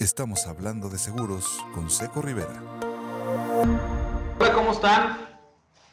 Estamos 0.00 0.46
hablando 0.46 0.88
de 0.88 0.96
seguros 0.96 1.62
con 1.74 1.90
Seco 1.90 2.22
Rivera. 2.22 2.62
Hola, 4.38 4.52
¿cómo 4.54 4.72
están? 4.72 5.28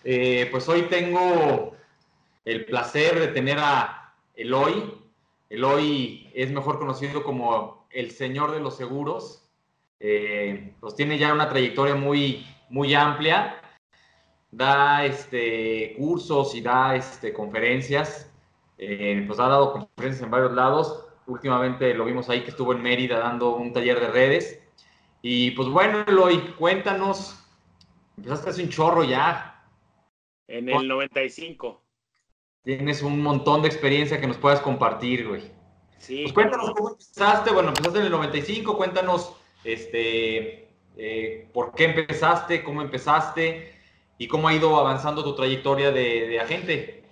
Eh, 0.06 0.48
pues 0.50 0.70
hoy 0.70 0.83
tengo 0.83 1.76
el 2.46 2.63
placer 2.63 3.20
de 3.20 3.28
tener 3.28 3.57
a 3.59 4.13
Eloy. 4.33 4.93
Eloy 5.49 6.31
es 6.33 6.49
mejor 6.51 6.79
conocido 6.79 7.21
como 7.21 7.85
el 7.89 8.12
señor 8.12 8.54
de 8.54 8.62
los 8.62 8.78
seguros. 8.78 9.43
Eh, 9.99 10.74
pues 10.79 10.96
tiene 10.96 11.17
ya 11.17 11.33
una 11.33 11.49
trayectoria 11.49 11.96
muy, 11.96 12.47
muy 12.69 12.94
amplia. 12.94 13.60
Da 14.51 15.03
este, 15.03 15.96
cursos 15.97 16.55
y 16.55 16.62
da 16.62 16.95
este, 16.95 17.34
conferencias. 17.34 18.31
Eh, 18.77 19.26
pues 19.27 19.38
ha 19.38 19.49
dado 19.49 19.73
conferencias 19.73 20.23
en 20.23 20.31
varios 20.31 20.53
lados 20.53 21.06
últimamente 21.27 21.94
lo 21.94 22.05
vimos 22.05 22.30
ahí 22.30 22.41
que 22.41 22.49
estuvo 22.49 22.73
en 22.73 22.81
Mérida 22.81 23.20
dando 23.20 23.55
un 23.55 23.71
taller 23.73 23.99
de 23.99 24.07
redes. 24.07 24.62
Y 25.21 25.52
pues 25.52 25.67
bueno, 25.70 26.04
Eloy, 26.08 26.40
cuéntanos, 26.58 27.44
empezaste 28.18 28.49
hace 28.49 28.63
un 28.63 28.70
chorro 28.70 29.04
ya. 29.04 29.66
En 30.48 30.70
el 30.70 30.88
95. 30.88 31.84
Tienes 32.63 33.02
un 33.02 33.21
montón 33.21 33.62
de 33.62 33.68
experiencia 33.68 34.20
que 34.20 34.27
nos 34.27 34.38
puedas 34.38 34.62
compartir, 34.62 35.27
güey. 35.27 35.52
Sí. 35.99 36.21
Pues 36.23 36.34
cuéntanos 36.34 36.71
cómo 36.71 36.91
empezaste, 36.91 37.52
bueno, 37.52 37.70
empezaste 37.70 37.99
en 37.99 38.05
el 38.05 38.12
95, 38.12 38.77
cuéntanos, 38.77 39.35
este, 39.63 40.70
eh, 40.96 41.49
por 41.54 41.73
qué 41.73 41.85
empezaste, 41.85 42.63
cómo 42.63 42.82
empezaste 42.82 43.73
y 44.18 44.27
cómo 44.27 44.48
ha 44.48 44.54
ido 44.54 44.77
avanzando 44.77 45.23
tu 45.23 45.35
trayectoria 45.35 45.91
de, 45.91 46.27
de 46.27 46.40
agente. 46.40 47.04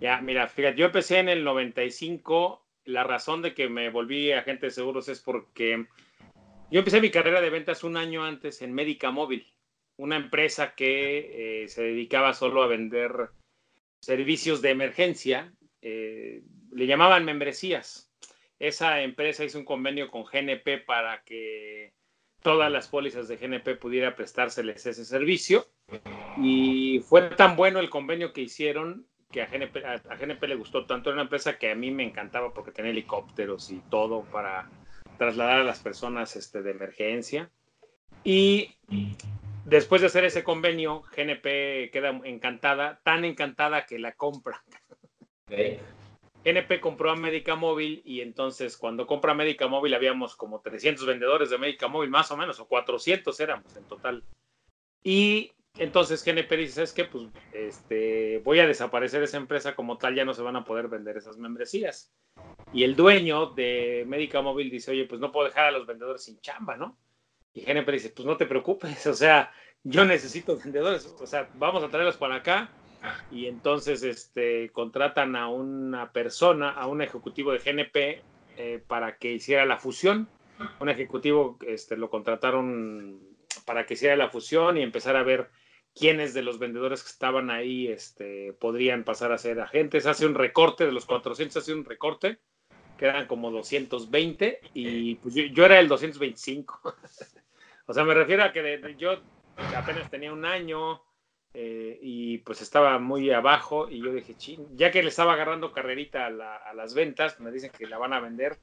Ya, 0.00 0.20
mira, 0.20 0.48
fíjate, 0.48 0.76
yo 0.78 0.86
empecé 0.86 1.18
en 1.18 1.28
el 1.28 1.44
95 1.44 2.63
la 2.84 3.04
razón 3.04 3.42
de 3.42 3.54
que 3.54 3.68
me 3.68 3.90
volví 3.90 4.32
agente 4.32 4.66
de 4.66 4.72
seguros 4.72 5.08
es 5.08 5.20
porque 5.20 5.86
yo 6.70 6.78
empecé 6.78 7.00
mi 7.00 7.10
carrera 7.10 7.40
de 7.40 7.50
ventas 7.50 7.84
un 7.84 7.96
año 7.96 8.24
antes 8.24 8.62
en 8.62 8.72
Médica 8.72 9.10
Móvil, 9.10 9.52
una 9.96 10.16
empresa 10.16 10.74
que 10.74 11.62
eh, 11.62 11.68
se 11.68 11.82
dedicaba 11.82 12.34
solo 12.34 12.62
a 12.62 12.66
vender 12.66 13.30
servicios 14.00 14.60
de 14.60 14.70
emergencia, 14.70 15.54
eh, 15.82 16.42
le 16.72 16.86
llamaban 16.86 17.24
membresías. 17.24 18.10
Esa 18.58 19.02
empresa 19.02 19.44
hizo 19.44 19.58
un 19.58 19.64
convenio 19.64 20.10
con 20.10 20.24
GNP 20.24 20.78
para 20.84 21.22
que 21.24 21.92
todas 22.42 22.70
las 22.70 22.88
pólizas 22.88 23.28
de 23.28 23.36
GNP 23.36 23.76
pudiera 23.76 24.14
prestárseles 24.14 24.84
ese 24.86 25.04
servicio. 25.04 25.66
Y 26.38 27.00
fue 27.00 27.22
tan 27.30 27.56
bueno 27.56 27.80
el 27.80 27.90
convenio 27.90 28.32
que 28.32 28.42
hicieron 28.42 29.06
que 29.34 29.42
a 29.42 29.46
GNP, 29.46 30.46
le 30.46 30.54
gustó 30.54 30.86
tanto. 30.86 31.10
Era 31.10 31.16
una 31.16 31.24
empresa 31.24 31.58
que 31.58 31.72
a 31.72 31.74
mí 31.74 31.90
me 31.90 32.04
encantaba 32.04 32.54
porque 32.54 32.70
tenía 32.70 32.92
helicópteros 32.92 33.68
y 33.72 33.80
todo 33.90 34.22
para 34.22 34.70
trasladar 35.18 35.60
a 35.60 35.64
las 35.64 35.80
personas 35.80 36.36
este, 36.36 36.62
de 36.62 36.70
emergencia. 36.70 37.50
Y 38.22 38.76
después 39.64 40.02
de 40.02 40.06
hacer 40.06 40.24
ese 40.24 40.44
convenio, 40.44 41.02
GNP 41.16 41.90
queda 41.90 42.10
encantada, 42.22 43.00
tan 43.02 43.24
encantada 43.24 43.86
que 43.86 43.98
la 43.98 44.12
compra. 44.12 44.62
GNP 45.48 46.80
compró 46.80 47.10
a 47.10 47.16
Médica 47.16 47.56
Móvil 47.56 48.02
y 48.04 48.20
entonces 48.20 48.76
cuando 48.76 49.04
compra 49.04 49.34
Médica 49.34 49.66
Móvil 49.66 49.94
habíamos 49.94 50.36
como 50.36 50.60
300 50.60 51.06
vendedores 51.06 51.50
de 51.50 51.58
Médica 51.58 51.88
Móvil, 51.88 52.10
más 52.10 52.30
o 52.30 52.36
menos, 52.36 52.60
o 52.60 52.66
400 52.66 53.40
éramos 53.40 53.76
en 53.76 53.84
total. 53.84 54.22
Y 55.02 55.50
entonces 55.76 56.24
GNP 56.24 56.56
dice, 56.56 56.82
es 56.84 56.92
que 56.92 57.04
pues 57.04 57.24
este, 57.52 58.38
voy 58.44 58.60
a 58.60 58.66
desaparecer 58.66 59.22
esa 59.22 59.38
empresa 59.38 59.74
como 59.74 59.98
tal, 59.98 60.14
ya 60.14 60.24
no 60.24 60.32
se 60.32 60.42
van 60.42 60.56
a 60.56 60.64
poder 60.64 60.88
vender 60.88 61.16
esas 61.16 61.36
membresías. 61.36 62.12
Y 62.72 62.84
el 62.84 62.94
dueño 62.94 63.46
de 63.46 64.04
Médica 64.06 64.40
Móvil 64.40 64.70
dice, 64.70 64.92
oye, 64.92 65.06
pues 65.06 65.20
no 65.20 65.32
puedo 65.32 65.48
dejar 65.48 65.66
a 65.66 65.70
los 65.72 65.86
vendedores 65.86 66.22
sin 66.22 66.40
chamba, 66.40 66.76
¿no? 66.76 66.96
Y 67.52 67.62
GNP 67.62 67.90
dice, 67.90 68.10
pues 68.10 68.26
no 68.26 68.36
te 68.36 68.46
preocupes, 68.46 69.06
o 69.06 69.14
sea, 69.14 69.52
yo 69.82 70.04
necesito 70.04 70.56
vendedores, 70.56 71.06
o 71.20 71.26
sea, 71.26 71.48
vamos 71.54 71.82
a 71.82 71.88
traerlos 71.88 72.16
para 72.16 72.36
acá. 72.36 72.70
Y 73.30 73.46
entonces 73.46 74.02
este, 74.02 74.70
contratan 74.70 75.36
a 75.36 75.48
una 75.48 76.10
persona, 76.12 76.70
a 76.70 76.86
un 76.86 77.02
ejecutivo 77.02 77.52
de 77.52 77.58
GNP 77.58 78.22
eh, 78.56 78.82
para 78.86 79.18
que 79.18 79.32
hiciera 79.32 79.66
la 79.66 79.76
fusión. 79.76 80.26
Un 80.80 80.88
ejecutivo 80.88 81.58
este, 81.66 81.98
lo 81.98 82.08
contrataron 82.08 83.20
para 83.66 83.84
que 83.84 83.94
hiciera 83.94 84.16
la 84.16 84.30
fusión 84.30 84.78
y 84.78 84.82
empezar 84.82 85.16
a 85.16 85.22
ver 85.22 85.50
quiénes 85.94 86.34
de 86.34 86.42
los 86.42 86.58
vendedores 86.58 87.02
que 87.02 87.10
estaban 87.10 87.50
ahí 87.50 87.86
este, 87.86 88.52
podrían 88.54 89.04
pasar 89.04 89.32
a 89.32 89.38
ser 89.38 89.60
agentes. 89.60 90.06
Hace 90.06 90.26
un 90.26 90.34
recorte 90.34 90.84
de 90.84 90.92
los 90.92 91.06
400, 91.06 91.56
hace 91.56 91.72
un 91.72 91.84
recorte, 91.84 92.38
que 92.98 93.06
eran 93.06 93.26
como 93.26 93.50
220 93.50 94.60
y 94.74 95.14
pues 95.16 95.34
yo, 95.34 95.64
era 95.64 95.78
el 95.78 95.88
225. 95.88 96.80
o 97.86 97.94
sea, 97.94 98.04
me 98.04 98.14
refiero 98.14 98.44
a 98.44 98.52
que 98.52 98.96
yo 98.98 99.20
apenas 99.76 100.10
tenía 100.10 100.32
un 100.32 100.44
año 100.44 101.02
eh, 101.54 101.98
y 102.02 102.38
pues 102.38 102.60
estaba 102.60 102.98
muy 102.98 103.30
abajo 103.30 103.88
y 103.88 104.02
yo 104.02 104.12
dije, 104.12 104.34
ching, 104.36 104.76
ya 104.76 104.90
que 104.90 105.02
le 105.02 105.08
estaba 105.10 105.34
agarrando 105.34 105.72
carrerita 105.72 106.26
a 106.26 106.74
las 106.74 106.94
ventas, 106.94 107.38
me 107.38 107.52
dicen 107.52 107.70
que 107.70 107.86
la 107.86 107.98
van 107.98 108.12
a 108.12 108.20
vender 108.20 108.58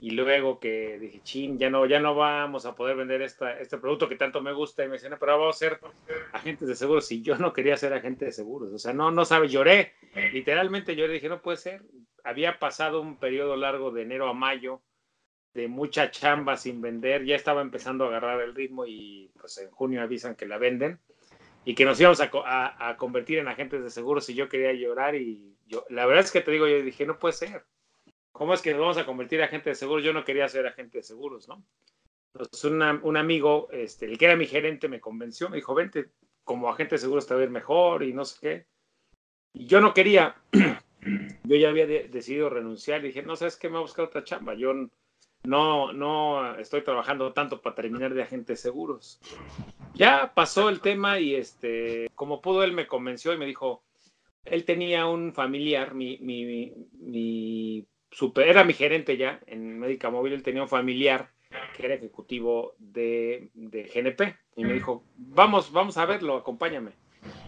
y 0.00 0.10
luego 0.12 0.58
que 0.58 0.98
dije, 0.98 1.20
chin, 1.22 1.58
ya 1.58 1.68
no, 1.68 1.84
ya 1.84 2.00
no 2.00 2.14
vamos 2.14 2.64
a 2.64 2.74
poder 2.74 2.96
vender 2.96 3.20
esta, 3.20 3.58
este 3.58 3.76
producto 3.76 4.08
que 4.08 4.16
tanto 4.16 4.40
me 4.40 4.52
gusta, 4.52 4.82
y 4.82 4.86
me 4.86 4.94
decían, 4.94 5.16
pero 5.20 5.38
vamos 5.38 5.56
a 5.56 5.58
ser 5.58 5.80
agentes 6.32 6.68
de 6.68 6.74
seguros, 6.74 7.10
y 7.12 7.22
yo 7.22 7.36
no 7.36 7.52
quería 7.52 7.76
ser 7.76 7.92
agente 7.92 8.24
de 8.24 8.32
seguros, 8.32 8.72
o 8.72 8.78
sea, 8.78 8.94
no, 8.94 9.10
no 9.10 9.24
sabe, 9.26 9.48
lloré, 9.48 9.92
literalmente 10.32 10.96
lloré, 10.96 11.14
dije, 11.14 11.28
no 11.28 11.42
puede 11.42 11.58
ser, 11.58 11.82
había 12.24 12.58
pasado 12.58 13.02
un 13.02 13.18
periodo 13.18 13.56
largo 13.56 13.90
de 13.90 14.02
enero 14.02 14.28
a 14.28 14.32
mayo, 14.32 14.80
de 15.52 15.68
mucha 15.68 16.10
chamba 16.10 16.56
sin 16.56 16.80
vender, 16.80 17.24
ya 17.24 17.36
estaba 17.36 17.60
empezando 17.60 18.04
a 18.04 18.08
agarrar 18.08 18.40
el 18.40 18.54
ritmo 18.54 18.86
y 18.86 19.30
pues 19.38 19.58
en 19.58 19.70
junio 19.70 20.00
avisan 20.00 20.36
que 20.36 20.46
la 20.46 20.58
venden 20.58 21.00
y 21.64 21.74
que 21.74 21.84
nos 21.84 22.00
íbamos 22.00 22.20
a, 22.20 22.88
a, 22.88 22.96
convertir 22.96 23.38
en 23.38 23.48
agentes 23.48 23.82
de 23.82 23.90
seguros 23.90 24.28
y 24.30 24.34
yo 24.34 24.48
quería 24.48 24.72
llorar 24.72 25.16
y 25.16 25.56
yo, 25.66 25.84
la 25.88 26.06
verdad 26.06 26.24
es 26.24 26.30
que 26.30 26.40
te 26.40 26.52
digo, 26.52 26.68
yo 26.68 26.82
dije, 26.82 27.04
no 27.04 27.18
puede 27.18 27.34
ser 27.34 27.64
¿cómo 28.32 28.54
es 28.54 28.62
que 28.62 28.72
nos 28.72 28.80
vamos 28.80 28.98
a 28.98 29.06
convertir 29.06 29.42
a 29.42 29.46
agente 29.46 29.70
de 29.70 29.76
seguros? 29.76 30.04
Yo 30.04 30.12
no 30.12 30.24
quería 30.24 30.48
ser 30.48 30.66
agente 30.66 30.98
de 30.98 31.04
seguros, 31.04 31.48
¿no? 31.48 31.64
Entonces 32.32 32.64
un 32.64 33.16
amigo, 33.16 33.68
este, 33.72 34.06
el 34.06 34.16
que 34.16 34.26
era 34.26 34.36
mi 34.36 34.46
gerente, 34.46 34.88
me 34.88 35.00
convenció, 35.00 35.48
me 35.48 35.56
dijo, 35.56 35.74
vente, 35.74 36.10
como 36.44 36.68
agente 36.68 36.94
de 36.94 37.00
seguros 37.00 37.26
te 37.26 37.34
va 37.34 37.40
a 37.40 37.44
ir 37.44 37.50
mejor 37.50 38.02
y 38.02 38.12
no 38.12 38.24
sé 38.24 38.38
qué. 38.40 38.66
Y 39.52 39.66
yo 39.66 39.80
no 39.80 39.92
quería, 39.92 40.36
yo 41.44 41.56
ya 41.56 41.68
había 41.68 41.86
decidido 41.86 42.48
renunciar 42.48 43.04
y 43.04 43.08
dije, 43.08 43.22
no, 43.22 43.34
¿sabes 43.34 43.56
qué? 43.56 43.68
Me 43.68 43.72
voy 43.72 43.80
a 43.80 43.82
buscar 43.82 44.04
otra 44.04 44.22
chamba. 44.22 44.54
Yo 44.54 44.72
no, 45.42 45.92
no 45.92 46.54
estoy 46.56 46.82
trabajando 46.82 47.32
tanto 47.32 47.60
para 47.60 47.74
terminar 47.74 48.14
de 48.14 48.22
agente 48.22 48.52
de 48.52 48.56
seguros. 48.56 49.18
Ya 49.94 50.32
pasó 50.34 50.68
el 50.68 50.80
tema 50.80 51.18
y 51.18 51.34
este, 51.34 52.08
como 52.14 52.40
pudo, 52.40 52.62
él 52.62 52.72
me 52.72 52.86
convenció 52.86 53.32
y 53.32 53.38
me 53.38 53.46
dijo, 53.46 53.82
él 54.44 54.64
tenía 54.64 55.06
un 55.06 55.32
familiar, 55.34 55.94
mi, 55.94 56.18
mi, 56.18 56.72
mi 56.92 57.86
super, 58.10 58.48
era 58.48 58.64
mi 58.64 58.72
gerente 58.72 59.16
ya 59.16 59.40
en 59.46 59.78
Médica 59.78 60.10
Móvil, 60.10 60.32
él 60.32 60.42
tenía 60.42 60.62
un 60.62 60.68
familiar 60.68 61.30
que 61.76 61.86
era 61.86 61.94
ejecutivo 61.94 62.74
de, 62.78 63.50
de, 63.54 63.82
GNP 63.84 64.36
y 64.56 64.64
me 64.64 64.74
dijo, 64.74 65.04
vamos, 65.16 65.72
vamos 65.72 65.96
a 65.96 66.06
verlo, 66.06 66.36
acompáñame. 66.36 66.92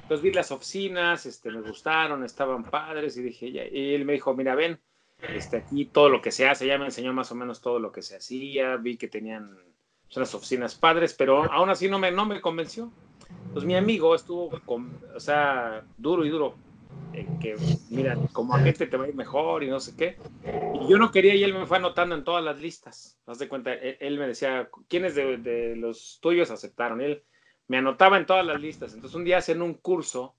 Entonces 0.02 0.22
vi 0.22 0.32
las 0.32 0.50
oficinas, 0.50 1.24
este, 1.26 1.50
me 1.50 1.60
gustaron, 1.60 2.24
estaban 2.24 2.64
padres 2.64 3.16
y 3.16 3.22
dije, 3.22 3.52
ya, 3.52 3.64
y 3.66 3.94
él 3.94 4.04
me 4.04 4.14
dijo, 4.14 4.34
mira, 4.34 4.54
ven, 4.54 4.80
este, 5.34 5.58
aquí 5.58 5.84
todo 5.84 6.08
lo 6.08 6.20
que 6.20 6.32
se 6.32 6.48
hace, 6.48 6.66
ya 6.66 6.78
me 6.78 6.86
enseñó 6.86 7.12
más 7.12 7.30
o 7.30 7.34
menos 7.34 7.60
todo 7.60 7.78
lo 7.78 7.92
que 7.92 8.02
se 8.02 8.16
hacía, 8.16 8.76
vi 8.76 8.96
que 8.96 9.08
tenían 9.08 9.56
unas 10.14 10.34
oficinas 10.34 10.74
padres, 10.74 11.14
pero 11.14 11.50
aún 11.50 11.70
así 11.70 11.88
no 11.88 11.98
me, 11.98 12.10
no 12.10 12.26
me 12.26 12.40
convenció. 12.40 12.90
Entonces 13.46 13.64
mi 13.64 13.76
amigo 13.76 14.14
estuvo, 14.14 14.50
con, 14.66 14.98
o 15.14 15.20
sea, 15.20 15.84
duro 15.96 16.26
y 16.26 16.28
duro, 16.28 16.56
que, 17.40 17.56
mira, 17.90 18.16
como 18.32 18.54
agente 18.54 18.86
te 18.86 18.96
va 18.96 19.04
a 19.04 19.08
ir 19.08 19.14
mejor 19.14 19.62
y 19.62 19.68
no 19.68 19.80
sé 19.80 19.96
qué. 19.96 20.16
Y 20.80 20.88
yo 20.88 20.98
no 20.98 21.10
quería 21.10 21.34
y 21.34 21.44
él 21.44 21.54
me 21.54 21.66
fue 21.66 21.78
anotando 21.78 22.14
en 22.14 22.24
todas 22.24 22.44
las 22.44 22.60
listas. 22.60 23.18
Haz 23.26 23.38
de 23.38 23.48
cuenta, 23.48 23.72
él, 23.72 24.18
me 24.18 24.26
decía, 24.26 24.70
¿quiénes 24.88 25.14
de, 25.14 25.76
los 25.76 26.18
tuyos 26.20 26.50
aceptaron? 26.50 27.00
él 27.00 27.22
me 27.68 27.78
anotaba 27.78 28.18
en 28.18 28.26
todas 28.26 28.44
las 28.44 28.60
listas. 28.60 28.94
Entonces 28.94 29.16
un 29.16 29.24
día 29.24 29.38
hacen 29.38 29.62
un 29.62 29.74
curso, 29.74 30.34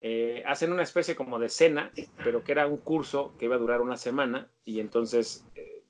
eh, 0.00 0.42
hacen 0.46 0.72
una 0.72 0.82
especie 0.82 1.14
como 1.14 1.38
de 1.38 1.48
cena, 1.48 1.90
pero 2.24 2.42
que 2.44 2.52
era 2.52 2.66
un 2.66 2.78
curso 2.78 3.34
que 3.38 3.46
iba 3.46 3.56
a 3.56 3.60
durar 3.60 3.80
una 3.80 3.96
semana 3.96 4.50
y 4.64 4.80
entonces 4.80 5.46
eh, 5.54 5.82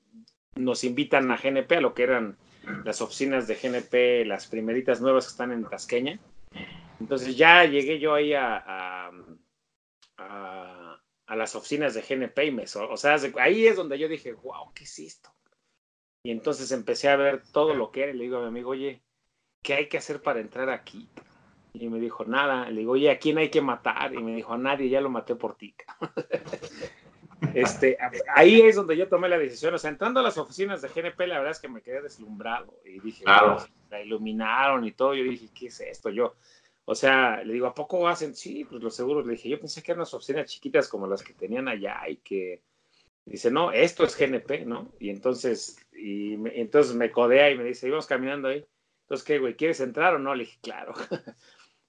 nos 0.55 0.83
invitan 0.83 1.31
a 1.31 1.37
GNP, 1.37 1.77
a 1.77 1.81
lo 1.81 1.93
que 1.93 2.03
eran 2.03 2.37
las 2.85 3.01
oficinas 3.01 3.47
de 3.47 3.55
GNP, 3.55 4.25
las 4.25 4.47
primeritas 4.47 5.01
nuevas 5.01 5.25
que 5.25 5.31
están 5.31 5.51
en 5.51 5.65
Tasqueña. 5.65 6.19
Entonces 6.99 7.35
ya 7.35 7.65
llegué 7.65 7.99
yo 7.99 8.13
ahí 8.13 8.33
a 8.33 8.63
a, 8.65 9.11
las 11.35 11.55
oficinas 11.55 11.93
de 11.93 12.01
GNP 12.01 12.45
y 12.45 12.51
me, 12.51 12.63
o 12.63 12.97
sea, 12.97 13.17
ahí 13.39 13.65
es 13.65 13.75
donde 13.75 13.97
yo 13.97 14.07
dije, 14.07 14.33
wow, 14.33 14.73
¿qué 14.73 14.83
es 14.83 14.99
esto? 14.99 15.33
Y 16.23 16.31
entonces 16.31 16.71
empecé 16.71 17.09
a 17.09 17.15
ver 17.15 17.43
todo 17.51 17.73
lo 17.73 17.91
que 17.91 18.03
era 18.03 18.11
y 18.11 18.17
le 18.17 18.23
digo 18.25 18.37
a 18.37 18.41
mi 18.41 18.47
amigo, 18.47 18.71
oye, 18.71 19.01
¿qué 19.63 19.73
hay 19.73 19.89
que 19.89 19.97
hacer 19.97 20.21
para 20.21 20.39
entrar 20.39 20.69
aquí? 20.69 21.09
Y 21.73 21.87
me 21.87 21.99
dijo, 21.99 22.25
nada. 22.25 22.69
Le 22.69 22.81
digo, 22.81 22.93
oye, 22.93 23.09
¿a 23.09 23.17
quién 23.17 23.37
hay 23.37 23.49
que 23.49 23.61
matar? 23.61 24.13
Y 24.13 24.21
me 24.21 24.35
dijo, 24.35 24.53
a 24.53 24.57
nadie, 24.57 24.89
ya 24.89 25.01
lo 25.01 25.09
maté 25.09 25.35
por 25.35 25.55
ti. 25.55 25.75
Este, 27.55 27.97
ahí 28.35 28.61
es 28.61 28.75
donde 28.75 28.95
yo 28.95 29.09
tomé 29.09 29.27
la 29.27 29.37
decisión. 29.37 29.73
O 29.73 29.77
sea, 29.79 29.89
entrando 29.89 30.19
a 30.19 30.23
las 30.23 30.37
oficinas 30.37 30.79
de 30.79 30.89
GNP, 30.89 31.21
la 31.25 31.39
verdad 31.39 31.51
es 31.51 31.59
que 31.59 31.67
me 31.67 31.81
quedé 31.81 31.99
deslumbrado. 32.03 32.79
Y 32.85 32.99
dije, 32.99 33.23
claro. 33.23 33.57
la 33.89 33.99
iluminaron 33.99 34.85
y 34.85 34.91
todo. 34.91 35.15
Yo 35.15 35.23
dije, 35.23 35.49
¿qué 35.51 35.65
es 35.65 35.79
esto? 35.81 36.11
Yo, 36.11 36.35
o 36.85 36.95
sea, 36.95 37.43
le 37.43 37.53
digo, 37.53 37.67
¿a 37.67 37.75
poco 37.75 38.07
hacen? 38.07 38.35
Sí, 38.35 38.65
pues 38.65 38.81
los 38.81 38.95
seguros. 38.95 39.25
Le 39.25 39.33
dije, 39.33 39.49
yo 39.49 39.59
pensé 39.59 39.81
que 39.81 39.91
eran 39.91 39.99
unas 39.99 40.13
oficinas 40.13 40.49
chiquitas 40.49 40.87
como 40.87 41.07
las 41.07 41.23
que 41.23 41.33
tenían 41.33 41.67
allá 41.67 42.07
y 42.07 42.17
que. 42.17 42.61
Dice, 43.23 43.51
no, 43.51 43.71
esto 43.71 44.03
es 44.03 44.17
GNP, 44.17 44.65
¿no? 44.65 44.93
Y 44.99 45.09
entonces, 45.11 45.77
y 45.93 46.33
entonces 46.59 46.95
me 46.95 47.11
codea 47.11 47.51
y 47.51 47.57
me 47.57 47.63
dice, 47.63 47.87
íbamos 47.87 48.07
caminando 48.07 48.47
ahí. 48.47 48.65
Entonces, 49.03 49.25
¿qué, 49.25 49.37
güey? 49.37 49.55
¿Quieres 49.55 49.79
entrar 49.79 50.15
o 50.15 50.19
no? 50.19 50.33
Le 50.33 50.45
dije, 50.45 50.57
claro. 50.61 50.93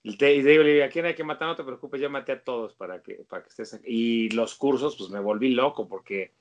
Y, 0.05 0.17
te, 0.17 0.35
y 0.35 0.43
digo, 0.43 0.65
¿a 0.85 0.89
quién 0.89 1.07
hay 1.07 1.15
que 1.15 1.23
matar? 1.23 1.47
No 1.47 1.55
te 1.55 1.63
preocupes, 1.63 2.01
yo 2.01 2.11
maté 2.11 2.33
a 2.33 2.43
todos 2.43 2.75
para 2.75 3.01
que, 3.03 3.25
para 3.29 3.45
que 3.45 3.51
estés 3.51 3.75
aquí. 3.75 3.87
Y 3.87 4.31
los 4.31 4.57
cursos, 4.57 4.97
pues 4.97 5.11
me 5.11 5.21
volví 5.21 5.51
loco 5.51 5.87
porque 5.87 6.33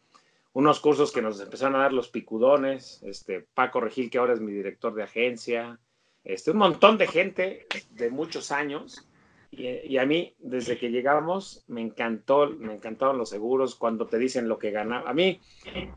unos 0.53 0.80
cursos 0.80 1.12
que 1.12 1.21
nos 1.21 1.39
empezaron 1.39 1.75
a 1.75 1.83
dar 1.83 1.94
los 1.94 2.09
picudones, 2.09 3.01
este, 3.03 3.42
Paco 3.53 3.80
Regil, 3.80 4.09
que 4.09 4.18
ahora 4.18 4.33
es 4.33 4.42
mi 4.42 4.51
director 4.51 4.95
de 4.95 5.03
agencia, 5.03 5.80
este, 6.24 6.52
un 6.52 6.58
montón 6.58 6.98
de 6.98 7.08
gente 7.08 7.68
de 7.92 8.10
muchos 8.10 8.52
años. 8.52 9.08
Y, 9.52 9.68
y, 9.68 9.98
a 9.98 10.06
mí, 10.06 10.34
desde 10.40 10.78
que 10.78 10.92
llegamos, 10.92 11.66
me 11.68 11.82
encantó, 11.82 12.50
me 12.50 12.76
encantaron 12.76 13.18
los 13.18 13.30
seguros, 13.30 13.76
cuando 13.76 14.08
te 14.08 14.18
dicen 14.18 14.48
lo 14.48 14.58
que 14.58 14.72
ganaba. 14.72 15.10
A 15.10 15.14
mí 15.14 15.42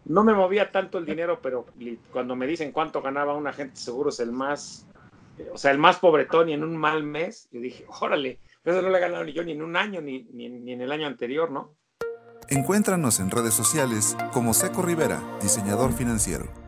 no 0.07 0.25
me 0.25 0.35
movía 0.35 0.73
tanto 0.73 0.99
el 0.99 1.07
dinero, 1.07 1.39
pero 1.41 1.67
cuando 2.11 2.35
me 2.35 2.49
dicen 2.49 2.73
cuánto 2.73 3.01
ganaba 3.01 3.35
un 3.35 3.47
agente 3.47 3.75
de 3.75 3.81
seguros, 3.81 4.19
el 4.19 4.33
más 4.33 4.89
o 5.53 5.59
sea, 5.59 5.71
el 5.71 5.79
más 5.79 5.99
pobretón 5.99 6.49
y 6.49 6.53
en 6.53 6.63
un 6.63 6.77
mal 6.77 7.03
mes, 7.03 7.49
yo 7.51 7.61
dije, 7.61 7.85
órale, 8.01 8.41
eso 8.65 8.83
no 8.83 8.91
le 8.91 8.99
he 8.99 9.01
ganado 9.01 9.25
ni 9.25 9.33
yo 9.33 9.43
ni 9.43 9.53
en 9.53 9.63
un 9.63 9.77
año, 9.77 10.01
ni, 10.01 10.25
ni, 10.33 10.49
ni 10.49 10.73
en 10.73 10.81
el 10.81 10.93
año 10.93 11.07
anterior, 11.07 11.51
¿no? 11.51 11.75
Encuéntranos 12.49 13.21
en 13.21 13.31
redes 13.31 13.55
sociales 13.55 14.17
como 14.33 14.55
Seco 14.55 14.83
Rivera, 14.83 15.23
diseñador 15.41 15.93
financiero. 15.93 16.64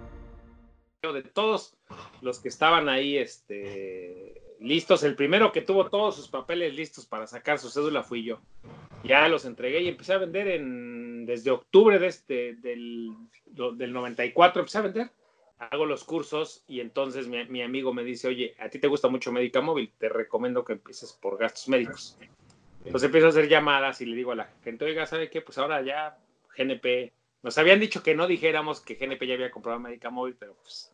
De 1.13 1.23
todos 1.23 1.77
los 2.21 2.41
que 2.41 2.49
estaban 2.49 2.89
ahí 2.89 3.19
este, 3.19 4.43
listos, 4.61 5.03
el 5.03 5.17
primero 5.17 5.53
que 5.53 5.63
tuvo 5.63 5.89
todos 5.89 6.17
sus 6.17 6.29
papeles 6.29 6.75
listos 6.75 7.07
para 7.07 7.27
sacar 7.27 7.59
su 7.59 7.71
cédula 7.71 8.03
fui 8.03 8.25
yo. 8.25 8.41
Ya 9.05 9.29
los 9.29 9.45
entregué 9.45 9.83
y 9.83 9.89
empecé 9.89 10.15
a 10.15 10.19
vender 10.19 10.49
en, 10.49 11.27
desde 11.27 11.51
octubre 11.51 11.99
de 11.99 12.07
este, 12.07 12.55
del, 12.57 13.13
del 13.45 13.93
94, 13.93 14.61
empecé 14.61 14.79
a 14.79 14.83
vender 14.83 15.11
hago 15.59 15.87
los 15.87 16.05
cursos 16.05 16.65
y 16.69 16.81
entonces 16.81 17.29
mi, 17.29 17.63
amigo 17.63 17.95
me 17.95 18.05
dice, 18.05 18.29
oye, 18.29 18.55
a 18.59 18.69
ti 18.69 18.79
te 18.79 18.89
gusta 18.89 19.09
mucho 19.09 19.33
Médica 19.33 19.61
Móvil, 19.61 19.93
te 19.99 20.09
recomiendo 20.09 20.65
que 20.65 20.75
empieces 20.75 21.13
por 21.13 21.39
gastos 21.39 21.69
médicos. 21.69 22.19
Entonces 22.85 23.07
empiezo 23.07 23.27
a 23.27 23.31
hacer 23.31 23.49
llamadas 23.49 24.01
y 24.01 24.07
le 24.07 24.17
digo 24.17 24.33
a 24.33 24.37
la 24.37 24.51
gente, 24.63 24.85
oiga, 24.85 25.07
¿sabe 25.07 25.31
qué? 25.31 25.41
Pues 25.41 25.59
ahora 25.59 25.83
ya 25.83 26.19
GNP, 26.57 27.13
nos 27.43 27.59
habían 27.59 27.81
dicho 27.81 28.03
que 28.03 28.15
no 28.15 28.27
dijéramos 28.27 28.81
que 28.81 28.95
GNP 28.95 29.27
ya 29.27 29.35
había 29.35 29.51
comprado 29.51 29.81
Médica 29.81 30.11
Móvil, 30.11 30.37
pero 30.39 30.55
pues... 30.55 30.93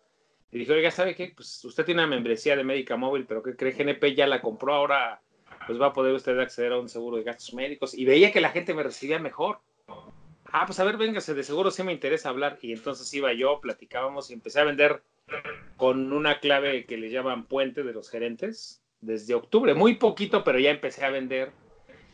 Y 0.52 0.58
dije, 0.58 0.72
oiga, 0.72 0.90
¿sabe 0.90 1.14
qué? 1.14 1.32
Pues 1.34 1.64
usted 1.64 1.84
tiene 1.84 2.02
una 2.02 2.14
membresía 2.14 2.56
de 2.56 2.62
Médica 2.62 2.96
Móvil, 2.96 3.25
pero 3.26 3.43
¿qué 3.43 3.56
cree? 3.56 3.72
GNP 3.72 4.14
ya 4.14 4.26
la 4.26 4.40
compró, 4.40 4.75
ahora 4.75 5.20
pues 5.66 5.81
va 5.81 5.87
a 5.87 5.93
poder 5.93 6.14
usted 6.14 6.38
acceder 6.38 6.72
a 6.72 6.78
un 6.78 6.88
seguro 6.88 7.16
de 7.16 7.22
gastos 7.22 7.54
médicos. 7.54 7.94
Y 7.94 8.04
veía 8.04 8.32
que 8.32 8.40
la 8.40 8.50
gente 8.50 8.75
me 8.75 8.82
recibía 8.82 9.19
mejor 9.19 9.60
ah, 10.52 10.66
pues 10.66 10.78
a 10.78 10.84
ver, 10.84 10.96
véngase, 10.96 11.34
de 11.34 11.43
seguro 11.43 11.70
sí 11.70 11.82
me 11.82 11.93
interesa 11.93 12.28
hablar. 12.28 12.58
Y 12.62 12.72
entonces 12.72 13.12
iba 13.14 13.32
yo, 13.32 13.60
platicábamos 13.60 14.31
y 14.31 14.34
empecé 14.34 14.60
a 14.60 14.64
vender 14.64 15.02
con 15.76 16.12
una 16.12 16.38
clave 16.40 16.84
que 16.84 16.96
le 16.96 17.10
llaman 17.10 17.46
puente 17.46 17.82
de 17.82 17.93
los 17.93 18.10
gerentes 18.10 18.82
desde 19.00 19.34
octubre, 19.34 19.75
muy 19.75 19.96
poquito, 19.96 20.44
pero 20.44 20.58
ya 20.58 20.70
empecé 20.70 21.04
a 21.04 21.10
vender. 21.10 21.50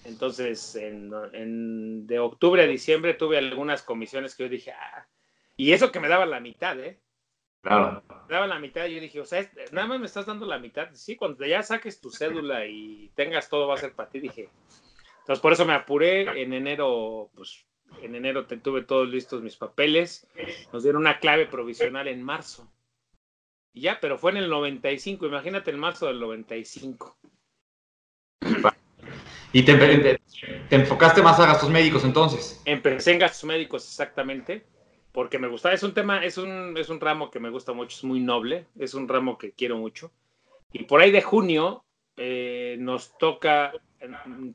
Entonces, 0.04 0.74
en, 0.76 2.06
de 2.06 2.18
octubre 2.18 2.62
a 2.62 2.66
diciembre 2.66 3.12
tuve 3.12 3.36
algunas 3.36 3.82
comisiones 3.82 4.34
que 4.34 4.44
yo 4.44 4.48
dije, 4.48 4.72
ah, 4.72 5.06
y 5.56 5.72
eso 5.72 5.92
que 5.92 6.00
me 6.00 6.08
daba 6.08 6.24
la 6.24 6.40
mitad, 6.40 6.78
¿eh? 6.80 6.98
Claro. 7.62 8.02
Me 8.28 8.34
daba 8.34 8.46
la 8.46 8.58
mitad 8.58 8.86
y 8.86 8.94
yo 8.94 9.00
dije, 9.00 9.20
o 9.20 9.24
sea, 9.24 9.50
nada 9.72 9.86
más 9.86 10.00
me 10.00 10.06
estás 10.06 10.26
dando 10.26 10.46
la 10.46 10.58
mitad. 10.58 10.88
Sí, 10.92 11.16
cuando 11.16 11.44
ya 11.44 11.62
saques 11.62 12.00
tu 12.00 12.10
cédula 12.10 12.66
y 12.66 13.10
tengas 13.14 13.48
todo 13.48 13.66
va 13.66 13.74
a 13.74 13.78
ser 13.78 13.92
para 13.92 14.08
ti, 14.08 14.20
dije. 14.20 14.48
Entonces, 15.20 15.42
por 15.42 15.52
eso 15.52 15.66
me 15.66 15.74
apuré 15.74 16.42
en 16.42 16.52
enero, 16.52 17.30
pues 17.34 17.66
en 18.02 18.14
enero 18.14 18.46
te, 18.46 18.56
tuve 18.58 18.82
todos 18.82 19.08
listos 19.08 19.42
mis 19.42 19.56
papeles. 19.56 20.26
Nos 20.72 20.82
dieron 20.82 21.02
una 21.02 21.18
clave 21.18 21.46
provisional 21.46 22.08
en 22.08 22.22
marzo. 22.22 22.70
Y 23.72 23.82
ya, 23.82 23.98
pero 24.00 24.18
fue 24.18 24.30
en 24.32 24.38
el 24.38 24.50
95. 24.50 25.26
Imagínate 25.26 25.70
el 25.70 25.76
marzo 25.76 26.06
del 26.06 26.20
95. 26.20 27.18
¿Y 29.52 29.62
te, 29.62 30.18
enfocaste 30.70 31.22
más 31.22 31.40
a 31.40 31.46
gastos 31.46 31.70
médicos 31.70 32.04
entonces? 32.04 32.60
Empecé 32.64 33.12
en 33.12 33.18
gastos 33.18 33.44
médicos 33.44 33.84
exactamente, 33.84 34.66
porque 35.18 35.40
me 35.40 35.48
gustaba. 35.48 35.74
Es 35.74 35.82
un 35.82 35.94
tema, 35.94 36.24
es 36.24 36.38
un, 36.38 36.76
es 36.78 36.90
un 36.90 37.00
ramo 37.00 37.28
que 37.28 37.40
me 37.40 37.50
gusta 37.50 37.72
mucho, 37.72 37.96
es 37.96 38.04
muy 38.04 38.20
noble, 38.20 38.66
es 38.78 38.94
un 38.94 39.08
ramo 39.08 39.36
que 39.36 39.50
quiero 39.50 39.76
mucho. 39.76 40.12
Y 40.70 40.84
por 40.84 41.00
ahí 41.00 41.10
de 41.10 41.22
junio 41.22 41.84
eh, 42.16 42.76
nos 42.78 43.18
toca, 43.18 43.72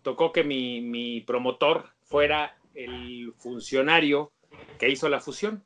tocó 0.03 0.31
que 0.31 0.45
mi, 0.45 0.79
mi 0.79 1.19
promotor 1.19 1.89
fuera 2.03 2.57
el 2.75 3.33
funcionario 3.35 4.31
que 4.79 4.87
hizo 4.87 5.09
la 5.09 5.19
fusión. 5.19 5.65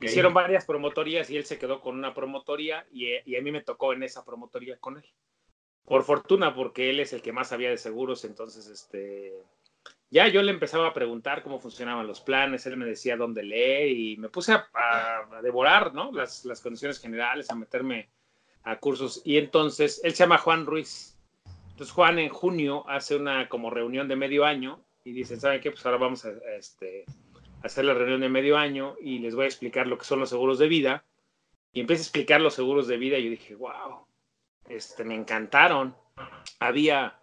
Hicieron 0.00 0.32
varias 0.32 0.66
promotorías 0.66 1.28
y 1.28 1.36
él 1.36 1.44
se 1.44 1.58
quedó 1.58 1.80
con 1.80 1.98
una 1.98 2.14
promotoría 2.14 2.86
y, 2.92 3.16
a 3.16 3.42
mí 3.42 3.50
me 3.50 3.62
tocó 3.62 3.92
en 3.92 4.04
esa 4.04 4.24
promotoría 4.24 4.76
con 4.78 4.98
él. 4.98 5.04
Por 5.84 6.04
fortuna, 6.04 6.54
porque 6.54 6.90
él 6.90 7.00
es 7.00 7.12
el 7.12 7.22
que 7.22 7.32
más 7.32 7.48
sabía 7.48 7.70
de 7.70 7.76
seguros, 7.76 8.24
entonces 8.24 8.68
este, 8.68 9.32
ya 10.12 10.28
yo 10.28 10.42
le 10.42 10.52
empezaba 10.52 10.88
a 10.88 10.92
preguntar 10.92 11.42
cómo 11.42 11.58
funcionaban 11.58 12.06
los 12.06 12.20
planes, 12.20 12.66
él 12.66 12.76
me 12.76 12.84
decía 12.84 13.16
dónde 13.16 13.42
leer 13.42 13.88
y 13.88 14.18
me 14.18 14.28
puse 14.28 14.52
a, 14.52 14.68
devorar 15.42 15.94
¿no? 15.94 16.12
las, 16.12 16.44
las, 16.44 16.60
condiciones 16.60 17.00
generales, 17.00 17.50
a 17.50 17.54
meterme 17.54 18.10
a 18.62 18.76
cursos. 18.78 19.22
Y 19.24 19.38
entonces, 19.38 20.02
él 20.04 20.12
se 20.12 20.24
llama 20.24 20.36
Juan 20.36 20.66
Ruiz. 20.66 21.16
Entonces 21.70 21.94
Juan 21.94 22.18
en 22.18 22.28
junio 22.28 22.84
hace 22.90 23.16
una 23.16 23.48
como 23.48 23.70
reunión 23.70 24.06
de 24.06 24.14
medio 24.14 24.44
año 24.44 24.84
y 25.02 25.12
dicen, 25.12 25.40
¿saben 25.40 25.62
qué? 25.62 25.70
Pues 25.70 25.84
ahora 25.86 25.96
vamos 25.96 26.26
a, 26.26 26.32
este, 26.58 27.06
hacer 27.62 27.86
la 27.86 27.94
reunión 27.94 28.20
de 28.20 28.28
medio 28.28 28.58
año 28.58 28.96
y 29.00 29.18
les 29.18 29.34
voy 29.34 29.44
a 29.44 29.48
explicar 29.48 29.86
lo 29.86 29.96
que 29.96 30.04
son 30.04 30.20
los 30.20 30.28
seguros 30.28 30.58
de 30.58 30.68
vida. 30.68 31.06
Y 31.72 31.80
empecé 31.80 32.00
a 32.00 32.04
explicar 32.04 32.42
los 32.42 32.52
seguros 32.52 32.86
de 32.86 32.98
vida 32.98 33.16
y 33.16 33.24
yo 33.24 33.30
dije, 33.30 33.54
wow, 33.54 34.06
este, 34.68 35.04
me 35.04 35.14
encantaron. 35.14 35.96
Había, 36.60 37.18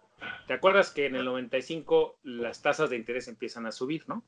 ¿te 0.46 0.52
acuerdas 0.52 0.90
que 0.90 1.06
en 1.06 1.16
el 1.16 1.24
95 1.24 2.18
las 2.22 2.62
tasas 2.62 2.90
de 2.90 2.96
interés 2.96 3.28
empiezan 3.28 3.66
a 3.66 3.72
subir, 3.72 4.08
no? 4.08 4.24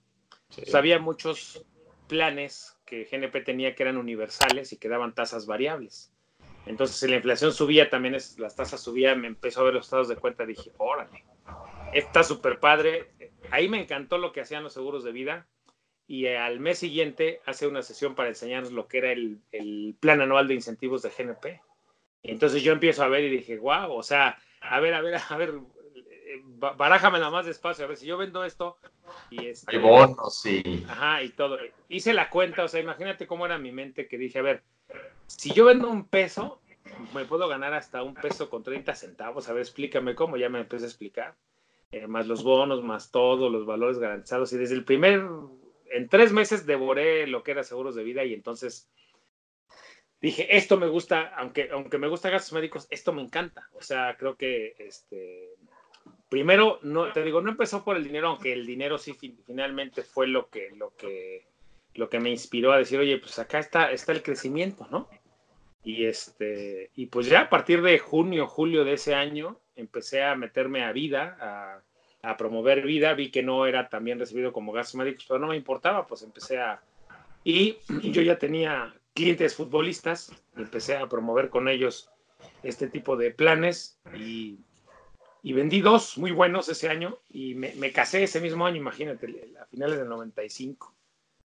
había 0.75 0.99
muchos 0.99 1.65
planes 2.09 2.77
que 2.85 3.09
GNP 3.11 3.41
tenía 3.41 3.75
que 3.75 3.85
eran 3.85 3.97
universales 3.97 4.73
y 4.73 4.77
que 4.77 4.89
daban 4.89 5.15
tasas 5.15 5.47
variables. 5.47 6.13
Entonces, 6.67 6.97
si 6.97 7.09
la 7.09 7.17
inflación 7.17 7.53
subía, 7.53 7.91
también 7.91 8.15
es, 8.15 8.39
las 8.39 8.55
tasas 8.55 8.81
subían, 8.81 9.21
me 9.21 9.29
empezó 9.29 9.61
a 9.61 9.65
ver 9.65 9.75
los 9.75 9.87
estados 9.87 10.09
de 10.09 10.17
cuenta, 10.17 10.45
dije, 10.45 10.73
órale, 10.77 11.25
está 11.93 12.23
súper 12.23 12.61
padre. 12.61 13.11
Ahí 13.51 13.69
me 13.69 13.81
encantó 13.81 14.19
lo 14.19 14.33
que 14.33 14.43
hacían 14.43 14.63
los 14.63 14.73
seguros 14.73 15.05
de 15.05 15.13
vida 15.13 15.47
y 16.07 16.27
al 16.27 16.61
mes 16.61 16.79
siguiente 16.79 17.41
hace 17.47 17.67
una 17.67 17.83
sesión 17.83 18.15
para 18.15 18.29
enseñarnos 18.29 18.73
lo 18.73 18.87
que 18.87 18.99
era 18.99 19.13
el, 19.13 19.97
plan 20.01 20.21
anual 20.21 20.49
de 20.49 20.55
incentivos 20.55 21.03
de 21.03 21.11
GNP. 21.11 21.61
Entonces 22.23 22.63
yo 22.63 22.73
empiezo 22.73 23.03
a 23.03 23.09
ver 23.09 23.25
y 23.25 23.31
dije, 23.31 23.59
wow, 23.59 23.93
o 23.93 24.03
sea, 24.03 24.39
a 24.61 24.81
ver, 24.81 24.95
a 24.95 25.01
ver, 25.01 25.17
a 25.29 25.37
ver, 25.37 25.55
barájame 26.43 27.19
nada 27.19 27.31
más 27.31 27.47
despacio, 27.47 27.85
a 27.85 27.89
ver 27.89 27.97
si 27.97 28.07
yo 28.07 28.17
vendo 28.17 28.45
esto 28.45 28.79
y 29.31 29.47
este, 29.47 29.77
Hay 29.77 29.83
bonos, 29.83 30.41
sí. 30.41 30.85
Ajá, 30.89 31.23
y 31.23 31.31
todo. 31.31 31.59
Hice 31.89 32.15
la 32.15 32.31
cuenta, 32.31 32.65
o 32.65 32.69
sea, 32.69 32.81
imagínate 32.81 33.27
cómo 33.27 33.47
era 33.47 33.59
mi 33.59 33.73
mente 33.73 34.09
que 34.09 34.19
dije, 34.19 34.39
a 34.39 34.43
ver, 34.43 34.63
si 35.27 35.53
yo 35.53 35.65
vendo 35.65 35.89
un 35.89 36.07
peso, 36.07 36.61
me 37.15 37.25
puedo 37.25 37.49
ganar 37.49 37.75
hasta 37.75 38.03
un 38.03 38.15
peso 38.15 38.51
con 38.51 38.63
30 38.63 38.95
centavos, 38.95 39.49
a 39.49 39.53
ver, 39.53 39.63
explícame 39.63 40.15
cómo, 40.15 40.37
ya 40.37 40.49
me 40.49 40.61
empecé 40.61 40.85
a 40.85 40.89
explicar. 40.89 41.37
Eh, 41.93 42.07
más 42.07 42.27
los 42.27 42.43
bonos, 42.43 42.83
más 42.83 43.11
todo, 43.11 43.51
los 43.51 43.67
valores 43.67 43.99
garantizados. 43.99 44.53
Y 44.53 44.57
desde 44.57 44.75
el 44.75 44.85
primer, 44.85 45.23
en 45.91 46.09
tres 46.09 46.33
meses 46.33 46.65
devoré 46.65 47.27
lo 47.27 47.43
que 47.43 47.51
era 47.51 47.63
seguros 47.63 47.95
de 47.95 48.03
vida 48.03 48.25
y 48.25 48.33
entonces 48.33 48.91
dije, 50.23 50.57
esto 50.57 50.79
me 50.79 50.87
gusta, 50.87 51.35
aunque, 51.37 51.69
aunque 51.71 51.99
me 51.99 52.09
gusta 52.09 52.31
gastos 52.31 52.55
médicos, 52.55 52.87
esto 52.89 53.13
me 53.13 53.21
encanta. 53.21 53.69
O 53.73 53.83
sea, 53.83 54.17
creo 54.17 54.37
que 54.37 54.75
este, 54.79 55.51
primero, 56.33 56.79
no, 56.81 57.13
te 57.13 57.23
digo, 57.23 57.43
no 57.43 57.51
empezó 57.51 57.85
por 57.85 57.95
el 57.95 58.05
dinero, 58.05 58.29
aunque 58.29 58.55
el 58.55 58.65
dinero 58.65 58.97
sí 58.97 59.15
finalmente 59.45 60.01
fue 60.01 60.27
lo 60.27 60.49
que, 60.49 60.71
lo 60.75 60.97
que, 60.97 61.45
lo 61.93 62.09
que 62.09 62.21
me 62.21 62.31
inspiró 62.31 62.73
a 62.73 62.79
decir, 62.79 62.99
oye, 62.99 63.19
pues 63.19 63.39
acá 63.39 63.59
está, 63.59 63.93
está 63.93 64.13
el 64.13 64.23
crecimiento, 64.23 64.89
¿no? 64.91 65.11
Y 65.85 66.07
este, 66.07 66.91
y 66.97 67.05
pues 67.05 67.27
ya 67.27 67.43
a 67.43 67.51
partir 67.51 67.83
de 67.83 67.99
junio, 67.99 68.47
julio 68.47 68.83
de 68.83 68.95
ese 68.95 69.15
año, 69.15 69.61
empecé 69.77 70.23
a 70.23 70.35
meterme 70.35 70.85
a 70.85 70.93
vida, 70.93 71.83
a, 72.23 72.37
promover 72.39 72.81
vida, 72.81 73.13
vi 73.13 73.31
que 73.31 73.43
no 73.43 73.67
era 73.67 73.91
también 73.91 74.19
recibido 74.19 74.55
como 74.55 74.73
gastos 74.73 74.95
médicos, 74.95 75.27
pero 75.29 75.39
no 75.39 75.49
me 75.49 75.57
importaba, 75.57 76.07
pues 76.07 76.23
empecé 76.23 76.59
a... 76.59 76.81
Y 77.45 77.77
yo 78.11 78.23
ya 78.23 78.39
tenía 78.39 78.95
clientes 79.13 79.55
futbolistas, 79.55 80.33
empecé 80.57 80.97
a 80.97 81.11
promover 81.11 81.51
con 81.51 81.69
ellos 81.69 82.09
este 82.63 82.87
tipo 82.87 83.19
de 83.19 83.33
planes 83.33 84.01
y 84.17 84.61
y 85.43 85.53
vendí 85.53 85.81
dos 85.81 86.17
muy 86.19 86.31
buenos 86.31 86.69
ese 86.69 86.89
año 86.89 87.19
y 87.29 87.55
me, 87.55 87.75
me 87.75 87.93
casé 87.93 88.23
ese 88.23 88.41
mismo 88.41 88.65
año, 88.65 88.77
imagínate, 88.77 89.53
a 89.61 89.67
finales 89.67 89.99
del 89.99 90.09
95. 90.09 90.95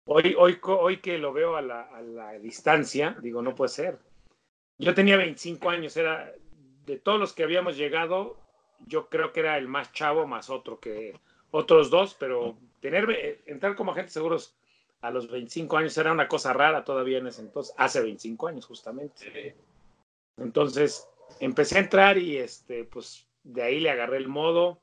Hoy, 0.04 0.34
hoy, 0.38 0.58
hoy 0.62 0.98
que 0.98 1.18
lo 1.18 1.32
veo 1.32 1.56
a 1.56 1.62
la, 1.62 1.82
a 1.82 2.02
la 2.02 2.32
distancia, 2.38 3.16
digo, 3.22 3.42
no 3.42 3.54
puede 3.54 3.70
ser. 3.70 3.98
Yo 4.78 4.94
tenía 4.94 5.16
25 5.16 5.70
años, 5.70 5.96
era 5.96 6.32
de 6.84 6.98
todos 6.98 7.18
los 7.18 7.32
que 7.32 7.42
habíamos 7.42 7.76
llegado, 7.76 8.38
yo 8.86 9.08
creo 9.08 9.32
que 9.32 9.40
era 9.40 9.58
el 9.58 9.68
más 9.68 9.92
chavo 9.92 10.26
más 10.26 10.50
otro 10.50 10.78
que 10.78 11.18
otros 11.50 11.90
dos, 11.90 12.14
pero 12.14 12.58
tener 12.80 13.42
entrar 13.46 13.74
como 13.74 13.92
agente 13.92 14.12
seguros 14.12 14.54
a 15.00 15.10
los 15.10 15.30
25 15.30 15.76
años 15.76 15.96
era 15.96 16.12
una 16.12 16.28
cosa 16.28 16.52
rara 16.52 16.84
todavía 16.84 17.18
en 17.18 17.28
ese 17.28 17.42
entonces, 17.42 17.74
hace 17.78 18.02
25 18.02 18.48
años 18.48 18.66
justamente. 18.66 19.56
Entonces 20.36 21.08
empecé 21.40 21.76
a 21.76 21.80
entrar 21.80 22.18
y 22.18 22.36
este, 22.36 22.84
pues 22.84 23.27
de 23.48 23.62
ahí 23.62 23.80
le 23.80 23.90
agarré 23.90 24.18
el 24.18 24.28
modo, 24.28 24.80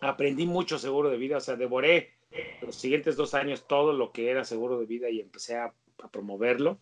aprendí 0.00 0.46
mucho 0.46 0.78
seguro 0.78 1.10
de 1.10 1.16
vida, 1.16 1.38
o 1.38 1.40
sea, 1.40 1.56
devoré 1.56 2.12
los 2.60 2.76
siguientes 2.76 3.16
dos 3.16 3.34
años 3.34 3.66
todo 3.66 3.92
lo 3.92 4.12
que 4.12 4.30
era 4.30 4.44
seguro 4.44 4.78
de 4.78 4.86
vida 4.86 5.08
y 5.10 5.20
empecé 5.20 5.56
a, 5.56 5.74
a 6.02 6.10
promoverlo. 6.10 6.78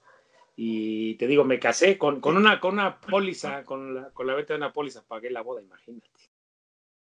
Y 0.57 1.15
te 1.15 1.27
digo, 1.27 1.45
me 1.45 1.59
casé 1.59 1.97
con, 1.97 2.21
con, 2.21 2.37
una, 2.37 2.61
con 2.61 2.75
una 2.75 3.01
póliza, 3.01 3.65
con 3.65 3.95
la, 3.95 4.11
con 4.11 4.27
la 4.27 4.35
venta 4.35 4.53
de 4.53 4.59
una 4.59 4.73
póliza, 4.73 5.05
pagué 5.07 5.31
la 5.31 5.43
boda, 5.43 5.63
imagínate. 5.63 6.09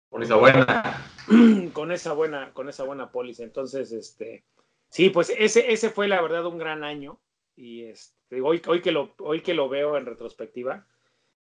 Póliza 0.09 0.35
buena. 0.35 1.11
con 1.73 1.91
esa 1.91 2.13
buena, 2.13 2.53
con 2.53 2.69
esa 2.69 2.83
buena 2.83 3.11
póliza. 3.11 3.43
Entonces, 3.43 3.91
este, 3.91 4.45
sí, 4.89 5.09
pues 5.09 5.33
ese, 5.37 5.71
ese 5.71 5.89
fue 5.89 6.07
la 6.07 6.21
verdad 6.21 6.45
un 6.45 6.57
gran 6.57 6.83
año. 6.83 7.19
Y 7.55 7.83
este, 7.83 8.41
hoy, 8.41 8.61
hoy, 8.67 8.81
que 8.81 8.91
lo, 8.91 9.13
hoy 9.19 9.41
que 9.41 9.53
lo 9.53 9.67
veo 9.67 9.97
en 9.97 10.05
retrospectiva, 10.05 10.87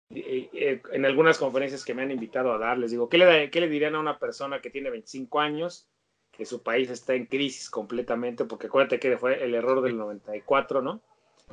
en 0.10 1.06
algunas 1.06 1.38
conferencias 1.38 1.84
que 1.84 1.94
me 1.94 2.04
han 2.04 2.12
invitado 2.12 2.54
a 2.54 2.58
dar, 2.58 2.78
les 2.78 2.92
digo, 2.92 3.10
¿qué 3.10 3.18
le, 3.18 3.50
¿qué 3.50 3.60
le 3.60 3.70
dirían 3.70 3.96
a 3.96 4.00
una 4.00 4.20
persona 4.20 4.62
que 4.62 4.70
tiene 4.70 4.90
25 4.90 5.40
años, 5.40 5.88
que 6.32 6.46
su 6.46 6.62
país 6.62 6.90
está 6.90 7.16
en 7.16 7.26
crisis 7.26 7.70
completamente? 7.70 8.46
Porque 8.46 8.68
acuérdate 8.68 9.00
que 9.00 9.18
fue 9.18 9.44
el 9.44 9.56
error 9.56 9.82
del 9.82 9.98
94, 9.98 10.82
¿no? 10.82 11.02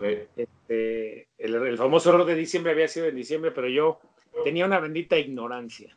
Este, 0.01 1.29
el, 1.39 1.55
el, 1.55 1.77
famoso 1.77 2.11
error 2.11 2.25
de 2.25 2.35
diciembre 2.35 2.73
había 2.73 2.89
sido 2.89 3.07
en 3.07 3.17
diciembre, 3.17 3.51
pero 3.51 3.69
yo 3.69 4.01
tenía 4.45 4.67
una 4.67 4.81
bendita 4.81 5.19
ignorancia. 5.19 5.97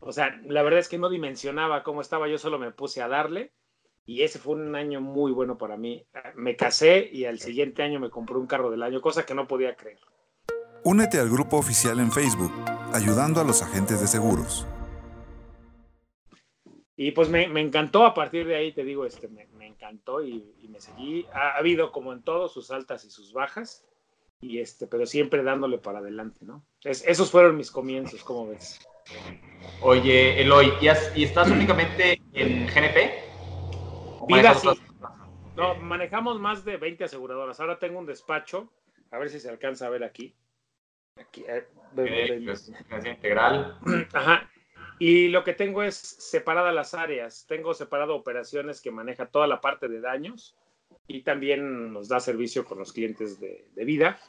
O 0.00 0.12
sea, 0.12 0.40
la 0.46 0.62
verdad 0.62 0.80
es 0.80 0.88
que 0.88 0.98
no 0.98 1.08
dimensionaba 1.08 1.82
cómo 1.82 2.00
estaba, 2.00 2.28
yo 2.28 2.38
solo 2.38 2.58
me 2.58 2.72
puse 2.72 3.02
a 3.02 3.08
darle 3.08 3.52
y 4.04 4.22
ese 4.22 4.38
fue 4.38 4.56
un 4.56 4.74
año 4.74 5.00
muy 5.00 5.30
bueno 5.30 5.58
para 5.58 5.76
mí. 5.76 6.04
Me 6.34 6.56
casé 6.56 7.08
y 7.12 7.24
al 7.24 7.38
siguiente 7.38 7.82
año 7.82 8.00
me 8.00 8.10
compré 8.10 8.36
un 8.36 8.46
carro 8.46 8.70
del 8.70 8.82
año, 8.82 9.00
cosa 9.00 9.24
que 9.24 9.34
no 9.34 9.46
podía 9.46 9.76
creer. 9.76 9.98
Únete 10.84 11.20
al 11.20 11.30
grupo 11.30 11.58
oficial 11.58 12.00
en 12.00 12.10
Facebook, 12.10 12.52
ayudando 12.92 13.40
a 13.40 13.44
los 13.44 13.62
agentes 13.62 14.00
de 14.00 14.08
seguros. 14.08 14.66
Y 16.96 17.12
pues 17.12 17.28
me, 17.28 17.46
me 17.48 17.60
encantó 17.60 18.04
a 18.04 18.14
partir 18.14 18.46
de 18.46 18.56
ahí, 18.56 18.72
te 18.72 18.82
digo, 18.82 19.06
este, 19.06 19.28
me, 19.28 19.46
me 19.56 19.66
encantó 19.66 20.24
y, 20.24 20.54
y, 20.60 20.68
me 20.68 20.80
seguí. 20.80 21.24
Ha, 21.32 21.50
ha, 21.50 21.58
habido 21.58 21.92
como 21.92 22.12
en 22.12 22.22
todo 22.22 22.48
sus 22.48 22.72
altas 22.72 23.04
y 23.04 23.10
sus 23.10 23.32
bajas, 23.32 23.84
y 24.40 24.58
este, 24.58 24.88
pero 24.88 25.06
siempre 25.06 25.44
dándole 25.44 25.78
para 25.78 26.00
adelante, 26.00 26.44
¿no? 26.44 26.64
Es, 26.82 27.06
esos 27.06 27.30
fueron 27.30 27.56
mis 27.56 27.70
comienzos, 27.70 28.24
¿cómo 28.24 28.48
ves? 28.48 28.80
Oye, 29.82 30.40
Eloy, 30.40 30.72
¿y, 30.80 30.88
has, 30.88 31.16
¿y 31.16 31.24
estás 31.24 31.48
únicamente 31.48 32.20
en 32.32 32.66
GNP? 32.66 33.22
Vida 34.26 34.54
sí. 34.54 34.68
No, 35.56 35.76
manejamos 35.76 36.40
más 36.40 36.64
de 36.64 36.76
20 36.76 37.04
aseguradoras. 37.04 37.60
Ahora 37.60 37.78
tengo 37.78 38.00
un 38.00 38.06
despacho, 38.06 38.72
a 39.12 39.18
ver 39.18 39.30
si 39.30 39.38
se 39.38 39.48
alcanza 39.48 39.86
a 39.86 39.90
ver 39.90 40.02
aquí. 40.02 40.34
Aquí, 41.16 41.44
eh, 41.46 41.66
integral. 43.04 43.78
Ajá. 44.12 44.50
Y 44.98 45.28
lo 45.28 45.42
que 45.44 45.52
tengo 45.52 45.82
es 45.82 45.96
separadas 45.96 46.74
las 46.74 46.94
áreas. 46.94 47.44
Tengo 47.48 47.74
separado 47.74 48.14
operaciones 48.14 48.80
que 48.80 48.90
maneja 48.90 49.26
toda 49.26 49.46
la 49.46 49.60
parte 49.60 49.88
de 49.88 50.00
daños 50.00 50.56
y 51.06 51.22
también 51.22 51.92
nos 51.92 52.08
da 52.08 52.20
servicio 52.20 52.64
con 52.64 52.78
los 52.78 52.92
clientes 52.92 53.40
de, 53.40 53.66
de 53.74 53.84
vida. 53.84 54.20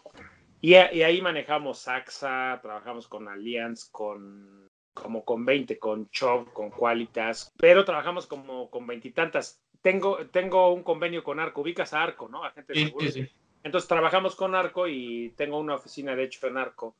Y, 0.61 0.71
y, 0.71 1.03
ahí 1.03 1.21
manejamos 1.21 1.87
AXA, 1.87 2.59
trabajamos 2.61 3.07
con 3.07 3.27
Allianz, 3.27 3.85
con 3.91 4.69
como 4.93 5.25
con 5.25 5.43
20, 5.43 5.79
con 5.79 6.09
Chov, 6.09 6.53
con 6.53 6.69
Qualitas, 6.69 7.51
pero 7.57 7.83
trabajamos 7.83 8.27
como 8.27 8.69
con 8.69 8.85
veintitantas. 8.85 9.61
Tengo, 9.81 10.27
tengo 10.27 10.71
un 10.71 10.83
convenio 10.83 11.23
con 11.23 11.39
Arco, 11.39 11.61
ubicas 11.61 11.93
a 11.93 12.03
Arco, 12.03 12.29
¿no? 12.29 12.43
Agente 12.43 12.73
de 12.73 12.79
sí, 12.79 12.93
sí, 12.99 13.11
sí. 13.11 13.31
Entonces 13.63 13.87
trabajamos 13.87 14.35
con 14.35 14.55
Arco 14.55 14.87
y 14.87 15.33
tengo 15.35 15.57
una 15.57 15.75
oficina, 15.75 16.15
de 16.15 16.23
hecho, 16.23 16.45
en 16.47 16.57
Arco, 16.57 16.95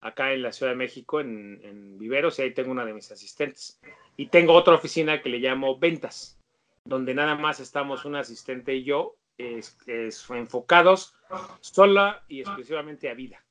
acá 0.00 0.32
en 0.32 0.42
la 0.42 0.52
Ciudad 0.52 0.72
de 0.72 0.78
México, 0.78 1.20
en, 1.20 1.60
en 1.62 1.98
Viveros, 1.98 2.38
y 2.38 2.42
ahí 2.42 2.52
tengo 2.52 2.72
una 2.72 2.84
de 2.84 2.92
mis 2.92 3.10
asistentes. 3.12 3.80
Y 4.16 4.26
tengo 4.26 4.54
otra 4.54 4.74
oficina 4.74 5.22
que 5.22 5.28
le 5.28 5.38
llamo 5.38 5.78
Ventas, 5.78 6.38
donde 6.84 7.14
nada 7.14 7.36
más 7.36 7.60
estamos 7.60 8.04
un 8.04 8.16
asistente 8.16 8.74
y 8.74 8.84
yo, 8.84 9.16
es, 9.38 9.78
es, 9.86 10.28
enfocados 10.30 11.14
sola 11.60 12.24
y 12.28 12.40
exclusivamente 12.40 13.08
a 13.08 13.14
vida. 13.14 13.42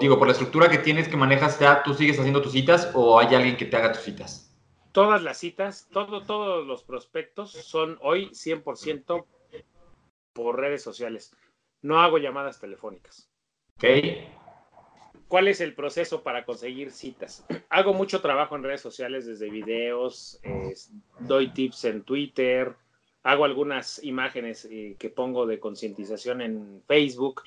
Digo, 0.00 0.18
por 0.18 0.26
la 0.26 0.32
estructura 0.32 0.68
que 0.68 0.78
tienes, 0.78 1.08
que 1.08 1.16
manejas, 1.16 1.58
ya 1.60 1.82
tú 1.82 1.94
sigues 1.94 2.18
haciendo 2.18 2.42
tus 2.42 2.52
citas 2.52 2.90
o 2.94 3.18
hay 3.18 3.34
alguien 3.34 3.56
que 3.56 3.64
te 3.64 3.76
haga 3.76 3.92
tus 3.92 4.02
citas? 4.02 4.50
Todas 4.92 5.22
las 5.22 5.38
citas, 5.38 5.88
todo, 5.92 6.22
todos 6.22 6.66
los 6.66 6.82
prospectos 6.82 7.52
son 7.52 7.98
hoy 8.02 8.30
100% 8.30 9.24
por 10.32 10.58
redes 10.58 10.82
sociales. 10.82 11.34
No 11.84 12.00
hago 12.00 12.16
llamadas 12.16 12.58
telefónicas. 12.58 13.30
Ok. 13.76 13.84
¿Cuál 15.28 15.48
es 15.48 15.60
el 15.60 15.74
proceso 15.74 16.22
para 16.22 16.46
conseguir 16.46 16.90
citas? 16.90 17.44
Hago 17.68 17.92
mucho 17.92 18.22
trabajo 18.22 18.56
en 18.56 18.62
redes 18.62 18.80
sociales, 18.80 19.26
desde 19.26 19.50
videos, 19.50 20.40
eh, 20.44 20.72
doy 21.20 21.52
tips 21.52 21.84
en 21.84 22.02
Twitter, 22.02 22.74
hago 23.22 23.44
algunas 23.44 24.02
imágenes 24.02 24.66
eh, 24.70 24.96
que 24.98 25.10
pongo 25.10 25.44
de 25.44 25.60
concientización 25.60 26.40
en 26.40 26.82
Facebook 26.86 27.42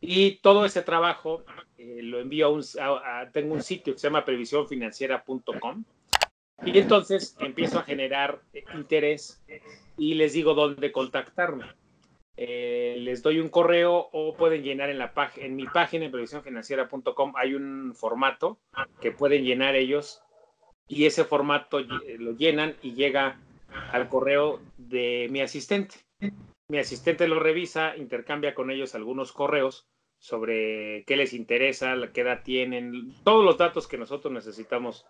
y 0.00 0.36
todo 0.42 0.64
ese 0.64 0.82
trabajo 0.82 1.42
eh, 1.76 2.02
lo 2.02 2.20
envío 2.20 2.46
a 2.46 2.50
un, 2.50 2.62
a, 2.80 3.20
a, 3.20 3.30
tengo 3.32 3.52
un 3.52 3.64
sitio 3.64 3.94
que 3.94 3.98
se 3.98 4.06
llama 4.06 4.24
previsiónfinanciera.com 4.24 5.84
y 6.64 6.78
entonces 6.78 7.36
empiezo 7.40 7.80
a 7.80 7.82
generar 7.82 8.40
interés 8.74 9.42
y 9.96 10.14
les 10.14 10.34
digo 10.34 10.54
dónde 10.54 10.92
contactarme. 10.92 11.64
Eh, 12.36 12.96
les 12.98 13.22
doy 13.22 13.40
un 13.40 13.48
correo 13.48 14.08
o 14.12 14.36
pueden 14.36 14.62
llenar 14.62 14.90
en, 14.90 14.98
la 14.98 15.12
en 15.36 15.56
mi 15.56 15.64
página 15.66 16.04
en 16.04 16.10
previsiónfinanciera.com 16.10 17.32
hay 17.34 17.54
un 17.54 17.94
formato 17.94 18.58
que 19.00 19.10
pueden 19.10 19.42
llenar 19.42 19.74
ellos 19.74 20.22
y 20.86 21.06
ese 21.06 21.24
formato 21.24 21.80
lo 21.80 22.32
llenan 22.32 22.76
y 22.82 22.92
llega 22.92 23.40
al 23.92 24.08
correo 24.08 24.60
de 24.76 25.28
mi 25.30 25.40
asistente. 25.40 25.96
Mi 26.68 26.78
asistente 26.78 27.28
lo 27.28 27.38
revisa, 27.38 27.96
intercambia 27.96 28.54
con 28.54 28.70
ellos 28.70 28.94
algunos 28.94 29.32
correos 29.32 29.88
sobre 30.18 31.04
qué 31.06 31.16
les 31.16 31.32
interesa, 31.32 31.94
qué 32.12 32.22
edad 32.22 32.42
tienen, 32.42 33.12
todos 33.22 33.44
los 33.44 33.58
datos 33.58 33.86
que 33.86 33.98
nosotros 33.98 34.32
necesitamos 34.32 35.06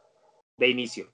de 0.58 0.68
inicio. 0.68 1.10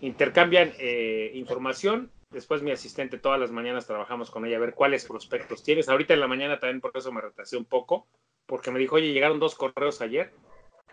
Intercambian 0.00 0.72
eh, 0.78 1.32
información, 1.34 2.10
después 2.30 2.62
mi 2.62 2.70
asistente 2.70 3.18
todas 3.18 3.40
las 3.40 3.50
mañanas 3.50 3.86
trabajamos 3.86 4.30
con 4.30 4.46
ella 4.46 4.56
a 4.56 4.60
ver 4.60 4.74
cuáles 4.74 5.04
prospectos 5.04 5.62
tienes. 5.62 5.88
Ahorita 5.88 6.14
en 6.14 6.20
la 6.20 6.28
mañana 6.28 6.58
también 6.58 6.80
por 6.80 6.92
eso 6.94 7.12
me 7.12 7.20
retrasé 7.20 7.56
un 7.56 7.64
poco, 7.64 8.06
porque 8.46 8.70
me 8.70 8.78
dijo, 8.78 8.96
oye, 8.96 9.12
llegaron 9.12 9.40
dos 9.40 9.54
correos 9.54 10.00
ayer 10.00 10.32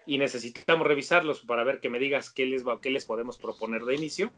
y 0.05 0.17
necesitamos 0.17 0.87
revisarlos 0.87 1.41
para 1.41 1.63
ver 1.63 1.79
que 1.79 1.89
me 1.89 1.99
digas 1.99 2.31
qué 2.31 2.45
les, 2.45 2.63
qué 2.81 2.89
les 2.89 3.05
podemos 3.05 3.37
proponer 3.37 3.83
de 3.83 3.95
inicio. 3.95 4.31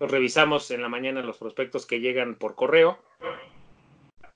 Los 0.00 0.10
revisamos 0.10 0.70
en 0.70 0.82
la 0.82 0.88
mañana 0.88 1.22
los 1.22 1.38
prospectos 1.38 1.86
que 1.86 2.00
llegan 2.00 2.34
por 2.34 2.54
correo. 2.54 2.98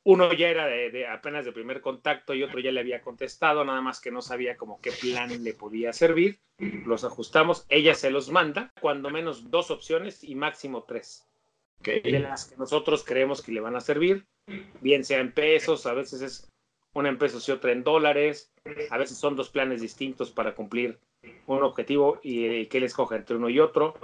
Uno 0.05 0.33
ya 0.33 0.49
era 0.49 0.67
de, 0.67 1.07
apenas 1.07 1.45
de 1.45 1.53
primer 1.53 1.83
contacto 1.83 2.33
y 2.33 2.43
otro 2.43 2.61
ya 2.61 2.73
le 2.73 2.81
había 2.81 3.03
contestado, 3.03 3.65
nada 3.65 3.83
más 3.83 4.01
que 4.01 4.11
no 4.11 4.23
sabía 4.23 4.57
como 4.57 4.81
qué 4.81 4.91
plan 4.91 5.45
le 5.45 5.53
podía 5.53 5.93
servir. 5.93 6.41
Los 6.59 7.05
ajustamos, 7.05 7.67
ella 7.69 7.95
se 7.95 8.11
los 8.11 8.31
manda, 8.31 8.73
cuando 8.81 9.11
menos 9.11 9.51
dos 9.51 9.71
opciones 9.71 10.25
y 10.25 10.35
máximo 10.35 10.85
tres. 10.85 11.29
De 11.83 12.19
las 12.19 12.47
que 12.47 12.57
nosotros 12.57 13.05
creemos 13.05 13.43
que 13.43 13.53
le 13.53 13.61
van 13.61 13.77
a 13.77 13.81
servir, 13.81 14.27
bien 14.81 15.05
sea 15.05 15.21
en 15.21 15.33
pesos, 15.33 15.87
a 15.87 15.95
veces 15.95 16.23
es 16.23 16.51
una 16.93 17.09
en 17.09 17.19
pesos 17.19 17.49
y 17.49 17.53
otra 17.53 17.73
en 17.73 17.85
dólares, 17.85 18.53
a 18.91 18.99
veces 18.99 19.17
son 19.17 19.37
dos 19.37 19.49
planes 19.51 19.81
distintos 19.81 20.31
para 20.31 20.55
cumplir 20.55 20.99
un 21.47 21.63
objetivo 21.63 22.21
y, 22.23 22.47
y 22.47 22.67
que 22.67 22.79
él 22.79 22.85
escoja 22.85 23.17
entre 23.17 23.37
uno 23.37 23.49
y 23.49 23.61
otro, 23.61 23.95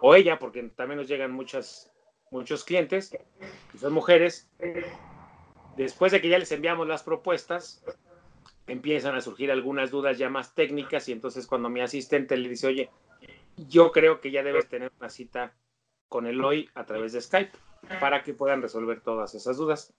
o 0.00 0.14
ella, 0.14 0.38
porque 0.38 0.62
también 0.62 0.98
nos 0.98 1.08
llegan 1.08 1.32
muchas, 1.32 1.92
muchos 2.30 2.64
clientes, 2.64 3.16
que 3.72 3.78
son 3.78 3.92
mujeres. 3.92 4.48
Después 5.76 6.12
de 6.12 6.20
que 6.20 6.28
ya 6.28 6.38
les 6.38 6.52
enviamos 6.52 6.86
las 6.86 7.02
propuestas, 7.02 7.84
empiezan 8.66 9.14
a 9.14 9.20
surgir 9.20 9.50
algunas 9.50 9.90
dudas 9.90 10.18
ya 10.18 10.28
más 10.28 10.54
técnicas 10.54 11.08
y 11.08 11.12
entonces 11.12 11.46
cuando 11.46 11.68
mi 11.68 11.80
asistente 11.80 12.36
le 12.36 12.48
dice, 12.48 12.66
oye, 12.66 12.90
yo 13.68 13.92
creo 13.92 14.20
que 14.20 14.30
ya 14.30 14.42
debes 14.42 14.68
tener 14.68 14.92
una 14.98 15.10
cita 15.10 15.54
con 16.14 16.28
Eloy 16.28 16.70
a 16.76 16.86
través 16.86 17.12
de 17.12 17.20
Skype 17.20 17.50
para 17.98 18.22
que 18.22 18.34
puedan 18.34 18.62
resolver 18.62 19.00
todas 19.00 19.34
esas 19.34 19.56
dudas. 19.56 19.92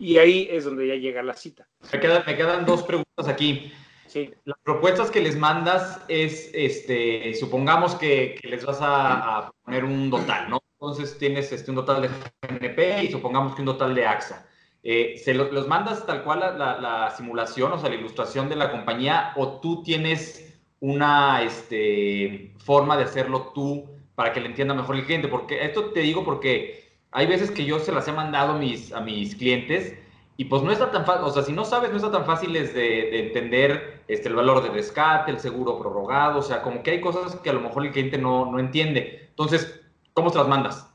Y 0.00 0.18
ahí 0.18 0.48
es 0.50 0.64
donde 0.64 0.88
ya 0.88 0.96
llega 0.96 1.22
la 1.22 1.34
cita. 1.34 1.68
Me 1.92 2.00
quedan, 2.00 2.24
me 2.26 2.36
quedan 2.36 2.66
dos 2.66 2.82
preguntas 2.82 3.28
aquí. 3.28 3.72
Sí. 4.08 4.34
Las 4.46 4.58
propuestas 4.64 5.12
que 5.12 5.20
les 5.20 5.38
mandas 5.38 6.00
es, 6.08 6.50
este, 6.54 7.32
supongamos 7.34 7.94
que, 7.94 8.36
les 8.42 8.66
vas 8.66 8.78
a, 8.80 9.52
poner 9.64 9.84
un 9.84 10.10
total, 10.10 10.50
¿no? 10.50 10.58
Entonces 10.72 11.16
tienes 11.18 11.52
este, 11.52 11.70
un 11.70 11.76
total 11.76 12.02
de 12.02 12.08
GNP 12.48 13.04
y 13.04 13.12
supongamos 13.12 13.54
que 13.54 13.62
un 13.62 13.66
total 13.66 13.94
de 13.94 14.06
AXA. 14.06 14.48
Eh, 14.82 15.22
¿Se 15.22 15.34
los 15.34 15.68
mandas 15.68 16.04
tal 16.04 16.24
cual 16.24 16.40
la, 16.40 16.80
la, 16.80 17.10
simulación, 17.16 17.70
o 17.70 17.78
sea, 17.78 17.90
la 17.90 17.94
ilustración 17.94 18.48
de 18.48 18.56
la 18.56 18.72
compañía, 18.72 19.32
o 19.36 19.60
tú 19.60 19.84
tienes 19.84 20.60
una 20.80 21.44
este, 21.44 22.56
forma 22.58 22.96
de 22.96 23.04
hacerlo 23.04 23.52
tú 23.54 23.93
para 24.14 24.32
que 24.32 24.40
le 24.40 24.46
entienda 24.46 24.74
mejor 24.74 24.96
el 24.96 25.04
cliente? 25.04 25.28
Porque 25.28 25.64
esto 25.64 25.86
te 25.86 26.00
digo 26.00 26.24
porque 26.24 26.84
hay 27.10 27.26
veces 27.26 27.50
que 27.50 27.64
yo 27.64 27.78
se 27.78 27.92
las 27.92 28.08
he 28.08 28.12
mandado 28.12 28.52
a 28.52 28.58
mis, 28.58 28.92
a 28.92 29.00
mis 29.00 29.36
clientes 29.36 29.94
y 30.36 30.46
pues 30.46 30.62
no 30.62 30.72
está 30.72 30.90
tan 30.90 31.06
fácil, 31.06 31.24
o 31.24 31.30
sea, 31.30 31.42
si 31.44 31.52
no 31.52 31.64
sabes, 31.64 31.90
no 31.90 31.96
está 31.96 32.10
tan 32.10 32.26
fácil 32.26 32.52
de, 32.52 33.20
entender 33.20 34.02
este, 34.08 34.28
el 34.28 34.34
valor 34.34 34.62
de 34.62 34.70
rescate, 34.70 35.30
el 35.30 35.38
seguro 35.38 35.78
prorrogado, 35.78 36.40
o 36.40 36.42
sea, 36.42 36.60
como 36.60 36.82
que 36.82 36.90
hay 36.90 37.00
cosas 37.00 37.36
que 37.36 37.50
a 37.50 37.52
lo 37.52 37.60
mejor 37.60 37.86
el 37.86 37.92
cliente 37.92 38.18
no, 38.18 38.50
no 38.50 38.58
entiende. 38.58 39.26
Entonces, 39.30 39.80
¿cómo 40.12 40.30
se 40.30 40.38
las 40.38 40.48
mandas? 40.48 40.90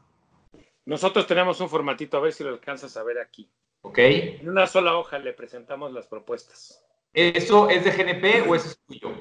Nosotros 0.85 1.25
tenemos 1.25 1.61
un 1.61 1.69
formatito, 1.69 2.17
a 2.17 2.19
ver 2.19 2.33
si 2.33 2.43
lo 2.43 2.49
alcanzas 2.49 2.97
a 2.97 3.03
ver 3.03 3.19
aquí. 3.19 3.49
Ok. 3.81 3.97
En 3.99 4.49
una 4.49 4.67
sola 4.67 4.97
hoja 4.97 5.19
le 5.19 5.33
presentamos 5.33 5.93
las 5.93 6.07
propuestas. 6.07 6.83
¿Eso 7.13 7.69
es 7.69 7.83
de 7.85 7.91
GNP 7.91 8.49
o 8.49 8.55
es 8.55 8.79
tuyo? 8.87 9.13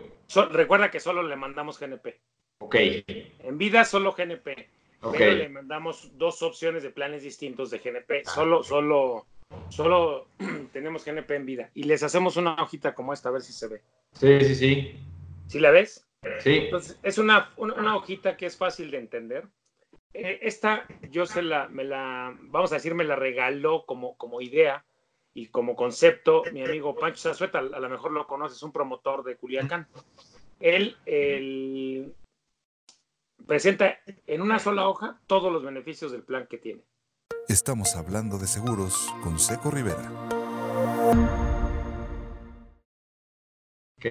recuerda 0.50 0.90
que 0.90 1.00
solo 1.00 1.22
le 1.22 1.36
mandamos 1.36 1.78
GNP. 1.78 2.20
Ok. 2.58 2.76
En 2.76 3.58
vida 3.58 3.84
solo 3.84 4.12
GNP. 4.12 4.68
Pero 5.12 5.32
le 5.32 5.48
mandamos 5.48 6.10
dos 6.18 6.42
opciones 6.42 6.82
de 6.82 6.90
planes 6.90 7.22
distintos 7.22 7.70
de 7.70 7.78
GNP. 7.78 8.22
Ah, 8.26 8.30
solo, 8.30 8.62
solo, 8.64 9.26
solo 9.68 10.26
tenemos 10.72 11.04
GNP 11.04 11.30
en 11.30 11.46
vida. 11.46 11.70
Y 11.74 11.84
les 11.84 12.02
hacemos 12.02 12.36
una 12.36 12.54
hojita 12.54 12.94
como 12.94 13.12
esta, 13.12 13.28
a 13.28 13.32
ver 13.32 13.42
si 13.42 13.52
se 13.52 13.68
ve. 13.68 13.82
Sí, 14.12 14.40
sí, 14.40 14.54
sí. 14.54 15.00
¿Sí 15.46 15.60
la 15.60 15.70
ves? 15.70 16.06
Sí. 16.40 16.56
Entonces, 16.64 16.98
es 17.02 17.18
una, 17.18 17.52
una, 17.56 17.96
hojita 17.96 18.36
que 18.36 18.46
es 18.46 18.56
fácil 18.56 18.90
de 18.90 18.98
entender. 18.98 19.46
Eh, 20.12 20.40
esta 20.42 20.84
yo 21.10 21.26
se 21.26 21.42
la, 21.42 21.68
me 21.68 21.84
la, 21.84 22.36
vamos 22.42 22.72
a 22.72 22.76
decir, 22.76 22.94
me 22.94 23.04
la 23.04 23.14
regaló 23.14 23.84
como, 23.86 24.16
como 24.16 24.40
idea 24.40 24.84
y 25.32 25.46
como 25.46 25.76
concepto 25.76 26.42
mi 26.52 26.64
amigo 26.64 26.96
Pancho 26.96 27.28
Zazueta, 27.28 27.60
a 27.60 27.62
lo 27.62 27.88
mejor 27.88 28.10
lo 28.10 28.26
conoces, 28.26 28.62
un 28.64 28.72
promotor 28.72 29.22
de 29.22 29.36
Culiacán. 29.36 29.86
Él, 30.58 30.96
él 31.06 32.12
presenta 33.48 33.98
en 34.26 34.42
una 34.42 34.58
sola 34.58 34.86
hoja 34.86 35.18
todos 35.26 35.50
los 35.50 35.64
beneficios 35.64 36.12
del 36.12 36.22
plan 36.22 36.46
que 36.46 36.58
tiene. 36.58 36.84
Estamos 37.48 37.96
hablando 37.96 38.38
de 38.38 38.46
seguros 38.46 39.08
con 39.24 39.38
Seco 39.38 39.70
Rivera. 39.70 40.12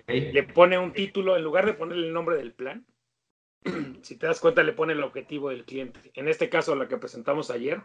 Le 0.08 0.44
pone 0.44 0.80
un 0.80 0.92
título, 0.92 1.38
en 1.38 1.44
lugar 1.44 1.68
de 1.68 1.76
ponerle 1.76 2.08
el 2.08 2.14
nombre 2.14 2.36
del 2.36 2.52
plan, 2.52 2.88
si 4.02 4.18
te 4.18 4.26
das 4.26 4.40
cuenta, 4.40 4.64
le 4.64 4.74
pone 4.74 4.94
el 4.94 5.04
objetivo 5.04 5.50
del 5.52 5.66
cliente. 5.66 6.00
En 6.16 6.28
este 6.28 6.50
caso, 6.50 6.76
la 6.76 6.88
que 6.88 6.98
presentamos 6.98 7.52
ayer, 7.52 7.80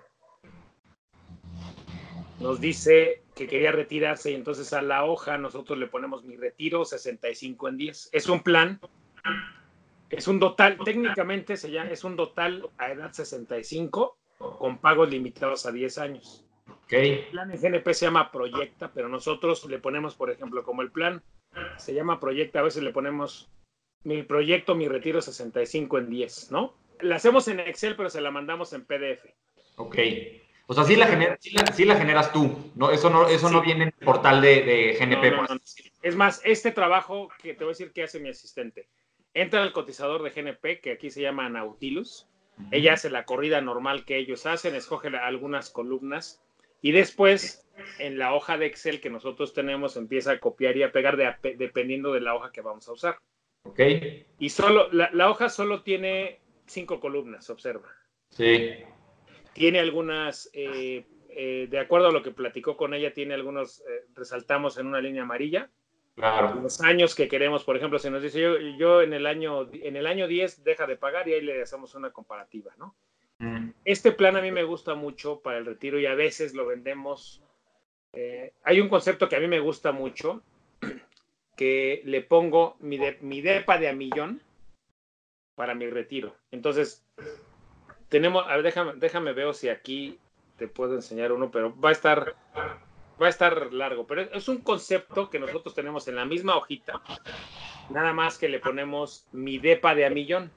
nos 2.41 2.63
dice 2.63 3.23
que 3.37 3.47
quería 3.47 3.73
retirarse 3.73 4.31
y 4.31 4.35
entonces 4.35 4.73
a 4.73 4.81
la 4.81 5.05
hoja 5.05 5.37
nosotros 5.37 5.79
le 5.79 5.87
ponemos 5.87 6.25
mi 6.25 6.37
retiro 6.37 6.87
65 6.87 7.69
en 7.69 7.77
10. 7.77 8.09
Es 8.11 8.29
un 8.31 8.43
plan, 8.43 8.81
es 10.12 10.28
un 10.28 10.38
total, 10.38 10.78
técnicamente 10.85 11.57
se 11.57 11.71
llama, 11.71 11.90
es 11.90 12.04
un 12.04 12.16
total 12.16 12.69
a 12.76 12.92
edad 12.92 13.12
65 13.12 14.19
con 14.59 14.78
pagos 14.78 15.09
limitados 15.09 15.64
a 15.66 15.73
10 15.73 15.99
años. 15.99 16.45
Okay. 16.85 17.12
El 17.12 17.25
plan 17.31 17.50
en 17.50 17.61
GNP 17.61 17.95
se 17.95 18.04
llama 18.04 18.31
Proyecta, 18.31 18.92
pero 18.92 19.09
nosotros 19.09 19.64
le 19.64 19.78
ponemos, 19.78 20.14
por 20.14 20.31
ejemplo, 20.31 20.64
como 20.64 20.83
el 20.83 20.90
plan 20.90 21.23
se 21.78 21.95
llama 21.95 22.21
Proyecta, 22.21 22.61
a 22.61 22.62
veces 22.62 22.83
le 22.83 22.92
ponemos 22.92 23.50
mi 24.04 24.23
proyecto, 24.23 24.75
mi 24.75 24.87
retiro 24.87 25.23
65 25.23 25.99
en 25.99 26.11
10, 26.11 26.50
¿no? 26.50 26.75
La 27.00 27.16
hacemos 27.16 27.49
en 27.49 27.61
Excel, 27.61 27.97
pero 27.97 28.11
se 28.11 28.21
la 28.21 28.31
mandamos 28.31 28.73
en 28.75 28.85
PDF. 28.85 29.25
Ok. 29.76 29.97
O 30.66 30.75
sea, 30.75 30.85
sí 30.85 30.97
la, 30.97 31.07
la, 31.07 31.97
generas 31.97 32.33
tú, 32.33 32.71
¿no? 32.75 32.90
Eso 32.90 33.11
no, 33.11 33.28
eso 33.28 33.50
no 33.50 33.62
viene 33.62 33.85
en 33.85 33.95
el 33.99 34.07
portal 34.07 34.40
de, 34.40 34.97
GNP. 34.99 35.59
es 36.02 36.16
más, 36.16 36.40
este 36.45 36.71
trabajo 36.71 37.28
que 37.42 37.54
te 37.54 37.64
voy 37.64 37.73
a 37.73 37.75
decir 37.75 37.92
que 37.92 38.04
hace 38.04 38.21
mi 38.21 38.28
asistente. 38.28 38.88
Entra 39.35 39.62
al 39.62 39.73
cotizador 39.73 40.23
de 40.23 40.31
GNP, 40.31 40.81
que 40.81 40.92
aquí 40.92 41.11
se 41.11 41.23
llama 41.23 41.49
Nautilus. 41.49 42.29
Ella 42.71 42.92
hace 42.92 43.11
la 43.11 43.25
corrida 43.25 43.61
normal 43.61 44.05
que 44.05 44.18
ellos 44.18 44.47
hacen, 44.47 44.75
escoge 44.75 45.09
algunas 45.09 45.71
columnas 45.71 46.42
y 46.83 46.92
después 46.92 47.66
en 47.99 48.18
la 48.18 48.35
hoja 48.35 48.59
de 48.59 48.66
Excel 48.66 49.01
que 49.01 49.09
nosotros 49.09 49.55
tenemos 49.55 49.97
empieza 49.97 50.33
a 50.33 50.38
copiar 50.38 50.77
y 50.77 50.83
a 50.83 50.92
pegar 50.92 51.16
dependiendo 51.42 52.12
de 52.12 52.21
la 52.21 52.35
hoja 52.35 52.53
que 52.53 52.61
vamos 52.61 52.88
a 52.88 52.92
usar. 52.92 53.18
Ok. 53.64 53.81
Y 54.38 54.49
solo, 54.51 54.90
la, 54.92 55.31
hoja 55.31 55.49
solo 55.49 55.83
tiene 55.83 56.40
cinco 56.66 57.01
columnas, 57.01 57.49
observa. 57.51 57.88
Sí. 58.31 58.73
Tiene 59.55 59.79
algunas, 59.79 60.51
eh, 60.53 61.07
eh, 61.31 61.68
de 61.71 61.79
acuerdo 61.79 62.09
a 62.09 62.12
lo 62.12 62.23
que 62.23 62.33
platicó 62.33 62.77
con 62.77 62.95
ella, 62.95 63.14
tiene 63.14 63.35
algunos, 63.35 63.81
eh, 63.81 64.07
resaltamos 64.14 64.77
en 64.79 64.87
una 64.87 65.01
línea 65.01 65.23
amarilla. 65.23 65.71
Claro. 66.14 66.61
Los 66.61 66.81
años 66.83 67.14
que 67.14 67.29
queremos, 67.29 67.64
por 67.64 67.77
ejemplo, 67.77 67.98
si 67.98 68.11
nos 68.11 68.22
dice 68.22 68.40
yo, 68.40 68.59
yo 68.59 69.03
en 69.03 69.14
el 69.14 69.27
año 69.27 69.68
en 69.72 69.96
el 69.96 70.07
año 70.07 70.29
10 70.29 70.62
deja 70.62 70.87
de 70.87 70.96
pagar 70.96 71.27
y 71.29 71.35
ahí 71.35 71.40
le 71.40 71.62
hacemos 71.62 71.94
una 71.94 72.11
comparativa, 72.11 72.72
¿no? 72.79 72.94
Mm. 73.38 73.70
Este 73.85 74.12
plan 74.12 74.37
a 74.37 74.42
mí 74.42 74.53
me 74.53 74.64
gusta 74.64 74.94
mucho 74.94 75.40
para 75.40 75.59
el 75.59 75.66
retiro 75.66 75.98
y 75.98 76.07
a 76.07 76.14
veces 76.14 76.55
lo 76.55 76.66
vendemos. 76.66 77.42
hay 78.62 78.81
un 78.81 78.88
concepto 78.88 79.29
que 79.29 79.37
a 79.37 79.40
mí 79.40 79.48
me 79.48 79.61
gusta 79.61 79.92
mucho 79.92 80.42
que 81.57 82.03
le 82.05 82.20
pongo 82.20 82.77
mi, 82.81 82.98
mi 83.20 83.40
DEPA 83.40 83.79
de 83.79 83.88
a 83.88 83.94
millón 83.94 84.42
para 85.55 85.75
mi 85.75 85.88
retiro. 85.88 86.35
Entonces, 86.51 87.05
tenemos, 88.09 88.44
a 88.46 88.57
ver, 88.57 88.62
déjame, 88.62 88.92
déjame 88.96 89.33
ver 89.33 89.55
si 89.55 89.68
aquí 89.68 90.18
te 90.57 90.68
puedo 90.68 90.94
enseñar 90.94 91.33
uno, 91.33 91.51
pero 91.51 91.79
va 91.81 91.90
a 91.90 91.92
estar, 91.92 92.35
va 93.23 93.29
a 93.29 93.31
estar 93.31 93.73
largo. 93.73 94.07
Pero 94.07 94.23
es 94.23 94.49
un 94.49 94.59
concepto 94.59 95.31
que 95.31 95.39
nosotros 95.39 95.75
tenemos 95.75 96.07
en 96.09 96.17
la 96.17 96.25
misma 96.25 96.57
hojita, 96.57 97.01
nada 97.91 98.13
más 98.13 98.39
que 98.39 98.49
le 98.49 98.59
ponemos 98.59 99.27
mi 99.33 99.59
DEPA 99.59 99.95
de 99.95 100.07
a 100.07 100.11
millón. 100.11 100.51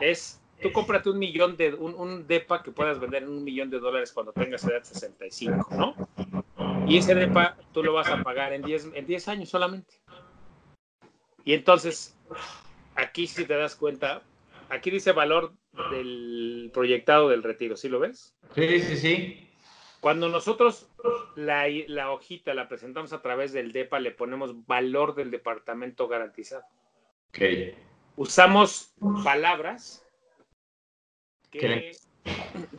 Es, 0.00 0.40
tú 0.62 0.72
cómprate 0.72 1.10
un 1.10 1.18
millón 1.18 1.56
de, 1.56 1.74
un, 1.74 1.94
un 1.94 2.26
DEPA 2.26 2.62
que 2.62 2.70
puedas 2.70 2.98
vender 3.00 3.24
en 3.24 3.30
un 3.30 3.44
millón 3.44 3.68
de 3.70 3.78
dólares 3.78 4.12
cuando 4.12 4.32
tengas 4.32 4.64
edad 4.64 4.82
65, 4.82 5.68
¿no? 5.76 5.94
Y 6.86 6.98
ese 6.98 7.14
DEPA 7.14 7.56
tú 7.72 7.82
lo 7.82 7.92
vas 7.92 8.08
a 8.08 8.22
pagar 8.22 8.52
en 8.52 8.62
10, 8.62 8.90
en 8.94 9.06
10 9.06 9.28
años 9.28 9.48
solamente. 9.50 10.00
Y 11.44 11.54
entonces, 11.54 12.16
aquí 12.94 13.26
si 13.26 13.44
te 13.44 13.54
das 13.54 13.74
cuenta, 13.74 14.22
aquí 14.68 14.90
dice 14.90 15.12
valor 15.12 15.52
del 15.90 16.70
proyectado 16.72 17.28
del 17.28 17.42
retiro, 17.42 17.76
¿sí 17.76 17.88
lo 17.88 18.00
ves? 18.00 18.34
Sí, 18.54 18.80
sí, 18.80 18.96
sí. 18.96 19.47
Cuando 20.00 20.28
nosotros 20.28 20.88
la, 21.34 21.66
la 21.88 22.12
hojita 22.12 22.54
la 22.54 22.68
presentamos 22.68 23.12
a 23.12 23.20
través 23.20 23.52
del 23.52 23.72
DEPA, 23.72 23.98
le 23.98 24.12
ponemos 24.12 24.66
valor 24.66 25.14
del 25.14 25.30
departamento 25.30 26.06
garantizado. 26.06 26.64
Ok. 27.30 27.40
Usamos 28.16 28.94
palabras 29.24 30.04
que... 31.50 31.92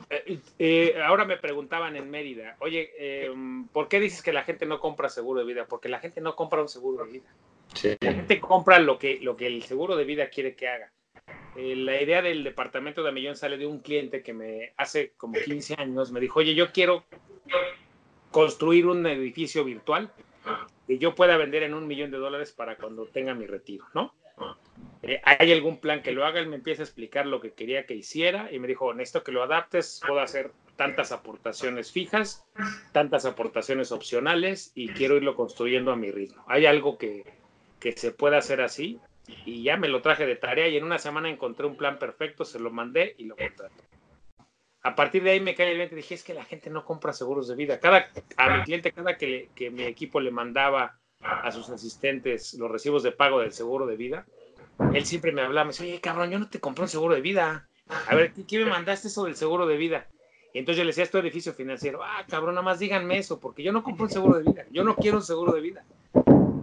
Eh, 0.09 0.39
eh, 0.59 1.01
ahora 1.03 1.25
me 1.25 1.37
preguntaban 1.37 1.95
en 1.95 2.09
Mérida, 2.09 2.55
oye, 2.59 2.91
em, 2.97 3.67
¿por 3.67 3.87
qué 3.87 3.99
dices 3.99 4.21
que 4.21 4.33
la 4.33 4.43
gente 4.43 4.65
no 4.65 4.79
compra 4.79 5.09
seguro 5.09 5.39
de 5.39 5.45
vida? 5.45 5.65
Porque 5.65 5.89
la 5.89 5.99
gente 5.99 6.21
no 6.21 6.35
compra 6.35 6.61
un 6.61 6.69
seguro 6.69 7.05
de 7.05 7.11
vida. 7.11 7.33
La 8.01 8.13
gente 8.13 8.39
compra 8.39 8.79
lo 8.79 8.99
que, 8.99 9.19
lo 9.21 9.35
que 9.35 9.47
el 9.47 9.63
seguro 9.63 9.95
de 9.95 10.03
vida 10.03 10.29
quiere 10.29 10.55
que 10.55 10.67
haga. 10.67 10.91
Eh, 11.55 11.75
la 11.75 12.01
idea 12.01 12.21
del 12.21 12.43
departamento 12.43 13.03
de 13.03 13.11
Millón 13.11 13.35
sale 13.35 13.57
de 13.57 13.65
un 13.65 13.79
cliente 13.79 14.21
que 14.21 14.33
me 14.33 14.73
hace 14.77 15.13
como 15.17 15.33
15 15.33 15.75
años 15.77 16.11
me 16.11 16.19
dijo, 16.19 16.39
oye, 16.39 16.55
yo 16.55 16.71
quiero 16.71 17.05
construir 18.31 18.85
un 18.85 19.05
edificio 19.07 19.63
virtual 19.63 20.11
que 20.87 20.97
yo 20.97 21.15
pueda 21.15 21.37
vender 21.37 21.63
en 21.63 21.73
un 21.73 21.87
millón 21.87 22.11
de 22.11 22.17
dólares 22.17 22.51
para 22.51 22.75
cuando 22.77 23.05
tenga 23.05 23.33
mi 23.33 23.45
retiro, 23.45 23.85
¿no? 23.93 24.13
Eh, 25.01 25.21
¿Hay 25.23 25.51
algún 25.51 25.79
plan 25.79 26.01
que 26.01 26.11
lo 26.11 26.25
haga? 26.25 26.39
Él 26.39 26.47
me 26.47 26.55
empieza 26.55 26.81
a 26.81 26.85
explicar 26.85 27.25
lo 27.25 27.41
que 27.41 27.53
quería 27.53 27.85
que 27.85 27.95
hiciera 27.95 28.51
y 28.51 28.59
me 28.59 28.67
dijo, 28.67 28.85
honesto 28.85 29.23
que 29.23 29.31
lo 29.31 29.43
adaptes, 29.43 30.01
puedo 30.05 30.19
hacer 30.19 30.51
tantas 30.75 31.11
aportaciones 31.11 31.91
fijas, 31.91 32.45
tantas 32.91 33.25
aportaciones 33.25 33.91
opcionales 33.91 34.71
y 34.75 34.89
quiero 34.89 35.17
irlo 35.17 35.35
construyendo 35.35 35.91
a 35.91 35.95
mi 35.95 36.11
ritmo. 36.11 36.43
¿Hay 36.47 36.65
algo 36.65 36.97
que, 36.97 37.25
que 37.79 37.91
se 37.93 38.11
pueda 38.11 38.37
hacer 38.37 38.61
así? 38.61 38.99
Y 39.45 39.63
ya 39.63 39.77
me 39.77 39.87
lo 39.87 40.01
traje 40.01 40.25
de 40.25 40.35
tarea 40.35 40.67
y 40.67 40.77
en 40.77 40.83
una 40.83 40.97
semana 40.97 41.29
encontré 41.29 41.65
un 41.65 41.75
plan 41.75 41.99
perfecto, 41.99 42.45
se 42.45 42.59
lo 42.59 42.71
mandé 42.71 43.15
y 43.17 43.25
lo 43.25 43.35
contraté. 43.35 43.83
A 44.81 44.95
partir 44.95 45.23
de 45.23 45.31
ahí 45.31 45.39
me 45.39 45.55
cae 45.55 45.71
el 45.71 45.77
20 45.77 45.93
y 45.93 45.97
dije, 45.97 46.15
es 46.15 46.23
que 46.23 46.33
la 46.33 46.45
gente 46.45 46.69
no 46.69 46.85
compra 46.85 47.11
seguros 47.11 47.47
de 47.47 47.55
vida. 47.55 47.79
Cada, 47.79 48.09
a 48.37 48.57
mi 48.57 48.63
cliente, 48.63 48.91
cada 48.91 49.17
que, 49.17 49.49
que 49.53 49.69
mi 49.69 49.83
equipo 49.83 50.21
le 50.21 50.31
mandaba 50.31 50.99
a 51.21 51.51
sus 51.51 51.69
asistentes 51.69 52.53
los 52.53 52.71
recibos 52.71 53.03
de 53.03 53.11
pago 53.11 53.41
del 53.41 53.51
seguro 53.51 53.85
de 53.85 53.97
vida, 53.97 54.25
él 54.93 55.05
siempre 55.05 55.31
me 55.33 55.41
hablaba, 55.41 55.65
me 55.65 55.71
decía, 55.71 55.85
oye, 55.85 55.99
cabrón, 55.99 56.31
yo 56.31 56.39
no 56.39 56.49
te 56.49 56.59
compré 56.59 56.83
un 56.83 56.89
seguro 56.89 57.13
de 57.13 57.21
vida. 57.21 57.67
A 58.07 58.15
ver, 58.15 58.31
¿qué, 58.31 58.59
me 58.59 58.65
mandaste 58.65 59.09
eso 59.09 59.25
del 59.25 59.35
seguro 59.35 59.67
de 59.67 59.75
vida? 59.75 60.07
Y 60.53 60.59
entonces 60.59 60.77
yo 60.77 60.83
le 60.83 60.89
decía, 60.89 61.03
esto 61.03 61.19
edificio 61.19 61.53
financiero. 61.53 62.01
Ah, 62.01 62.25
cabrón, 62.27 62.55
nada 62.55 62.63
más 62.63 62.79
díganme 62.79 63.17
eso, 63.17 63.39
porque 63.39 63.61
yo 63.61 63.71
no 63.71 63.83
compré 63.83 64.05
un 64.05 64.09
seguro 64.09 64.37
de 64.39 64.43
vida. 64.49 64.65
Yo 64.71 64.83
no 64.83 64.95
quiero 64.95 65.17
un 65.17 65.23
seguro 65.23 65.51
de 65.51 65.61
vida. 65.61 65.85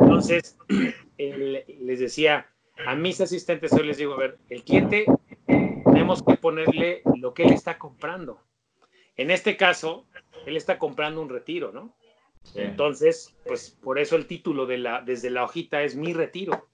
Entonces, 0.00 0.57
les 1.18 2.00
decía 2.00 2.48
a 2.84 2.94
mis 2.94 3.20
asistentes, 3.20 3.72
hoy 3.72 3.86
les 3.86 3.96
digo, 3.96 4.14
a 4.14 4.18
ver, 4.18 4.38
el 4.50 4.62
cliente 4.64 5.06
tenemos 5.46 6.22
que 6.22 6.34
ponerle 6.34 7.02
lo 7.16 7.32
que 7.32 7.44
él 7.44 7.52
está 7.52 7.78
comprando. 7.78 8.40
En 9.16 9.30
este 9.30 9.56
caso, 9.56 10.06
él 10.44 10.56
está 10.56 10.78
comprando 10.78 11.22
un 11.22 11.28
retiro, 11.28 11.72
¿no? 11.72 11.96
Entonces, 12.54 13.34
pues 13.44 13.76
por 13.82 13.98
eso 13.98 14.16
el 14.16 14.26
título 14.26 14.66
de 14.66 14.78
la, 14.78 15.00
desde 15.00 15.30
la 15.30 15.44
hojita 15.44 15.82
es 15.82 15.96
mi 15.96 16.12
retiro. 16.12 16.68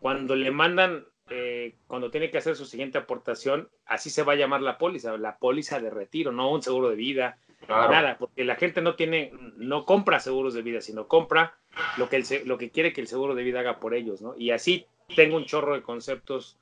Cuando 0.00 0.34
le 0.36 0.50
mandan, 0.50 1.04
eh, 1.28 1.76
cuando 1.86 2.10
tiene 2.10 2.30
que 2.30 2.38
hacer 2.38 2.56
su 2.56 2.64
siguiente 2.64 2.96
aportación, 2.96 3.68
así 3.84 4.08
se 4.08 4.22
va 4.22 4.32
a 4.32 4.36
llamar 4.36 4.62
la 4.62 4.78
póliza, 4.78 5.16
la 5.18 5.38
póliza 5.38 5.80
de 5.80 5.90
retiro, 5.90 6.32
no 6.32 6.50
un 6.50 6.62
seguro 6.62 6.88
de 6.88 6.96
vida, 6.96 7.38
nada, 7.68 8.16
porque 8.18 8.44
la 8.44 8.54
gente 8.54 8.80
no 8.80 8.94
tiene, 8.94 9.32
no 9.56 9.84
compra 9.84 10.20
seguros 10.20 10.54
de 10.54 10.62
vida, 10.62 10.80
sino 10.80 11.06
compra 11.06 11.58
lo 11.98 12.08
que, 12.08 12.16
el, 12.16 12.24
lo 12.46 12.56
que 12.56 12.70
quiere 12.70 12.92
que 12.92 13.00
el 13.00 13.08
seguro 13.08 13.34
de 13.34 13.42
vida 13.42 13.60
haga 13.60 13.80
por 13.80 13.94
ellos, 13.94 14.22
¿no? 14.22 14.34
Y 14.38 14.52
así 14.52 14.86
tengo 15.14 15.36
un 15.36 15.44
chorro 15.44 15.74
de 15.74 15.82
conceptos 15.82 16.58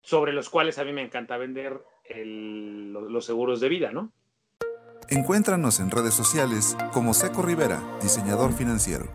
sobre 0.00 0.32
los 0.32 0.48
cuales 0.48 0.78
a 0.78 0.84
mí 0.84 0.92
me 0.92 1.02
encanta 1.02 1.36
vender 1.36 1.80
los 2.14 3.24
seguros 3.24 3.60
de 3.60 3.68
vida, 3.68 3.90
¿no? 3.92 4.10
Encuéntranos 5.10 5.80
en 5.80 5.90
redes 5.90 6.14
sociales 6.14 6.76
como 6.92 7.14
Seco 7.14 7.42
Rivera, 7.42 7.82
diseñador 8.02 8.52
financiero. 8.52 9.06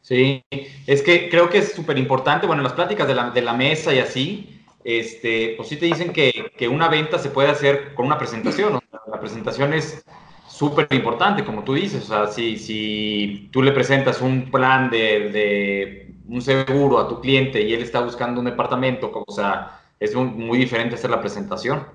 Sí, 0.00 0.44
es 0.86 1.02
que 1.02 1.28
creo 1.28 1.48
que 1.48 1.58
es 1.58 1.72
súper 1.72 1.96
importante, 1.96 2.46
bueno, 2.46 2.60
en 2.60 2.64
las 2.64 2.72
pláticas 2.72 3.06
de 3.06 3.14
la, 3.14 3.30
de 3.30 3.40
la, 3.40 3.52
mesa 3.52 3.94
y 3.94 4.00
así, 4.00 4.60
este, 4.82 5.54
pues 5.56 5.68
sí 5.68 5.76
te 5.76 5.86
dicen 5.86 6.12
que, 6.12 6.50
que, 6.56 6.66
una 6.66 6.88
venta 6.88 7.20
se 7.20 7.30
puede 7.30 7.50
hacer 7.50 7.94
con 7.94 8.06
una 8.06 8.18
presentación, 8.18 8.80
la 9.06 9.20
presentación 9.20 9.72
es 9.72 10.04
súper 10.48 10.88
importante, 10.90 11.44
como 11.44 11.62
tú 11.62 11.74
dices, 11.74 12.02
o 12.02 12.06
sea, 12.06 12.26
si, 12.26 12.58
si 12.58 13.48
tú 13.52 13.62
le 13.62 13.72
presentas 13.72 14.20
un 14.20 14.50
plan 14.50 14.90
de, 14.90 15.30
de, 15.30 16.01
un 16.28 16.42
seguro 16.42 16.98
a 16.98 17.08
tu 17.08 17.20
cliente 17.20 17.60
y 17.60 17.74
él 17.74 17.82
está 17.82 18.00
buscando 18.00 18.40
un 18.40 18.46
departamento, 18.46 19.10
o 19.26 19.32
sea, 19.32 19.80
es 19.98 20.14
muy 20.14 20.58
diferente 20.58 20.94
hacer 20.94 21.10
la 21.10 21.20
presentación. 21.20 21.86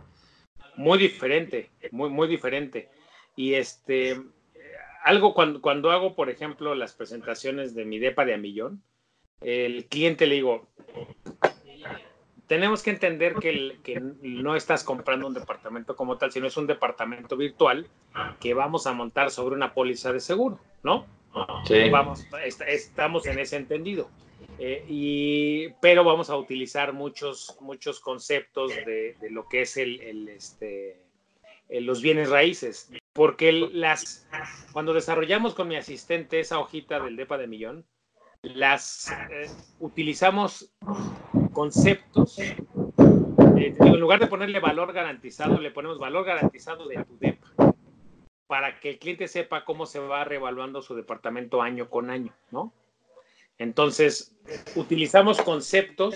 Muy 0.75 0.97
diferente, 0.97 1.71
muy, 1.91 2.09
muy 2.09 2.27
diferente. 2.27 2.89
Y 3.35 3.53
este, 3.53 4.21
algo 5.03 5.33
cuando, 5.33 5.61
cuando 5.61 5.91
hago, 5.91 6.15
por 6.15 6.29
ejemplo, 6.29 6.75
las 6.75 6.93
presentaciones 6.93 7.73
de 7.75 7.85
mi 7.85 7.99
DEPA 7.99 8.25
de 8.25 8.33
a 8.33 8.37
millón, 8.37 8.83
el 9.41 9.85
cliente 9.85 10.25
le 10.25 10.35
digo, 10.35 10.67
tenemos 12.47 12.81
que 12.81 12.89
entender 12.91 13.35
que, 13.35 13.77
que, 13.83 14.01
no 14.21 14.55
estás 14.55 14.83
comprando 14.83 15.27
un 15.27 15.33
departamento 15.33 15.95
como 15.95 16.17
tal, 16.17 16.31
sino 16.31 16.47
es 16.47 16.57
un 16.57 16.67
departamento 16.67 17.37
virtual 17.37 17.87
que 18.39 18.53
vamos 18.53 18.87
a 18.87 18.93
montar 18.93 19.31
sobre 19.31 19.55
una 19.55 19.73
póliza 19.73 20.11
de 20.11 20.19
seguro, 20.19 20.59
¿no? 20.83 21.05
Vamos, 21.91 22.25
estamos 22.67 23.25
en 23.25 23.39
ese 23.39 23.57
entendido. 23.57 24.09
Eh, 24.59 24.85
y, 24.87 25.69
pero 25.81 26.03
vamos 26.03 26.29
a 26.29 26.37
utilizar 26.37 26.93
muchos, 26.93 27.57
muchos 27.61 27.99
conceptos 27.99 28.71
de, 28.85 29.15
lo 29.29 29.47
que 29.47 29.61
es 29.61 29.77
el, 29.77 30.01
el 30.01 30.29
este, 30.29 30.99
los 31.69 32.01
bienes 32.01 32.29
raíces. 32.29 32.91
Porque 33.13 33.51
las, 33.51 34.27
cuando 34.71 34.93
desarrollamos 34.93 35.53
con 35.53 35.67
mi 35.67 35.75
asistente 35.75 36.39
esa 36.39 36.59
hojita 36.59 36.99
del 36.99 37.15
DEPA 37.15 37.37
de 37.37 37.47
millón, 37.47 37.85
las 38.41 39.11
eh, 39.31 39.49
utilizamos 39.79 40.73
conceptos. 41.51 42.39
Eh, 42.39 42.55
en 43.57 43.99
lugar 43.99 44.19
de 44.19 44.27
ponerle 44.27 44.59
valor 44.59 44.93
garantizado, 44.93 45.59
le 45.59 45.71
ponemos 45.71 45.97
valor 45.97 46.25
garantizado 46.25 46.87
de 46.87 47.03
tu 47.03 47.17
DEPA 47.17 47.73
para 48.47 48.79
que 48.79 48.91
el 48.91 48.99
cliente 48.99 49.27
sepa 49.27 49.65
cómo 49.65 49.85
se 49.85 49.99
va 49.99 50.23
revaluando 50.23 50.81
su 50.81 50.95
departamento 50.95 51.61
año 51.61 51.89
con 51.89 52.09
año, 52.09 52.33
¿no? 52.51 52.73
Entonces, 53.57 54.35
utilizamos 54.75 55.41
conceptos, 55.41 56.15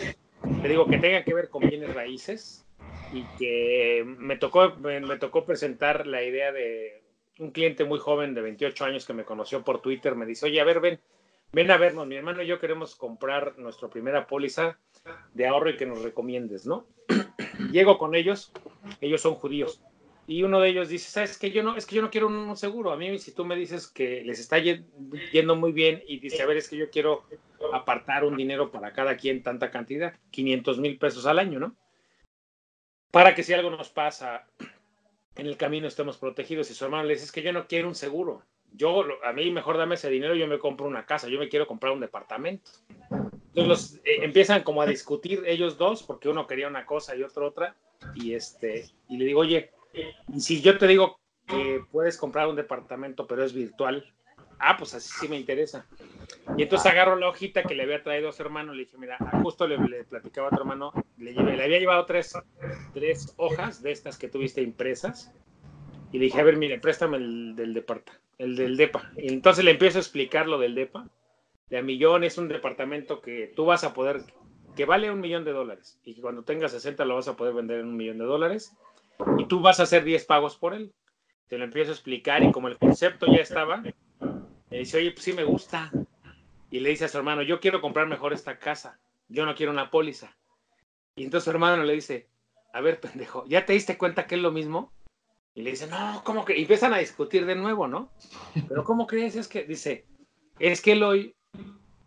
te 0.62 0.68
digo, 0.68 0.86
que 0.86 0.98
tengan 0.98 1.24
que 1.24 1.34
ver 1.34 1.50
con 1.50 1.68
bienes 1.68 1.94
raíces 1.94 2.66
y 3.14 3.24
que 3.38 4.04
me 4.06 4.38
tocó, 4.38 4.76
me, 4.78 5.18
tocó 5.18 5.44
presentar 5.46 6.08
la 6.08 6.24
idea 6.24 6.52
de 6.52 7.04
un 7.40 7.52
cliente 7.52 7.84
muy 7.84 8.00
joven 8.00 8.34
de 8.34 8.42
28 8.42 8.86
años 8.86 9.06
que 9.06 9.14
me 9.14 9.26
conoció 9.26 9.64
por 9.64 9.82
Twitter, 9.82 10.16
me 10.16 10.26
dice, 10.26 10.46
oye, 10.46 10.62
a 10.62 10.64
ver, 10.64 10.80
ven, 10.80 11.00
ven 11.52 11.72
a 11.72 11.78
vernos, 11.78 12.08
mi 12.08 12.16
hermano 12.16 12.44
y 12.44 12.48
yo 12.48 12.60
queremos 12.60 12.96
comprar 12.96 13.58
nuestra 13.58 13.90
primera 13.90 14.28
póliza 14.28 14.78
de 15.34 15.48
ahorro 15.48 15.72
y 15.72 15.78
que 15.78 15.88
nos 15.88 16.04
recomiendes, 16.04 16.66
¿no? 16.66 16.86
Llego 17.72 17.98
con 17.98 18.16
ellos, 18.16 18.54
ellos 19.02 19.22
son 19.22 19.36
judíos 19.36 19.82
y 20.32 20.44
uno 20.44 20.62
de 20.62 20.70
ellos 20.70 20.88
dice, 20.88 21.12
sabes 21.12 21.38
que 21.38 21.52
yo 21.52 21.62
no, 21.62 21.76
es 21.76 21.86
que 21.86 21.98
yo 21.98 22.02
no 22.02 22.10
quiero 22.10 22.28
un 22.28 22.56
seguro. 22.56 22.94
A 22.94 22.96
mí 22.96 23.20
si 23.20 23.34
tú 23.34 23.44
me 23.44 23.58
dices 23.58 23.88
que 23.88 24.24
les 24.24 24.40
está 24.40 24.60
yendo 24.60 25.56
muy 25.58 25.74
bien 25.74 26.02
y 26.08 26.20
dice, 26.20 26.42
a 26.42 26.46
ver, 26.46 26.56
es 26.56 26.70
que 26.70 26.78
yo 26.78 26.90
quiero 26.90 27.26
apartar 27.74 28.24
un 28.24 28.38
dinero 28.38 28.72
para 28.72 28.94
cada 28.94 29.18
quien 29.18 29.44
tanta 29.44 29.70
cantidad, 29.70 30.14
500 30.32 30.80
mil 30.80 30.98
pesos 30.98 31.26
al 31.26 31.38
año, 31.38 31.60
¿no? 31.60 31.76
Para 33.12 33.36
que 33.36 33.44
si 33.44 33.52
algo 33.52 33.72
nos 33.72 33.90
pasa 33.90 34.48
en 35.36 35.48
el 35.48 35.58
camino 35.58 35.86
estemos 35.86 36.18
protegidos. 36.18 36.72
Y 36.72 36.76
su 36.76 36.86
hermano 36.86 37.04
le 37.04 37.16
dice, 37.16 37.26
es 37.26 37.32
que 37.34 37.42
yo 37.42 37.52
no 37.52 37.68
quiero 37.68 37.90
un 37.90 37.96
seguro. 37.96 38.46
Yo, 38.72 39.04
a 39.26 39.34
mí 39.34 39.52
mejor 39.52 39.78
dame 39.78 39.96
ese 39.96 40.10
dinero, 40.10 40.34
yo 40.34 40.48
me 40.48 40.60
compro 40.60 40.88
una 40.88 41.06
casa, 41.06 41.28
yo 41.28 41.40
me 41.40 41.50
quiero 41.50 41.68
comprar 41.68 41.92
un 41.92 42.00
departamento. 42.00 42.72
Entonces 43.10 43.68
los, 43.68 43.96
eh, 44.06 44.24
empiezan 44.24 44.64
como 44.64 44.82
a 44.82 44.86
discutir 44.86 45.44
ellos 45.46 45.78
dos, 45.78 46.04
porque 46.04 46.30
uno 46.30 46.48
quería 46.48 46.70
una 46.70 46.86
cosa 46.86 47.18
y 47.18 47.24
otro 47.24 47.48
otra, 47.48 47.76
y 48.16 48.34
este, 48.34 48.86
y 49.10 49.18
le 49.18 49.26
digo, 49.26 49.42
oye, 49.42 49.72
si 50.38 50.62
yo 50.62 50.78
te 50.78 50.88
digo 50.88 51.20
que 51.48 51.82
puedes 51.92 52.18
comprar 52.18 52.48
un 52.48 52.56
departamento, 52.56 53.28
pero 53.28 53.44
es 53.44 53.54
virtual, 53.54 54.06
ah, 54.60 54.78
pues 54.78 54.94
así 54.94 55.12
sí 55.20 55.28
me 55.28 55.38
interesa. 55.38 55.86
Y 56.58 56.64
entonces 56.64 56.92
agarro 56.92 57.16
la 57.16 57.30
hojita 57.30 57.64
que 57.64 57.76
le 57.76 57.84
había 57.84 58.04
traído 58.04 58.30
a 58.30 58.32
su 58.32 58.42
hermano, 58.42 58.74
le 58.74 58.86
dije, 58.86 58.98
mira, 58.98 59.18
justo 59.44 59.68
le, 59.68 60.04
platicaba 60.06 60.48
a 60.48 60.52
tu 60.52 60.58
hermano, 60.58 60.94
le, 61.18 61.34
le 61.34 61.64
había 61.64 61.80
llevado 61.80 62.06
tres, 62.06 62.34
tres 62.94 63.34
hojas 63.38 63.82
de 63.82 63.92
estas 63.92 64.18
que 64.18 64.28
tuviste 64.28 64.62
impresas, 64.62 65.32
y 66.12 66.20
le 66.20 66.26
dije, 66.26 66.42
a 66.42 66.44
ver, 66.44 66.58
mire, 66.58 66.80
préstame 66.80 67.18
el 67.18 67.56
del 67.56 67.74
departa, 67.74 68.20
el 68.38 68.56
del 68.56 68.76
DEPA. 68.76 69.12
Y 69.18 69.32
entonces 69.32 69.64
le 69.64 69.72
empiezo 69.72 69.98
a 69.98 70.02
explicar 70.02 70.48
lo 70.48 70.60
del 70.60 70.76
DEPA. 70.76 71.08
De 71.70 71.78
a 71.78 71.82
millón 71.82 72.26
es 72.26 72.38
un 72.38 72.50
departamento 72.50 73.22
que 73.22 73.52
tú 73.56 73.66
vas 73.66 73.86
a 73.86 73.94
poder, 73.94 74.24
que 74.76 74.84
vale 74.84 75.10
un 75.10 75.22
millón 75.22 75.46
de 75.46 75.54
dólares, 75.54 76.00
y 76.04 76.14
que 76.14 76.22
cuando 76.22 76.44
tengas 76.44 76.74
60 76.74 77.06
lo 77.06 77.16
vas 77.16 77.30
a 77.30 77.38
poder 77.38 77.54
vender 77.54 77.80
en 77.80 77.88
un 77.88 77.96
millón 77.96 78.18
de 78.18 78.26
dólares 78.26 78.76
y 79.38 79.46
tú 79.46 79.60
vas 79.60 79.80
a 79.80 79.84
hacer 79.84 80.04
10 80.04 80.26
pagos 80.26 80.58
por 80.58 80.74
él. 80.74 80.94
Te 81.48 81.58
lo 81.58 81.66
empiezo 81.66 81.92
a 81.92 81.94
explicar 81.94 82.44
y 82.44 82.52
como 82.52 82.68
el 82.68 82.78
concepto 82.78 83.28
ya 83.28 83.42
estaba, 83.42 83.84
le 84.70 84.78
dice, 84.78 84.98
oye, 84.98 85.12
pues 85.12 85.24
sí 85.24 85.34
me 85.34 85.44
gusta. 85.44 85.92
Y 86.70 86.80
le 86.80 86.90
dice 86.90 87.06
a 87.06 87.10
su 87.10 87.18
hermano, 87.18 87.42
yo 87.42 87.60
quiero 87.60 87.82
comprar 87.82 88.08
mejor 88.08 88.32
esta 88.32 88.58
casa, 88.58 89.00
yo 89.28 89.46
no 89.46 89.56
quiero 89.56 89.72
una 89.72 89.92
póliza. 89.92 90.36
Y 91.16 91.26
entonces 91.26 91.46
su 91.46 91.52
hermano 91.52 91.84
le 91.84 91.94
dice, 91.94 92.30
a 92.74 92.80
ver, 92.80 93.00
pendejo, 93.02 93.46
¿ya 93.48 93.66
te 93.66 93.74
diste 93.74 93.98
cuenta 93.98 94.28
que 94.28 94.36
es 94.36 94.42
lo 94.42 94.52
mismo? 94.52 94.94
Y 95.54 95.64
le 95.64 95.72
dice, 95.72 95.88
no, 95.88 96.22
¿cómo 96.24 96.46
que? 96.46 96.58
Y 96.58 96.62
empiezan 96.62 96.94
a 96.94 97.00
discutir 97.00 97.46
de 97.46 97.56
nuevo, 97.56 97.88
¿no? 97.88 98.14
Pero 98.70 98.86
¿cómo 98.86 99.06
crees? 99.06 99.36
Es 99.36 99.50
que, 99.50 99.64
dice, 99.64 100.06
es 100.60 100.82
que 100.82 100.94
hoy 101.04 101.36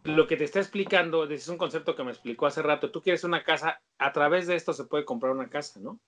lo 0.04 0.26
que 0.26 0.36
te 0.36 0.44
está 0.44 0.60
explicando, 0.60 1.24
es 1.24 1.48
un 1.48 1.58
concepto 1.58 1.94
que 1.94 2.04
me 2.04 2.10
explicó 2.10 2.46
hace 2.46 2.62
rato, 2.62 2.90
tú 2.90 3.02
quieres 3.02 3.24
una 3.24 3.42
casa, 3.42 3.80
a 3.98 4.12
través 4.12 4.46
de 4.46 4.54
esto 4.54 4.72
se 4.72 4.84
puede 4.84 5.04
comprar 5.04 5.32
una 5.32 5.48
casa, 5.48 5.80
¿no? 5.80 5.98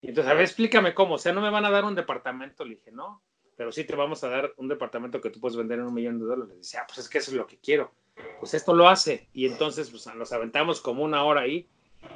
Y 0.00 0.08
entonces, 0.08 0.30
a 0.30 0.34
ver, 0.34 0.44
explícame 0.44 0.94
cómo. 0.94 1.14
O 1.14 1.18
sea, 1.18 1.32
no 1.32 1.40
me 1.40 1.50
van 1.50 1.64
a 1.64 1.70
dar 1.70 1.84
un 1.84 1.94
departamento. 1.94 2.64
Le 2.64 2.76
dije, 2.76 2.92
no, 2.92 3.22
pero 3.56 3.72
sí 3.72 3.84
te 3.84 3.96
vamos 3.96 4.22
a 4.24 4.28
dar 4.28 4.52
un 4.56 4.68
departamento 4.68 5.20
que 5.20 5.30
tú 5.30 5.40
puedes 5.40 5.56
vender 5.56 5.80
en 5.80 5.86
un 5.86 5.94
millón 5.94 6.18
de 6.18 6.26
dólares. 6.26 6.54
Le 6.54 6.58
dice, 6.58 6.78
ah, 6.78 6.84
pues 6.86 6.98
es 6.98 7.08
que 7.08 7.18
eso 7.18 7.30
es 7.32 7.36
lo 7.36 7.46
que 7.46 7.58
quiero. 7.58 7.92
Pues 8.38 8.54
esto 8.54 8.74
lo 8.74 8.88
hace. 8.88 9.28
Y 9.32 9.46
entonces, 9.46 9.90
pues 9.90 10.06
nos 10.14 10.32
aventamos 10.32 10.80
como 10.80 11.02
una 11.02 11.24
hora 11.24 11.42
ahí. 11.42 11.68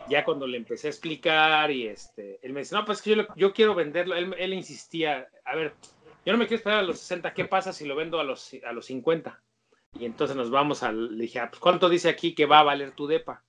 Ya 0.08 0.24
cuando 0.24 0.46
le 0.46 0.56
empecé 0.56 0.86
a 0.86 0.90
explicar 0.90 1.70
y 1.72 1.88
este, 1.88 2.38
él 2.42 2.52
me 2.52 2.60
dice, 2.60 2.74
no, 2.74 2.84
pues 2.84 3.02
que 3.02 3.26
yo, 3.34 3.52
quiero 3.52 3.74
venderlo. 3.74 4.14
Él, 4.14 4.34
él, 4.38 4.54
insistía, 4.54 5.28
a 5.44 5.56
ver, 5.56 5.74
yo 6.24 6.32
no 6.32 6.38
me 6.38 6.46
quiero 6.46 6.58
esperar 6.58 6.78
a 6.78 6.82
los 6.82 7.00
60, 7.00 7.34
¿qué 7.34 7.44
pasa 7.46 7.72
si 7.72 7.84
lo 7.84 7.96
vendo 7.96 8.20
a 8.20 8.24
los, 8.24 8.56
a 8.64 8.72
los 8.72 8.86
50? 8.86 9.42
Y 9.98 10.04
entonces 10.04 10.36
nos 10.36 10.50
vamos 10.50 10.82
al, 10.82 11.16
le 11.16 11.24
dije, 11.24 11.40
ah, 11.40 11.48
pues 11.50 11.60
¿cuánto 11.60 11.88
dice 11.88 12.08
aquí 12.08 12.34
que 12.34 12.46
va 12.46 12.60
a 12.60 12.64
valer 12.64 12.92
tu 12.92 13.06
depa? 13.08 13.42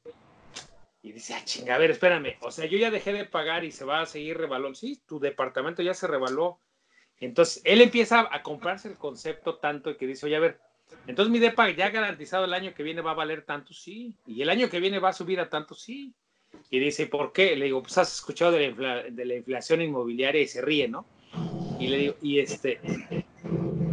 Y 1.04 1.12
dice, 1.12 1.34
ah, 1.34 1.42
chinga, 1.44 1.76
a 1.76 1.78
ver, 1.78 1.92
espérame. 1.92 2.38
O 2.40 2.50
sea, 2.50 2.66
yo 2.66 2.78
ya 2.78 2.90
dejé 2.90 3.12
de 3.12 3.26
pagar 3.26 3.66
y 3.66 3.72
se 3.72 3.84
va 3.84 4.02
a 4.02 4.06
seguir 4.06 4.38
revalando. 4.38 4.74
Sí, 4.74 5.02
tu 5.06 5.20
departamento 5.20 5.84
ya 5.84 5.94
se 5.94 6.08
revaló. 6.08 6.62
Entonces, 7.20 7.62
él 7.66 7.82
empieza 7.82 8.28
a 8.32 8.42
comprarse 8.42 8.88
el 8.88 8.98
concepto 8.98 9.58
tanto 9.58 9.96
que 9.98 10.08
dice, 10.08 10.26
oye, 10.26 10.38
a 10.38 10.40
ver, 10.40 10.60
entonces 11.06 11.30
mi 11.30 11.40
depa 11.40 11.70
ya 11.72 11.90
garantizado 11.90 12.46
el 12.46 12.54
año 12.54 12.74
que 12.74 12.84
viene 12.84 13.02
va 13.02 13.12
a 13.12 13.16
valer 13.16 13.44
tanto, 13.44 13.74
sí. 13.74 14.16
Y 14.26 14.42
el 14.42 14.50
año 14.50 14.70
que 14.70 14.80
viene 14.80 15.00
va 15.00 15.10
a 15.10 15.14
subir 15.14 15.42
a 15.42 15.50
tanto, 15.50 15.76
sí. 15.76 16.14
Y 16.70 16.80
dice, 16.80 17.08
¿por 17.08 17.34
qué? 17.34 17.58
Le 17.58 17.66
digo, 17.66 17.82
pues 17.82 17.98
has 17.98 18.14
escuchado 18.16 18.54
de 18.54 18.74
la, 18.78 19.36
inflación 19.36 19.82
inmobiliaria 19.82 20.42
y 20.42 20.48
se 20.48 20.62
ríe, 20.62 20.88
¿no? 20.88 21.06
Y 21.80 21.88
le 21.88 21.98
digo, 21.98 22.16
y 22.22 22.40
este, 22.40 22.80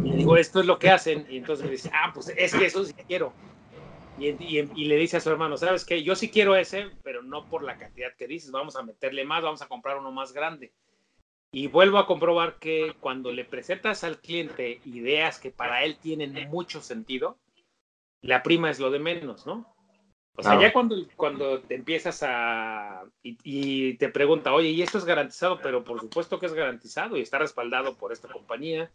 y 0.05 0.09
le 0.09 0.15
digo, 0.15 0.37
esto 0.37 0.61
es 0.61 0.65
lo 0.65 0.79
que 0.79 0.89
hacen. 0.89 1.25
Y 1.29 1.37
entonces 1.37 1.65
me 1.65 1.71
dice, 1.71 1.91
ah, 1.93 2.11
pues 2.13 2.31
es 2.37 2.55
que 2.55 2.65
eso 2.65 2.85
sí 2.85 2.93
quiero. 3.05 3.33
Y, 4.21 4.85
le 4.85 4.95
dice 4.97 5.17
a 5.17 5.19
su 5.19 5.29
hermano, 5.31 5.57
¿sabes 5.57 5.83
qué? 5.83 6.03
Yo 6.03 6.15
sí 6.15 6.29
quiero 6.29 6.55
ese, 6.55 6.91
pero 7.03 7.23
no 7.23 7.49
por 7.49 7.63
la 7.63 7.77
cantidad 7.77 8.15
que 8.15 8.27
dices, 8.27 8.51
vamos 8.51 8.75
a 8.75 8.83
meterle 8.83 9.25
más, 9.25 9.41
vamos 9.41 9.61
a 9.61 9.67
comprar 9.67 9.97
uno 9.97 10.11
más 10.11 10.31
grande. 10.31 10.71
Y 11.51 11.67
vuelvo 11.67 11.97
a 11.97 12.05
comprobar 12.05 12.59
que 12.59 12.95
cuando 12.99 13.31
le 13.31 13.45
presentas 13.45 14.03
al 14.03 14.19
cliente 14.19 14.79
ideas 14.85 15.39
que 15.39 15.51
para 15.51 15.83
él 15.83 15.97
tienen 15.97 16.49
mucho 16.49 16.81
sentido, 16.81 17.39
la 18.21 18.43
prima 18.43 18.69
es 18.69 18.79
lo 18.79 18.91
de 18.91 18.99
menos, 18.99 19.45
¿no? 19.47 19.73
O 20.37 20.43
sea, 20.43 20.59
ya 20.59 20.71
cuando, 20.71 20.95
cuando 21.17 21.59
te 21.61 21.75
empiezas 21.75 22.23
a... 22.23 23.03
Y, 23.21 23.95
te 23.95 24.09
pregunta, 24.09 24.53
oye, 24.53 24.69
¿y 24.69 24.81
esto 24.81 24.97
es 24.97 25.05
garantizado? 25.05 25.59
Pero 25.61 25.83
por 25.83 25.99
supuesto 25.99 26.39
que 26.39 26.45
es 26.45 26.53
garantizado 26.53 27.17
y 27.17 27.21
está 27.21 27.37
respaldado 27.37 27.97
por 27.97 28.13
esta 28.13 28.29
compañía, 28.29 28.89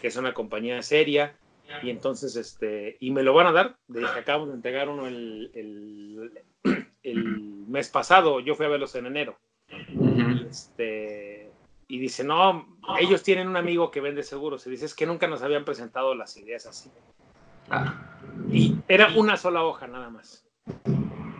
que 0.00 0.06
es 0.06 0.16
una 0.16 0.32
compañía 0.32 0.82
seria. 0.82 1.36
Y 1.82 1.90
entonces, 1.90 2.36
este, 2.36 2.96
y 3.00 3.10
me 3.10 3.22
lo 3.22 3.34
van 3.34 3.46
a 3.46 3.52
dar, 3.52 3.76
desde 3.88 4.12
que 4.12 4.20
acabamos 4.20 4.48
de 4.48 4.54
entregar 4.54 4.88
uno 4.88 5.06
el, 5.06 6.32
el, 7.02 7.24
mes 7.68 7.88
pasado, 7.90 8.40
yo 8.40 8.54
fui 8.54 8.66
a 8.66 8.70
verlos 8.70 8.94
en 8.94 9.06
enero. 9.06 9.38
y, 9.68 10.46
este, 10.48 11.50
y 11.88 11.98
dice, 11.98 12.22
no, 12.22 12.66
ellos 13.00 13.22
tienen 13.22 13.48
un 13.48 13.56
amigo 13.56 13.90
que 13.90 14.00
vende 14.00 14.22
seguros. 14.22 14.66
Y 14.66 14.70
dice, 14.70 14.84
es 14.84 14.94
que 14.94 15.06
nunca 15.06 15.26
nos 15.26 15.42
habían 15.42 15.64
presentado 15.64 16.14
las 16.14 16.36
ideas 16.36 16.66
así. 16.66 16.90
Ah. 17.70 18.18
Y 18.50 18.76
era 18.88 19.08
una 19.16 19.36
sola 19.36 19.64
hoja 19.64 19.86
nada 19.86 20.10
más. 20.10 20.46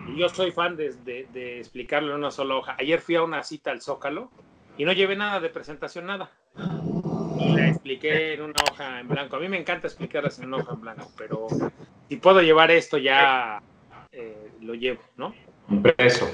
Y 0.09 0.19
yo 0.19 0.29
soy 0.31 0.51
fan 0.53 0.77
de, 0.77 0.93
de, 0.95 1.59
explicarlo 1.59 2.12
en 2.12 2.19
una 2.19 2.31
sola 2.31 2.57
hoja. 2.57 2.77
Ayer 2.79 3.01
fui 3.01 3.17
a 3.17 3.23
una 3.23 3.43
cita 3.43 3.71
al 3.71 3.83
Zócalo 3.83 4.31
y 4.79 4.85
no 4.85 4.93
llevé 4.93 5.17
nada 5.17 5.38
de 5.41 5.51
presentación, 5.51 6.07
nada. 6.07 6.31
Expliqué 7.79 8.35
en 8.35 8.43
una 8.43 8.55
hoja 8.69 8.99
en 8.99 9.07
blanco. 9.07 9.37
A 9.37 9.38
mí 9.38 9.49
me 9.49 9.57
encanta 9.57 9.87
explicarlas 9.87 10.41
en 10.41 10.47
una 10.47 10.57
hoja 10.57 10.75
en 10.75 10.81
blanco, 10.81 11.12
pero 11.17 11.47
si 12.09 12.17
puedo 12.17 12.43
llevar 12.43 12.73
esto 12.73 12.99
ya 12.99 13.62
eh, 14.11 14.51
lo 14.61 14.75
llevo, 14.75 15.01
¿no? 15.17 15.33
Impreso. 15.71 16.29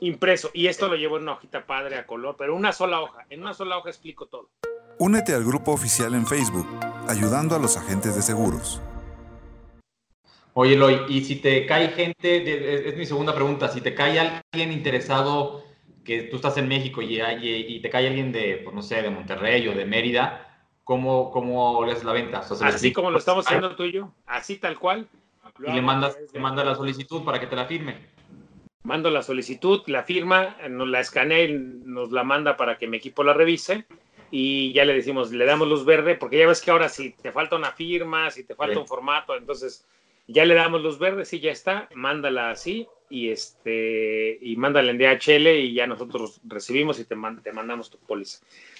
Impreso. 0.00 0.50
Y 0.52 0.66
esto 0.66 0.86
lo 0.86 0.96
llevo 0.96 1.16
en 1.16 1.22
una 1.22 1.32
hojita 1.32 1.64
padre 1.64 1.96
a 1.96 2.06
color, 2.06 2.36
pero 2.36 2.54
una 2.54 2.72
sola 2.72 3.00
hoja. 3.00 3.24
En 3.30 3.40
una 3.40 3.54
sola 3.54 3.78
hoja 3.78 3.88
explico 3.88 4.26
todo. 4.26 4.50
Únete 4.98 5.32
al 5.32 5.44
grupo 5.44 5.72
oficial 5.72 6.12
en 6.14 6.26
Facebook, 6.26 6.66
ayudando 7.08 7.56
a 7.56 7.58
los 7.58 7.78
agentes 7.78 8.14
de 8.14 8.20
seguros. 8.20 8.82
Oye, 10.52 10.74
Eloy, 10.74 11.06
y 11.08 11.24
si 11.24 11.36
te 11.36 11.64
cae 11.64 11.88
gente, 11.88 12.86
es, 12.88 12.96
mi 12.98 13.06
segunda 13.06 13.34
pregunta, 13.34 13.68
si 13.68 13.80
te 13.80 13.94
cae 13.94 14.42
alguien 14.52 14.72
interesado, 14.72 15.64
que 16.04 16.22
tú 16.22 16.36
estás 16.36 16.56
en 16.58 16.68
México 16.68 17.02
y, 17.02 17.20
y, 17.20 17.80
te 17.80 17.90
cae 17.90 18.08
alguien 18.08 18.32
de, 18.32 18.60
pues 18.64 18.74
no 18.74 18.82
sé, 18.82 19.02
de 19.02 19.10
Monterrey 19.10 19.66
o 19.68 19.74
de 19.74 19.84
Mérida, 19.84 20.66
¿cómo, 20.84 21.30
cómo 21.30 21.84
le 21.84 21.92
haces 21.92 22.04
la 22.04 22.12
venta? 22.12 22.38
así 22.38 22.92
como 22.92 23.10
lo 23.10 23.18
estamos 23.18 23.46
haciendo 23.46 23.76
tú 23.76 23.84
y 23.84 23.92
yo, 23.92 24.12
así 24.26 24.56
tal 24.56 24.78
cual. 24.78 25.08
Y 25.66 25.72
le 25.72 25.82
mandas, 25.82 26.16
le 26.32 26.40
manda 26.40 26.64
la 26.64 26.74
solicitud 26.74 27.24
para 27.24 27.38
que 27.38 27.46
te 27.46 27.56
la 27.56 27.66
firme. 27.66 27.96
Mando 28.84 29.10
la 29.10 29.22
solicitud, 29.22 29.82
la 29.86 30.02
firma, 30.02 30.56
nos 30.68 30.88
la 30.88 31.00
escanea 31.00 31.44
y 31.44 31.52
nos 31.52 32.10
la 32.10 32.24
manda 32.24 32.56
para 32.56 32.78
que 32.78 32.88
mi 32.88 32.96
equipo 32.96 33.22
la 33.22 33.32
revise 33.32 33.86
y 34.32 34.72
ya 34.72 34.84
le 34.84 34.94
decimos, 34.94 35.30
le 35.30 35.44
damos 35.44 35.68
luz 35.68 35.84
verde, 35.84 36.14
porque 36.16 36.38
ya 36.38 36.46
ves 36.46 36.62
que 36.62 36.70
ahora 36.70 36.88
si 36.88 37.10
te 37.10 37.30
falta 37.30 37.54
una 37.54 37.72
firma, 37.72 38.30
si 38.30 38.44
te 38.44 38.54
falta 38.54 38.80
un 38.80 38.88
formato, 38.88 39.36
entonces 39.36 39.86
ya 40.26 40.44
le 40.46 40.54
damos 40.54 40.82
luz 40.82 40.98
verdes 40.98 41.32
y 41.34 41.40
ya 41.40 41.52
está, 41.52 41.88
mándala 41.94 42.50
así 42.50 42.88
y 43.12 43.30
este 43.30 44.38
y 44.40 44.56
mándala 44.56 44.90
en 44.90 44.96
DHL 44.96 45.46
y 45.48 45.74
ya 45.74 45.86
nosotros 45.86 46.40
recibimos 46.44 46.98
y 46.98 47.04
te, 47.04 47.14
te 47.44 47.52
mandamos 47.52 47.90
tu 47.90 47.98
póliza. 47.98 48.38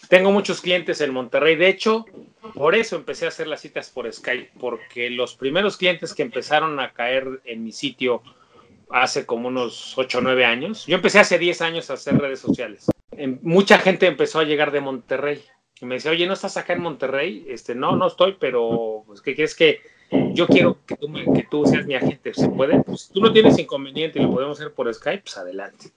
Tengo 0.09 0.33
muchos 0.33 0.63
clientes 0.63 1.03
en 1.03 1.13
Monterrey, 1.13 1.55
de 1.55 1.69
hecho, 1.69 2.07
por 2.55 2.75
eso 2.75 2.97
empecé 2.97 3.27
a 3.27 3.29
hacer 3.29 3.47
las 3.47 3.61
citas 3.61 3.91
por 3.91 4.11
Skype, 4.11 4.53
porque 4.59 5.11
los 5.11 5.35
primeros 5.35 5.77
clientes 5.77 6.15
que 6.15 6.23
empezaron 6.23 6.81
a 6.81 6.93
caer 6.95 7.43
en 7.45 7.63
mi 7.63 7.73
sitio 7.73 8.23
hace 8.89 9.27
como 9.27 9.49
unos 9.49 9.97
8 9.99 10.19
o 10.19 10.21
9 10.23 10.45
años, 10.47 10.87
yo 10.87 10.97
empecé 10.97 11.19
hace 11.19 11.39
10 11.39 11.61
años 11.61 11.91
a 11.91 11.95
hacer 11.95 12.17
redes 12.17 12.41
sociales. 12.41 12.87
Mucha 13.43 13.79
gente 13.79 14.07
empezó 14.07 14.41
a 14.41 14.45
llegar 14.45 14.73
de 14.73 14.81
Monterrey 14.81 15.43
y 15.79 15.85
me 15.85 15.97
decía, 15.97 16.11
oye, 16.11 16.27
¿no 16.27 16.33
estás 16.33 16.57
acá 16.57 16.73
en 16.73 16.81
Monterrey? 16.81 17.45
Este, 17.49 17.75
no, 17.75 17.97
no 17.97 18.07
estoy, 18.07 18.37
pero 18.41 19.05
pues, 19.07 19.21
¿qué 19.21 19.35
quieres 19.35 19.55
que 19.55 19.81
yo 20.33 20.47
quiero 20.47 20.79
que 20.87 20.97
tú, 20.97 21.13
que 21.13 21.47
tú 21.51 21.67
seas 21.67 21.87
mi 21.87 21.95
agente. 21.95 22.35
¿Se 22.35 22.49
puede? 22.49 22.83
Pues 22.83 23.03
si 23.03 23.13
tú 23.13 23.21
no 23.21 23.33
tienes 23.33 23.59
inconveniente 23.59 24.19
y 24.19 24.23
lo 24.23 24.31
podemos 24.31 24.59
hacer 24.59 24.73
por 24.73 24.93
Skype, 24.93 25.23
pues 25.23 25.37
adelante. 25.37 25.91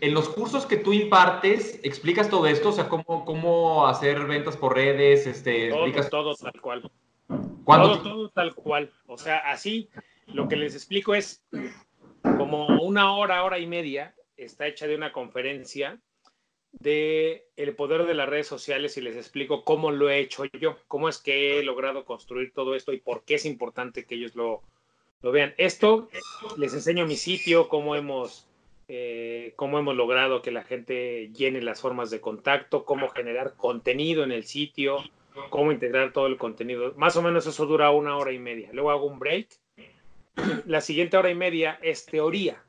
En 0.00 0.14
los 0.14 0.28
cursos 0.28 0.66
que 0.66 0.76
tú 0.76 0.92
impartes, 0.92 1.78
¿explicas 1.82 2.28
todo 2.28 2.46
esto? 2.46 2.70
O 2.70 2.72
sea, 2.72 2.88
cómo, 2.88 3.24
cómo 3.24 3.86
hacer 3.86 4.24
ventas 4.26 4.56
por 4.56 4.74
redes, 4.74 5.26
este, 5.26 5.68
todo, 5.68 5.86
explicas... 5.86 6.10
todo 6.10 6.34
tal 6.34 6.60
cual. 6.60 6.90
Todo, 7.66 8.02
todo 8.02 8.28
tal 8.30 8.54
cual. 8.54 8.90
O 9.06 9.18
sea, 9.18 9.38
así 9.38 9.88
lo 10.26 10.48
que 10.48 10.56
les 10.56 10.74
explico 10.74 11.14
es 11.14 11.42
como 12.22 12.66
una 12.82 13.14
hora, 13.14 13.44
hora 13.44 13.58
y 13.58 13.66
media, 13.66 14.14
está 14.36 14.66
hecha 14.66 14.86
de 14.86 14.96
una 14.96 15.12
conferencia 15.12 15.98
de 16.80 17.46
el 17.56 17.74
poder 17.74 18.04
de 18.06 18.14
las 18.14 18.28
redes 18.28 18.46
sociales 18.46 18.96
y 18.96 19.00
les 19.00 19.16
explico 19.16 19.64
cómo 19.64 19.90
lo 19.90 20.10
he 20.10 20.18
hecho 20.18 20.44
yo, 20.44 20.76
cómo 20.88 21.08
es 21.08 21.18
que 21.18 21.58
he 21.58 21.62
logrado 21.62 22.04
construir 22.04 22.52
todo 22.52 22.74
esto 22.74 22.92
y 22.92 22.98
por 22.98 23.24
qué 23.24 23.34
es 23.36 23.44
importante 23.44 24.04
que 24.04 24.16
ellos 24.16 24.34
lo, 24.34 24.62
lo 25.22 25.32
vean. 25.32 25.54
Esto 25.56 26.08
les 26.56 26.74
enseño 26.74 27.06
mi 27.06 27.16
sitio, 27.16 27.68
cómo 27.68 27.96
hemos, 27.96 28.46
eh, 28.88 29.52
cómo 29.56 29.78
hemos 29.78 29.96
logrado 29.96 30.42
que 30.42 30.50
la 30.50 30.64
gente 30.64 31.30
llene 31.32 31.62
las 31.62 31.80
formas 31.80 32.10
de 32.10 32.20
contacto, 32.20 32.84
cómo 32.84 33.08
generar 33.08 33.54
contenido 33.56 34.24
en 34.24 34.32
el 34.32 34.44
sitio, 34.44 34.98
cómo 35.50 35.72
integrar 35.72 36.12
todo 36.12 36.26
el 36.26 36.36
contenido. 36.36 36.92
Más 36.96 37.16
o 37.16 37.22
menos 37.22 37.46
eso 37.46 37.66
dura 37.66 37.90
una 37.90 38.16
hora 38.16 38.32
y 38.32 38.38
media. 38.38 38.70
Luego 38.72 38.90
hago 38.90 39.06
un 39.06 39.18
break. 39.18 39.48
La 40.66 40.80
siguiente 40.80 41.16
hora 41.16 41.30
y 41.30 41.34
media 41.34 41.78
es 41.82 42.04
teoría 42.04 42.62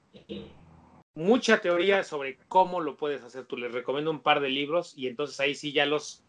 mucha 1.15 1.62
teoría 1.62 2.04
sobre 2.04 2.38
cómo 2.47 2.82
lo 2.82 2.97
puedes 2.97 3.23
hacer 3.23 3.45
tú. 3.45 3.58
Les 3.58 3.71
recomiendo 3.71 4.12
un 4.12 4.21
par 4.21 4.41
de 4.41 4.49
libros 4.49 4.93
y 4.95 5.08
entonces 5.08 5.39
ahí 5.39 5.56
sí 5.56 5.71
ya 5.71 5.86
los 5.86 6.23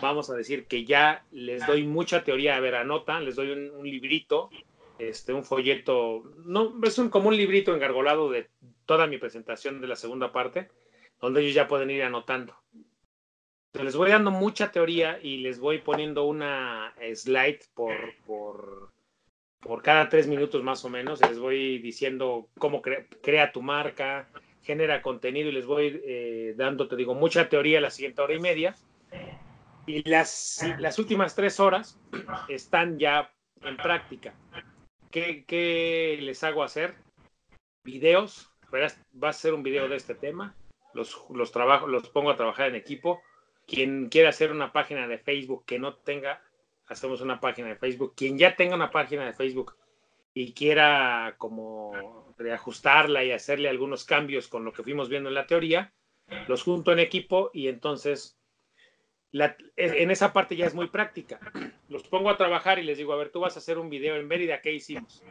vamos 0.00 0.30
a 0.30 0.34
decir 0.34 0.66
que 0.66 0.84
ya 0.84 1.24
les 1.30 1.66
doy 1.66 1.84
mucha 1.84 2.24
teoría. 2.24 2.56
A 2.56 2.60
ver, 2.60 2.74
anota, 2.74 3.20
les 3.20 3.36
doy 3.36 3.50
un, 3.50 3.82
librito, 3.84 4.50
este, 4.98 5.32
un 5.32 5.44
folleto, 5.44 6.24
no, 6.44 6.74
es 6.82 6.98
un, 6.98 7.10
como 7.10 7.28
un 7.28 7.36
librito 7.36 7.74
engargolado 7.74 8.30
de 8.30 8.48
toda 8.86 9.06
mi 9.06 9.18
presentación 9.18 9.80
de 9.80 9.88
la 9.88 9.96
segunda 9.96 10.32
parte, 10.32 10.68
donde 11.20 11.42
ellos 11.42 11.54
ya 11.54 11.68
pueden 11.68 11.90
ir 11.90 12.02
anotando. 12.02 12.56
les 13.74 13.94
voy 13.94 14.10
dando 14.10 14.30
mucha 14.30 14.72
teoría 14.72 15.20
y 15.22 15.38
les 15.38 15.60
voy 15.60 15.78
poniendo 15.78 16.24
una 16.24 16.94
slide 17.14 17.60
por, 17.74 17.94
por 18.26 18.90
por 19.60 19.82
cada 19.82 20.08
tres 20.08 20.26
minutos 20.26 20.62
más 20.62 20.84
o 20.84 20.88
menos, 20.88 21.20
les 21.20 21.38
voy 21.38 21.78
diciendo 21.78 22.48
cómo 22.58 22.82
crea 22.82 23.52
tu 23.52 23.62
marca, 23.62 24.28
genera 24.62 25.02
contenido 25.02 25.48
y 25.48 25.52
les 25.52 25.66
voy 25.66 26.00
eh, 26.04 26.54
dando, 26.56 26.88
te 26.88 26.96
digo, 26.96 27.14
mucha 27.14 27.48
teoría 27.48 27.80
la 27.80 27.90
siguiente 27.90 28.22
hora 28.22 28.34
y 28.34 28.40
media. 28.40 28.74
Y 29.86 30.08
las, 30.08 30.64
las 30.78 30.98
últimas 30.98 31.34
tres 31.34 31.58
horas 31.58 31.98
están 32.48 32.98
ya 32.98 33.32
en 33.62 33.76
práctica. 33.76 34.34
¿Qué, 35.10 35.44
qué 35.46 36.18
les 36.20 36.44
hago 36.44 36.62
hacer? 36.62 36.94
Videos, 37.84 38.50
va 38.72 39.28
a 39.28 39.32
ser 39.32 39.54
un 39.54 39.62
video 39.62 39.88
de 39.88 39.96
este 39.96 40.14
tema, 40.14 40.54
los, 40.94 41.24
los, 41.30 41.50
trabajo, 41.50 41.86
los 41.86 42.08
pongo 42.08 42.30
a 42.30 42.36
trabajar 42.36 42.68
en 42.68 42.76
equipo. 42.76 43.20
Quien 43.66 44.08
quiera 44.08 44.30
hacer 44.30 44.52
una 44.52 44.72
página 44.72 45.06
de 45.06 45.18
Facebook 45.18 45.64
que 45.64 45.78
no 45.78 45.94
tenga 45.94 46.42
hacemos 46.90 47.20
una 47.20 47.40
página 47.40 47.68
de 47.68 47.76
Facebook. 47.76 48.14
Quien 48.16 48.36
ya 48.36 48.56
tenga 48.56 48.74
una 48.74 48.90
página 48.90 49.24
de 49.24 49.32
Facebook 49.32 49.76
y 50.34 50.52
quiera 50.52 51.36
como 51.38 52.34
reajustarla 52.36 53.24
y 53.24 53.32
hacerle 53.32 53.68
algunos 53.68 54.04
cambios 54.04 54.48
con 54.48 54.64
lo 54.64 54.72
que 54.72 54.82
fuimos 54.82 55.08
viendo 55.08 55.28
en 55.28 55.34
la 55.34 55.46
teoría, 55.46 55.92
los 56.48 56.62
junto 56.62 56.92
en 56.92 56.98
equipo 56.98 57.50
y 57.54 57.68
entonces 57.68 58.36
en 59.76 60.10
esa 60.10 60.32
parte 60.32 60.56
ya 60.56 60.66
es 60.66 60.74
muy 60.74 60.88
práctica. 60.88 61.38
Los 61.88 62.02
pongo 62.02 62.30
a 62.30 62.36
trabajar 62.36 62.78
y 62.78 62.82
les 62.82 62.98
digo, 62.98 63.12
a 63.12 63.16
ver, 63.16 63.30
tú 63.30 63.40
vas 63.40 63.56
a 63.56 63.60
hacer 63.60 63.78
un 63.78 63.88
video 63.88 64.16
en 64.16 64.26
Mérida, 64.26 64.60
¿qué 64.60 64.72
hicimos? 64.72 65.22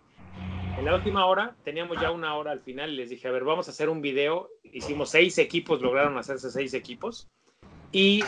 En 0.78 0.86
la 0.86 0.96
última 0.96 1.26
hora, 1.26 1.58
teníamos 1.66 2.00
ya 2.00 2.12
una 2.12 2.36
hora 2.36 2.52
al 2.52 2.62
final 2.62 2.92
y 2.92 2.96
les 2.96 3.10
dije, 3.10 3.28
a 3.28 3.32
ver, 3.32 3.44
vamos 3.44 3.68
a 3.68 3.72
hacer 3.72 3.90
un 3.90 4.02
video. 4.02 4.50
Hicimos 4.64 5.10
seis 5.10 5.38
equipos, 5.38 5.82
lograron 5.82 6.18
hacerse 6.18 6.50
seis 6.50 6.74
equipos. 6.74 7.28
Y 7.92 8.24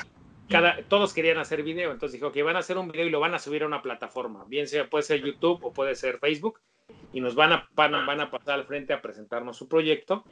todos 0.87 1.13
querían 1.13 1.37
hacer 1.37 1.63
video, 1.63 1.91
entonces 1.91 2.19
dijo 2.19 2.31
que 2.31 2.43
van 2.43 2.55
a 2.55 2.59
hacer 2.59 2.77
un 2.77 2.91
video 2.91 3.07
y 3.07 3.09
lo 3.09 3.19
van 3.19 3.33
a 3.33 3.39
subir 3.39 3.63
a 3.63 3.67
una 3.67 3.81
plataforma, 3.81 4.45
bien 4.45 4.67
sea 4.67 4.89
puede 4.89 5.03
ser 5.03 5.21
YouTube 5.21 5.63
o 5.63 5.73
puede 5.73 5.95
ser 5.95 6.19
Facebook, 6.19 6.59
y 7.13 7.21
nos 7.21 7.35
van 7.35 7.53
a, 7.53 7.69
van 7.73 8.19
a, 8.19 8.31
pasar 8.31 8.55
al 8.55 8.65
frente 8.65 8.93
a 8.93 9.01
presentarnos 9.01 9.57
su 9.57 9.67
proyecto 9.67 10.23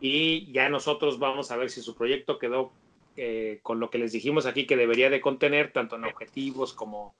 y 0.00 0.50
ya 0.52 0.68
nosotros 0.68 1.18
vamos 1.18 1.50
a 1.50 1.56
ver 1.56 1.70
si 1.70 1.80
su 1.80 1.94
proyecto 1.96 2.38
quedó 2.38 2.72
eh, 3.20 3.58
con 3.64 3.80
lo 3.80 3.90
que 3.90 3.98
les 3.98 4.12
dijimos 4.12 4.46
aquí 4.46 4.64
que 4.64 4.76
debería 4.76 5.10
de 5.10 5.20
contener, 5.20 5.72
tanto 5.72 5.96
en 5.96 6.04
objetivos 6.04 6.72
como 6.72 7.16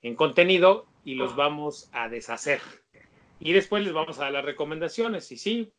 en 0.00 0.14
contenido, 0.14 0.86
y 1.04 1.16
los 1.16 1.34
vamos 1.34 1.90
a 1.92 2.08
deshacer. 2.08 2.60
Y 3.40 3.52
después 3.52 3.82
les 3.82 3.92
vamos 3.92 4.18
a 4.18 4.22
dar 4.24 4.32
las 4.32 4.44
recomendaciones. 4.44 5.32
Y 5.32 5.36
sí, 5.36 5.72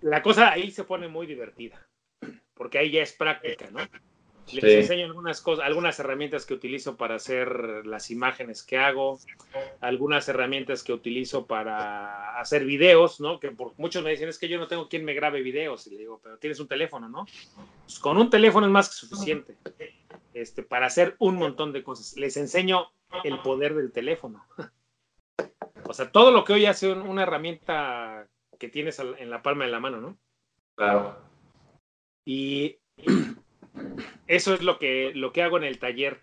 la 0.00 0.22
cosa 0.22 0.50
ahí 0.50 0.70
se 0.70 0.84
pone 0.84 1.08
muy 1.08 1.26
divertida, 1.26 1.86
porque 2.54 2.78
ahí 2.78 2.90
ya 2.90 3.02
es 3.02 3.12
práctica, 3.12 3.70
¿no? 3.70 3.80
Les 4.52 4.64
enseño 4.64 5.06
algunas 5.06 5.40
cosas, 5.40 5.64
algunas 5.64 5.98
herramientas 5.98 6.46
que 6.46 6.54
utilizo 6.54 6.96
para 6.96 7.14
hacer 7.14 7.86
las 7.86 8.10
imágenes 8.10 8.62
que 8.62 8.78
hago, 8.78 9.18
algunas 9.80 10.28
herramientas 10.28 10.82
que 10.82 10.92
utilizo 10.92 11.46
para 11.46 12.38
hacer 12.40 12.64
videos, 12.64 13.20
¿no? 13.20 13.38
Que 13.40 13.50
por, 13.50 13.74
muchos 13.78 14.02
me 14.02 14.10
dicen, 14.10 14.28
es 14.28 14.38
que 14.38 14.48
yo 14.48 14.58
no 14.58 14.68
tengo 14.68 14.88
quien 14.88 15.04
me 15.04 15.14
grabe 15.14 15.42
videos. 15.42 15.86
Y 15.86 15.90
le 15.90 15.98
digo, 15.98 16.20
pero 16.22 16.38
tienes 16.38 16.60
un 16.60 16.68
teléfono, 16.68 17.08
¿no? 17.08 17.26
Pues 17.84 17.98
con 17.98 18.16
un 18.16 18.30
teléfono 18.30 18.66
es 18.66 18.72
más 18.72 18.88
que 18.88 19.06
suficiente 19.06 19.56
este, 20.34 20.62
para 20.62 20.86
hacer 20.86 21.16
un 21.18 21.36
montón 21.36 21.72
de 21.72 21.82
cosas. 21.82 22.16
Les 22.16 22.36
enseño 22.36 22.90
el 23.24 23.40
poder 23.40 23.74
del 23.74 23.92
teléfono. 23.92 24.44
O 25.88 25.92
sea, 25.92 26.12
todo 26.12 26.30
lo 26.30 26.44
que 26.44 26.52
hoy 26.52 26.66
hace 26.66 26.92
una 26.92 27.24
herramienta 27.24 28.28
que 28.60 28.68
tienes 28.68 29.00
en 29.00 29.28
la 29.28 29.42
palma 29.42 29.64
de 29.64 29.72
la 29.72 29.80
mano, 29.80 30.00
¿no? 30.00 30.18
Claro. 30.76 31.18
Y 32.24 32.79
eso 34.26 34.54
es 34.54 34.62
lo 34.62 34.78
que, 34.78 35.12
lo 35.14 35.32
que 35.32 35.42
hago 35.42 35.56
en 35.56 35.64
el 35.64 35.78
taller. 35.78 36.20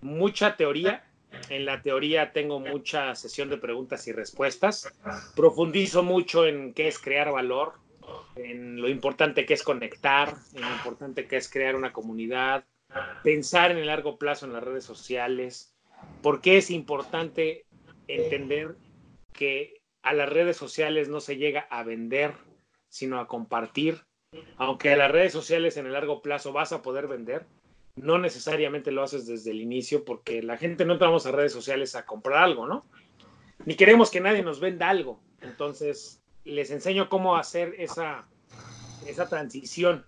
Mucha 0.00 0.56
teoría. 0.56 1.04
En 1.48 1.64
la 1.64 1.80
teoría 1.80 2.32
tengo 2.32 2.58
mucha 2.58 3.14
sesión 3.14 3.48
de 3.48 3.56
preguntas 3.56 4.08
y 4.08 4.12
respuestas. 4.12 4.92
Profundizo 5.36 6.02
mucho 6.02 6.46
en 6.46 6.74
qué 6.74 6.88
es 6.88 6.98
crear 6.98 7.30
valor, 7.30 7.74
en 8.36 8.80
lo 8.80 8.88
importante 8.88 9.46
que 9.46 9.54
es 9.54 9.62
conectar, 9.62 10.34
en 10.54 10.62
lo 10.62 10.70
importante 10.70 11.26
que 11.26 11.36
es 11.36 11.48
crear 11.48 11.76
una 11.76 11.92
comunidad, 11.92 12.64
pensar 13.22 13.70
en 13.70 13.78
el 13.78 13.86
largo 13.86 14.18
plazo 14.18 14.46
en 14.46 14.52
las 14.52 14.64
redes 14.64 14.84
sociales, 14.84 15.74
por 16.22 16.40
qué 16.40 16.58
es 16.58 16.70
importante 16.70 17.66
entender 18.08 18.76
que 19.32 19.82
a 20.02 20.12
las 20.12 20.28
redes 20.28 20.56
sociales 20.56 21.08
no 21.08 21.20
se 21.20 21.36
llega 21.36 21.60
a 21.70 21.82
vender, 21.82 22.34
sino 22.88 23.20
a 23.20 23.28
compartir. 23.28 24.04
Aunque 24.56 24.96
las 24.96 25.10
redes 25.10 25.32
sociales 25.32 25.76
en 25.76 25.86
el 25.86 25.92
largo 25.92 26.22
plazo 26.22 26.52
vas 26.52 26.72
a 26.72 26.82
poder 26.82 27.08
vender, 27.08 27.46
no 27.96 28.18
necesariamente 28.18 28.92
lo 28.92 29.02
haces 29.02 29.26
desde 29.26 29.50
el 29.50 29.60
inicio 29.60 30.04
porque 30.04 30.42
la 30.42 30.56
gente 30.56 30.84
no 30.84 30.92
entramos 30.92 31.26
a 31.26 31.32
redes 31.32 31.52
sociales 31.52 31.94
a 31.96 32.06
comprar 32.06 32.44
algo, 32.44 32.66
¿no? 32.66 32.84
Ni 33.64 33.74
queremos 33.74 34.10
que 34.10 34.20
nadie 34.20 34.42
nos 34.42 34.60
venda 34.60 34.88
algo. 34.88 35.20
Entonces, 35.40 36.22
les 36.44 36.70
enseño 36.70 37.08
cómo 37.08 37.36
hacer 37.36 37.74
esa, 37.78 38.28
esa 39.06 39.28
transición 39.28 40.06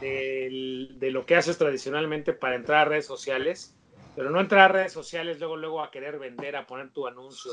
de 0.00 1.10
lo 1.12 1.26
que 1.26 1.36
haces 1.36 1.58
tradicionalmente 1.58 2.32
para 2.32 2.56
entrar 2.56 2.80
a 2.80 2.90
redes 2.90 3.06
sociales, 3.06 3.76
pero 4.16 4.30
no 4.30 4.40
entrar 4.40 4.70
a 4.70 4.72
redes 4.72 4.92
sociales 4.92 5.38
luego, 5.38 5.56
luego 5.56 5.82
a 5.82 5.90
querer 5.90 6.18
vender, 6.18 6.56
a 6.56 6.66
poner 6.66 6.90
tu 6.92 7.06
anuncio 7.06 7.52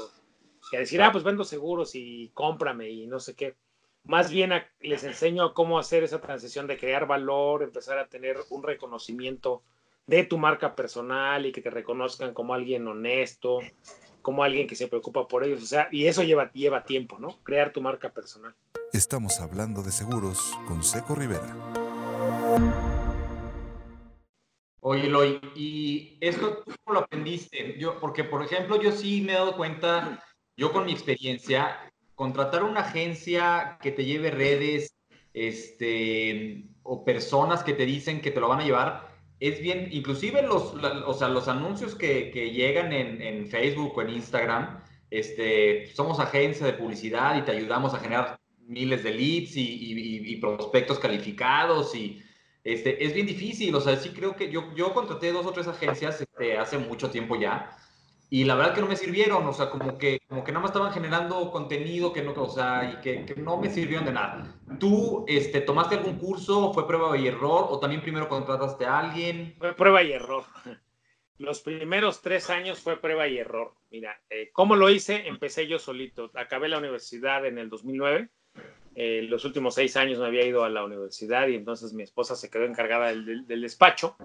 y 0.71 0.75
a 0.75 0.79
decir, 0.79 1.01
ah, 1.01 1.11
pues 1.11 1.23
vendo 1.23 1.43
seguros 1.43 1.95
y 1.95 2.31
cómprame 2.33 2.89
y 2.89 3.07
no 3.07 3.19
sé 3.19 3.35
qué. 3.35 3.55
Más 4.09 4.31
bien 4.31 4.51
les 4.79 5.03
enseño 5.03 5.53
cómo 5.53 5.77
hacer 5.77 6.03
esa 6.03 6.19
transición 6.19 6.65
de 6.65 6.79
crear 6.79 7.05
valor, 7.05 7.61
empezar 7.61 7.99
a 7.99 8.07
tener 8.07 8.37
un 8.49 8.63
reconocimiento 8.63 9.61
de 10.07 10.23
tu 10.23 10.39
marca 10.39 10.75
personal 10.75 11.45
y 11.45 11.51
que 11.51 11.61
te 11.61 11.69
reconozcan 11.69 12.33
como 12.33 12.55
alguien 12.55 12.87
honesto, 12.87 13.59
como 14.23 14.41
alguien 14.41 14.65
que 14.65 14.73
se 14.73 14.87
preocupa 14.87 15.27
por 15.27 15.43
ellos. 15.43 15.61
O 15.61 15.65
sea, 15.67 15.89
y 15.91 16.07
eso 16.07 16.23
lleva, 16.23 16.51
lleva 16.53 16.83
tiempo, 16.83 17.19
¿no? 17.19 17.37
Crear 17.43 17.71
tu 17.71 17.83
marca 17.83 18.09
personal. 18.09 18.55
Estamos 18.93 19.39
hablando 19.41 19.83
de 19.83 19.91
seguros 19.91 20.57
con 20.67 20.83
Seco 20.83 21.13
Rivera. 21.13 21.55
Oye, 24.79 25.05
Eloy, 25.05 25.39
¿y 25.55 26.17
esto 26.19 26.63
cómo 26.63 26.95
lo 26.95 26.99
aprendiste? 27.01 27.77
Yo, 27.77 27.99
porque, 27.99 28.23
por 28.23 28.43
ejemplo, 28.43 28.81
yo 28.81 28.91
sí 28.91 29.21
me 29.21 29.33
he 29.33 29.35
dado 29.35 29.55
cuenta, 29.55 30.23
yo 30.57 30.73
con 30.73 30.87
mi 30.87 30.93
experiencia, 30.93 31.77
contratar 32.19 32.65
una 32.65 32.81
agencia 32.81 33.77
que 33.81 33.93
te 33.93 34.03
lleve 34.03 34.29
redes, 34.29 34.93
este, 35.33 36.65
o 36.83 37.05
personas 37.05 37.63
que 37.63 37.71
te 37.71 37.85
dicen 37.85 38.19
que 38.19 38.29
te 38.29 38.41
lo 38.41 38.49
van 38.49 38.59
a 38.59 38.65
llevar, 38.65 39.07
es 39.39 39.61
bien, 39.61 39.87
inclusive 39.89 40.41
los, 40.41 40.73
o 40.73 41.13
sea, 41.13 41.29
los 41.29 41.47
anuncios 41.47 41.95
que, 41.95 42.29
que 42.31 42.51
llegan 42.51 42.91
en, 42.91 43.21
en, 43.21 43.47
Facebook 43.47 43.93
o 43.95 44.01
en 44.01 44.09
Instagram, 44.09 44.83
este, 45.09 45.87
somos 45.95 46.19
agencia 46.19 46.65
de 46.65 46.73
publicidad 46.73 47.37
y 47.37 47.43
te 47.43 47.51
ayudamos 47.51 47.93
a 47.93 47.99
generar 47.99 48.37
miles 48.67 49.01
de 49.01 49.11
leads 49.11 49.55
y, 49.55 49.61
y, 49.61 50.33
y 50.33 50.35
prospectos 50.41 50.99
calificados 50.99 51.95
y 51.95 52.21
este, 52.65 53.01
es 53.01 53.13
bien 53.13 53.27
difícil, 53.27 53.73
o 53.73 53.79
sea, 53.79 53.95
sí 53.95 54.09
creo 54.09 54.35
que 54.35 54.51
yo, 54.51 54.75
yo 54.75 54.93
contraté 54.93 55.31
dos 55.31 55.45
o 55.45 55.53
tres 55.53 55.69
agencias 55.69 56.19
este, 56.19 56.57
hace 56.57 56.79
mucho 56.79 57.09
tiempo 57.09 57.37
ya 57.37 57.77
y 58.31 58.43
la 58.43 58.55
verdad 58.55 58.75
que 58.75 58.81
no 58.81 58.87
me 58.87 58.95
sirvieron, 58.95 59.47
o 59.47 59.53
sea, 59.53 59.69
como 59.69 59.97
que, 59.97 60.19
como 60.27 60.43
que 60.43 60.51
nada 60.51 60.61
más 60.61 60.71
estaban 60.71 60.93
generando 60.93 61.49
contenido 61.51 62.13
que 62.13 62.21
no, 62.21 62.33
o 62.33 62.49
sea, 62.49 62.93
y 62.93 63.01
que, 63.01 63.25
que 63.25 63.35
no 63.41 63.57
me 63.57 63.69
sirvieron 63.69 64.05
de 64.05 64.11
nada. 64.11 64.55
¿Tú 64.79 65.25
este, 65.27 65.61
tomaste 65.61 65.95
algún 65.95 66.19
curso, 66.19 66.71
fue 66.71 66.85
prueba 66.85 67.17
y 67.17 67.27
error, 67.27 67.65
o 67.69 67.79
también 67.79 68.01
primero 68.01 68.29
contrataste 68.29 68.85
a 68.85 68.99
alguien? 68.99 69.55
Fue 69.57 69.73
prueba 69.73 70.03
y 70.03 70.11
error. 70.11 70.43
Los 71.39 71.61
primeros 71.61 72.21
tres 72.21 72.49
años 72.49 72.79
fue 72.79 72.99
prueba 72.99 73.27
y 73.27 73.37
error. 73.37 73.73
Mira, 73.89 74.21
eh, 74.29 74.51
¿cómo 74.51 74.75
lo 74.75 74.89
hice? 74.89 75.27
Empecé 75.27 75.67
yo 75.67 75.79
solito. 75.79 76.29
Acabé 76.35 76.67
la 76.67 76.77
universidad 76.77 77.45
en 77.45 77.57
el 77.57 77.69
2009. 77.69 78.29
Eh, 79.01 79.21
los 79.21 79.45
últimos 79.45 79.75
seis 79.75 79.95
años 79.95 80.19
me 80.19 80.25
había 80.25 80.45
ido 80.45 80.65
a 80.65 80.69
la 80.69 80.83
universidad 80.83 81.47
y 81.47 81.55
entonces 81.55 81.93
mi 81.93 82.03
esposa 82.03 82.35
se 82.35 82.49
quedó 82.49 82.65
encargada 82.65 83.07
del, 83.07 83.47
despacho 83.47 84.17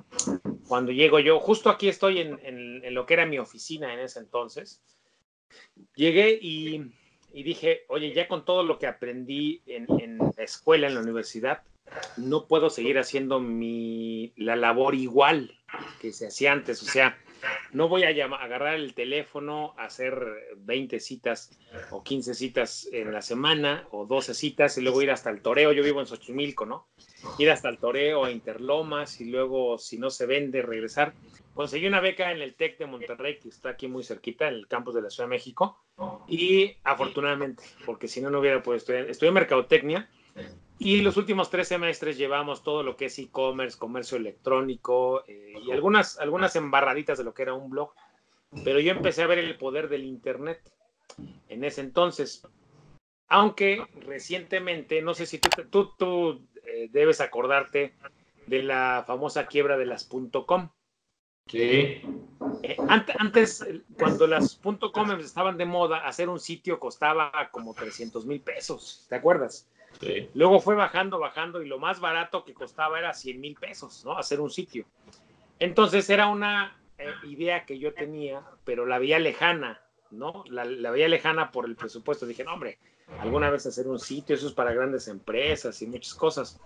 cuando 0.67 0.91
llego 0.91 1.21
yo, 1.21 1.39
justo 1.39 1.71
aquí 1.71 1.89
estoy 1.89 2.19
en, 2.19 2.83
lo 2.93 3.07
que 3.07 3.15
era 3.15 3.25
mi 3.25 3.39
oficina 3.39 3.95
en 3.95 4.01
ese 4.01 4.19
entonces, 4.19 4.83
llegué 5.95 6.37
y, 6.43 6.91
dije, 7.33 7.83
oye, 7.87 8.13
ya 8.13 8.27
con 8.27 8.45
todo 8.45 8.65
lo 8.65 8.81
que 8.81 8.89
aprendí 8.89 9.63
en, 9.67 10.19
la 10.19 10.43
escuela, 10.43 10.89
en 10.89 10.97
la 10.97 11.03
universidad, 11.03 11.63
no 12.17 12.49
puedo 12.49 12.69
seguir 12.69 12.99
haciendo 12.99 13.39
mi, 13.39 14.33
la 14.35 14.57
labor 14.57 14.97
igual 14.97 15.57
que 16.01 16.13
se 16.13 16.27
hacía 16.27 16.51
antes. 16.51 16.83
O 16.83 16.87
sea, 16.87 17.17
no 17.73 17.89
voy 17.89 18.05
a 18.05 18.09
agarrar 18.09 18.75
el 18.75 18.95
teléfono, 18.95 19.75
hacer 19.77 20.15
20 20.57 21.01
citas 21.01 21.51
o 21.91 22.03
15 22.03 22.35
citas 22.35 22.89
en 22.93 23.13
la 23.13 23.23
semana 23.23 23.87
o 23.91 24.07
12 24.07 24.35
citas 24.35 24.79
y 24.79 24.83
luego 24.83 25.03
ir 25.03 25.11
hasta 25.11 25.31
el 25.31 25.43
toreo. 25.43 25.73
Yo 25.73 25.83
vivo 25.83 26.01
en 26.01 26.07
Xochimilco, 26.07 26.67
¿no? 26.67 26.89
Ir 27.39 27.51
hasta 27.51 27.69
el 27.69 27.79
toreo 27.79 28.25
a 28.25 28.31
Interlomas 28.31 29.21
y 29.21 29.27
luego, 29.27 29.79
si 29.79 29.99
no 29.99 30.11
se 30.11 30.27
vende, 30.27 30.63
regresar. 30.63 31.15
Conseguí 31.55 31.87
una 31.87 32.01
beca 32.01 32.33
en 32.33 32.43
el 32.43 32.55
TEC 32.55 32.79
de 32.79 32.87
Monterrey, 32.87 33.39
que 33.39 33.49
está 33.49 33.71
aquí 33.71 33.89
muy 33.89 34.03
cerquita, 34.03 34.49
en 34.49 34.55
el 34.55 34.69
campus 34.69 34.95
de 34.95 35.03
la 35.03 35.11
Ciudad 35.11 35.29
de 35.29 35.35
México. 35.37 35.79
Y 36.27 36.77
afortunadamente, 36.83 37.63
porque 37.87 38.09
si 38.09 38.21
no, 38.21 38.31
no 38.31 38.41
hubiera 38.41 38.63
podido 38.63 38.79
estudiar. 38.79 39.09
Estudié 39.09 39.33
mercadotecnia 39.33 40.09
y 40.79 41.03
los 41.03 41.17
últimos 41.17 41.51
tres 41.51 41.69
semestres 41.69 42.19
llevamos 42.19 42.63
todo 42.63 42.83
lo 42.83 42.97
que 42.97 43.07
es 43.07 43.19
e-commerce, 43.19 43.79
comercio 43.79 44.17
electrónico 44.17 45.25
eh, 45.27 45.55
y 45.65 45.71
algunas, 45.71 46.19
algunas 46.19 46.57
embarraditas 46.57 47.19
de 47.19 47.25
lo 47.25 47.33
que 47.33 47.43
era 47.43 47.55
un 47.55 47.71
blog. 47.71 47.93
Pero 48.65 48.81
yo 48.81 48.93
empecé 48.93 49.23
a 49.23 49.27
ver 49.27 49.39
el 49.39 49.57
poder 49.57 49.89
del 49.89 50.05
Internet 50.05 50.61
en 51.49 51.65
ese 51.65 51.81
entonces. 51.81 52.47
Aunque 53.29 53.85
recientemente, 54.07 55.01
no 55.03 55.15
sé 55.15 55.27
si 55.27 55.39
tú, 55.39 55.93
tú, 55.97 56.47
eh, 56.65 56.89
debes 56.91 57.21
acordarte 57.21 57.95
de 58.47 58.63
la 58.63 59.05
famosa 59.07 59.47
quiebra 59.47 59.77
de 59.77 59.87
las 59.87 60.09
.com. 60.47 60.71
Sí. 61.47 62.03
Eh, 62.63 62.77
antes, 62.89 63.67
cuando 63.99 64.27
las 64.27 64.61
.com 64.93 65.11
estaban 65.21 65.57
de 65.57 65.67
moda, 65.67 66.07
hacer 66.07 66.29
un 66.29 66.41
sitio 66.41 66.79
costaba 66.79 67.51
como 67.51 67.75
300 67.75 68.27
mil 68.27 68.41
pesos, 68.41 69.07
¿te 69.09 69.17
acuerdas? 69.17 69.69
Luego 70.35 70.61
fue 70.61 70.75
bajando, 70.75 71.19
bajando 71.19 71.63
y 71.63 71.69
lo 71.69 71.79
más 71.79 72.01
barato 72.01 72.45
que 72.45 72.55
costaba 72.55 72.99
era 72.99 73.15
100 73.15 73.41
mil 73.41 73.55
pesos, 73.55 74.05
¿no? 74.05 74.17
Hacer 74.17 74.41
un 74.41 74.51
sitio. 74.51 74.87
Entonces 75.59 76.09
era 76.11 76.29
una 76.29 76.77
eh, 76.99 77.13
idea 77.25 77.65
que 77.65 77.79
yo 77.79 77.95
tenía, 77.95 78.43
pero 78.65 78.87
la 78.87 78.99
veía 78.99 79.19
lejana, 79.19 79.81
¿no? 80.11 80.45
La, 80.49 80.65
la, 80.65 80.91
veía 80.91 81.09
lejana 81.09 81.53
por 81.53 81.67
el 81.67 81.77
presupuesto. 81.77 82.27
Dije, 82.27 82.45
no, 82.45 82.55
hombre, 82.55 82.79
alguna 83.21 83.51
vez 83.51 83.67
hacer 83.67 83.87
un 83.87 83.99
sitio, 83.99 84.35
eso 84.35 84.49
es 84.49 84.53
para 84.53 84.73
grandes 84.73 85.09
empresas 85.09 85.81
y 85.83 85.87
muchas 85.87 86.15
cosas. 86.15 86.61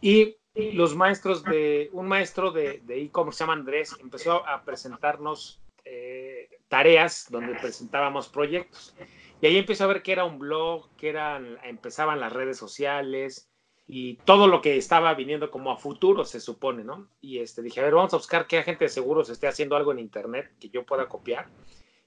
Y 0.00 0.36
los 0.54 0.94
maestros 0.94 1.42
de, 1.44 1.90
un 1.92 2.06
maestro 2.06 2.52
de 2.52 2.82
e-commerce, 2.88 3.38
se 3.38 3.42
llama 3.44 3.54
Andrés, 3.54 3.96
empezó 4.00 4.46
a 4.46 4.62
presentarnos 4.62 5.60
eh, 5.84 6.48
tareas 6.68 7.26
donde 7.30 7.54
presentábamos 7.56 8.28
proyectos. 8.28 8.94
Y 9.40 9.46
ahí 9.46 9.56
empecé 9.58 9.84
a 9.84 9.88
ver 9.88 10.02
que 10.02 10.12
era 10.12 10.24
un 10.24 10.38
blog, 10.38 10.88
que 10.96 11.08
eran, 11.08 11.58
empezaban 11.64 12.20
las 12.20 12.32
redes 12.32 12.56
sociales 12.56 13.50
y 13.86 14.14
todo 14.24 14.46
lo 14.46 14.62
que 14.62 14.76
estaba 14.76 15.12
viniendo 15.14 15.50
como 15.50 15.70
a 15.70 15.76
futuro, 15.76 16.24
se 16.24 16.40
supone, 16.40 16.84
¿no? 16.84 17.08
Y 17.20 17.40
este, 17.40 17.60
dije, 17.60 17.80
a 17.80 17.84
ver, 17.84 17.94
vamos 17.94 18.14
a 18.14 18.16
buscar 18.16 18.46
qué 18.46 18.58
agente 18.58 18.86
de 18.86 18.88
seguros 18.88 19.28
esté 19.28 19.46
haciendo 19.46 19.76
algo 19.76 19.92
en 19.92 19.98
Internet 19.98 20.52
que 20.58 20.70
yo 20.70 20.84
pueda 20.86 21.06
copiar. 21.08 21.48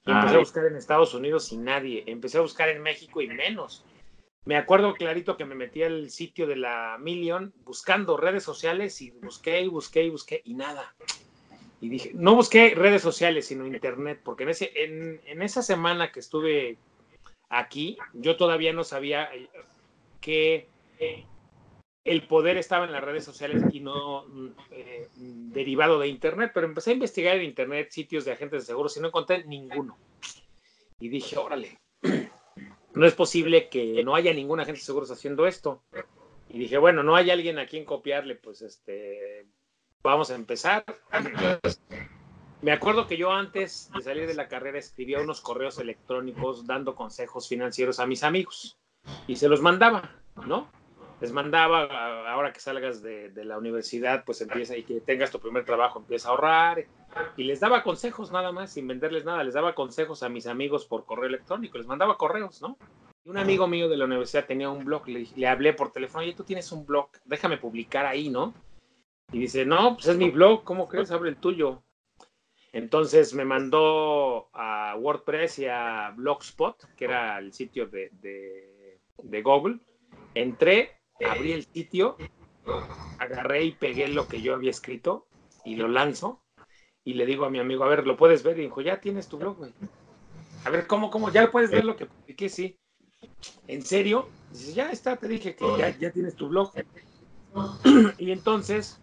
Y 0.05 0.11
empecé 0.11 0.35
a 0.35 0.39
buscar 0.39 0.65
en 0.65 0.77
Estados 0.77 1.13
Unidos 1.13 1.51
y 1.51 1.57
nadie. 1.57 2.03
Empecé 2.07 2.37
a 2.37 2.41
buscar 2.41 2.69
en 2.69 2.81
México 2.81 3.21
y 3.21 3.27
menos. 3.27 3.83
Me 4.45 4.55
acuerdo 4.55 4.93
clarito 4.93 5.35
que 5.35 5.43
me 5.43 5.53
metí 5.53 5.83
al 5.83 6.09
sitio 6.09 6.47
de 6.47 6.55
la 6.55 6.97
Million 6.97 7.53
buscando 7.65 8.15
redes 8.15 8.43
sociales 8.43 9.01
y 9.01 9.11
busqué 9.11 9.61
y 9.61 9.67
busqué 9.67 10.03
y 10.03 10.09
busqué 10.09 10.41
y 10.45 10.53
nada. 10.53 10.95
Y 11.81 11.89
dije, 11.89 12.11
no 12.13 12.35
busqué 12.35 12.73
redes 12.73 13.01
sociales, 13.01 13.47
sino 13.47 13.67
Internet, 13.67 14.21
porque 14.23 14.43
en, 14.43 14.49
ese, 14.49 14.71
en, 14.73 15.19
en 15.25 15.41
esa 15.41 15.61
semana 15.61 16.13
que 16.13 16.21
estuve 16.21 16.77
Aquí 17.49 17.97
yo 18.13 18.35
todavía 18.35 18.73
no 18.73 18.83
sabía 18.83 19.33
eh, 19.33 19.49
que 20.19 20.67
el 22.07 22.25
poder 22.25 22.57
estaba 22.57 22.85
en 22.85 22.93
las 22.93 23.03
redes 23.03 23.25
sociales 23.25 23.63
y 23.71 23.81
no 23.81 24.25
eh, 24.71 25.09
derivado 25.15 25.99
de 25.99 26.07
Internet, 26.07 26.51
pero 26.53 26.65
empecé 26.65 26.91
a 26.91 26.93
investigar 26.93 27.35
en 27.35 27.43
Internet 27.43 27.91
sitios 27.91 28.23
de 28.25 28.31
agentes 28.31 28.63
de 28.63 28.67
seguros 28.67 28.95
y 28.95 29.01
no 29.01 29.07
encontré 29.07 29.43
ninguno. 29.45 29.97
Y 30.99 31.09
dije, 31.09 31.37
órale, 31.37 31.79
no 32.93 33.05
es 33.05 33.13
posible 33.13 33.67
que 33.69 34.03
no 34.03 34.15
haya 34.15 34.33
ningún 34.33 34.59
agente 34.59 34.79
de 34.79 34.85
seguros 34.85 35.11
haciendo 35.11 35.47
esto. 35.47 35.83
Y 36.49 36.59
dije, 36.59 36.77
bueno, 36.77 37.03
no 37.03 37.15
hay 37.15 37.29
alguien 37.29 37.59
a 37.59 37.67
quien 37.67 37.83
copiarle, 37.83 38.35
pues 38.35 38.61
este, 38.61 39.45
vamos 40.01 40.31
a 40.31 40.35
empezar. 40.35 40.85
Me 42.61 42.71
acuerdo 42.71 43.07
que 43.07 43.17
yo 43.17 43.31
antes 43.31 43.91
de 43.95 44.01
salir 44.01 44.27
de 44.27 44.33
la 44.33 44.47
carrera 44.47 44.79
escribía 44.79 45.19
unos 45.19 45.41
correos 45.41 45.77
electrónicos 45.77 46.65
dando 46.65 46.95
consejos 46.95 47.47
financieros 47.47 47.99
a 47.99 48.07
mis 48.07 48.23
amigos 48.23 48.77
y 49.27 49.35
se 49.35 49.47
los 49.47 49.61
mandaba, 49.61 50.11
¿no? 50.45 50.67
Les 51.21 51.31
mandaba, 51.31 52.31
ahora 52.31 52.53
que 52.53 52.59
salgas 52.59 53.01
de, 53.01 53.31
la 53.43 53.57
universidad, 53.57 54.23
pues 54.23 54.41
empieza 54.41 54.77
y 54.77 54.83
que 54.83 55.01
tengas 55.01 55.31
tu 55.31 55.39
primer 55.39 55.65
trabajo, 55.65 55.99
empieza 55.99 56.29
a 56.29 56.31
ahorrar. 56.31 56.85
Y 57.35 57.43
les 57.43 57.59
daba 57.59 57.81
consejos 57.81 58.31
nada 58.31 58.51
más, 58.51 58.73
sin 58.73 58.87
venderles 58.87 59.25
nada. 59.25 59.43
Les 59.43 59.55
daba 59.55 59.73
consejos 59.73 60.21
a 60.21 60.29
mis 60.29 60.45
amigos 60.45 60.85
por 60.85 61.05
correo 61.05 61.25
electrónico, 61.25 61.79
les 61.79 61.87
mandaba 61.87 62.17
correos, 62.17 62.61
¿no? 62.61 62.77
Y 63.23 63.29
un 63.31 63.37
amigo 63.37 63.67
mío 63.67 63.89
de 63.89 63.97
la 63.97 64.05
universidad 64.05 64.45
tenía 64.45 64.69
un 64.69 64.85
blog, 64.85 65.07
le, 65.07 65.27
le 65.35 65.47
hablé 65.47 65.73
por 65.73 65.91
teléfono, 65.91 66.23
oye, 66.23 66.35
tú 66.35 66.43
tienes 66.43 66.71
un 66.71 66.85
blog, 66.85 67.09
déjame 67.25 67.57
publicar 67.57 68.05
ahí, 68.05 68.29
¿no? 68.29 68.53
Y 69.31 69.39
dice, 69.39 69.65
no, 69.65 69.95
pues 69.95 70.07
es 70.07 70.17
mi 70.17 70.29
blog, 70.29 70.63
¿cómo 70.63 70.87
crees? 70.87 71.11
Abre 71.11 71.29
el 71.29 71.37
tuyo. 71.37 71.81
Entonces 72.77 73.33
me 73.33 73.43
mandó 73.43 74.49
a 74.53 74.95
WordPress 74.99 75.57
y 75.57 75.65
a 75.65 76.13
Blogspot, 76.15 76.93
que 76.95 77.05
era 77.05 77.39
el 77.39 77.51
sitio 77.51 77.87
de, 77.87 78.11
de, 78.21 79.41
Google. 79.41 79.79
Entré, 80.35 80.91
abrí 81.27 81.53
el 81.53 81.65
sitio, 81.65 82.17
agarré 83.17 83.63
y 83.63 83.71
pegué 83.71 84.07
lo 84.09 84.27
que 84.27 84.43
yo 84.43 84.53
había 84.53 84.69
escrito 84.69 85.25
y 85.65 85.75
lo 85.75 85.87
lanzo. 85.87 86.43
Y 87.03 87.15
le 87.15 87.25
digo 87.25 87.45
a 87.45 87.49
mi 87.49 87.57
amigo, 87.57 87.83
a 87.83 87.87
ver, 87.87 88.05
¿lo 88.05 88.15
puedes 88.15 88.43
ver? 88.43 88.59
Y 88.59 88.65
dijo, 88.65 88.81
ya 88.81 89.01
tienes 89.01 89.27
tu 89.27 89.39
blog, 89.39 89.57
güey. 89.57 89.73
A 90.63 90.69
ver, 90.69 90.85
¿cómo, 90.85 91.09
cómo? 91.09 91.31
¿Ya 91.31 91.49
puedes 91.49 91.71
ver 91.71 91.83
lo 91.83 91.95
que 91.95 92.05
publiqué? 92.05 92.47
Sí. 92.47 92.77
¿En 93.67 93.81
serio? 93.81 94.29
Dice, 94.51 94.73
ya 94.73 94.91
está, 94.91 95.15
te 95.17 95.27
dije 95.27 95.55
que 95.55 95.65
ya, 95.79 95.97
ya 95.97 96.11
tienes 96.11 96.35
tu 96.35 96.47
blog. 96.47 96.71
y 98.19 98.29
entonces, 98.29 99.01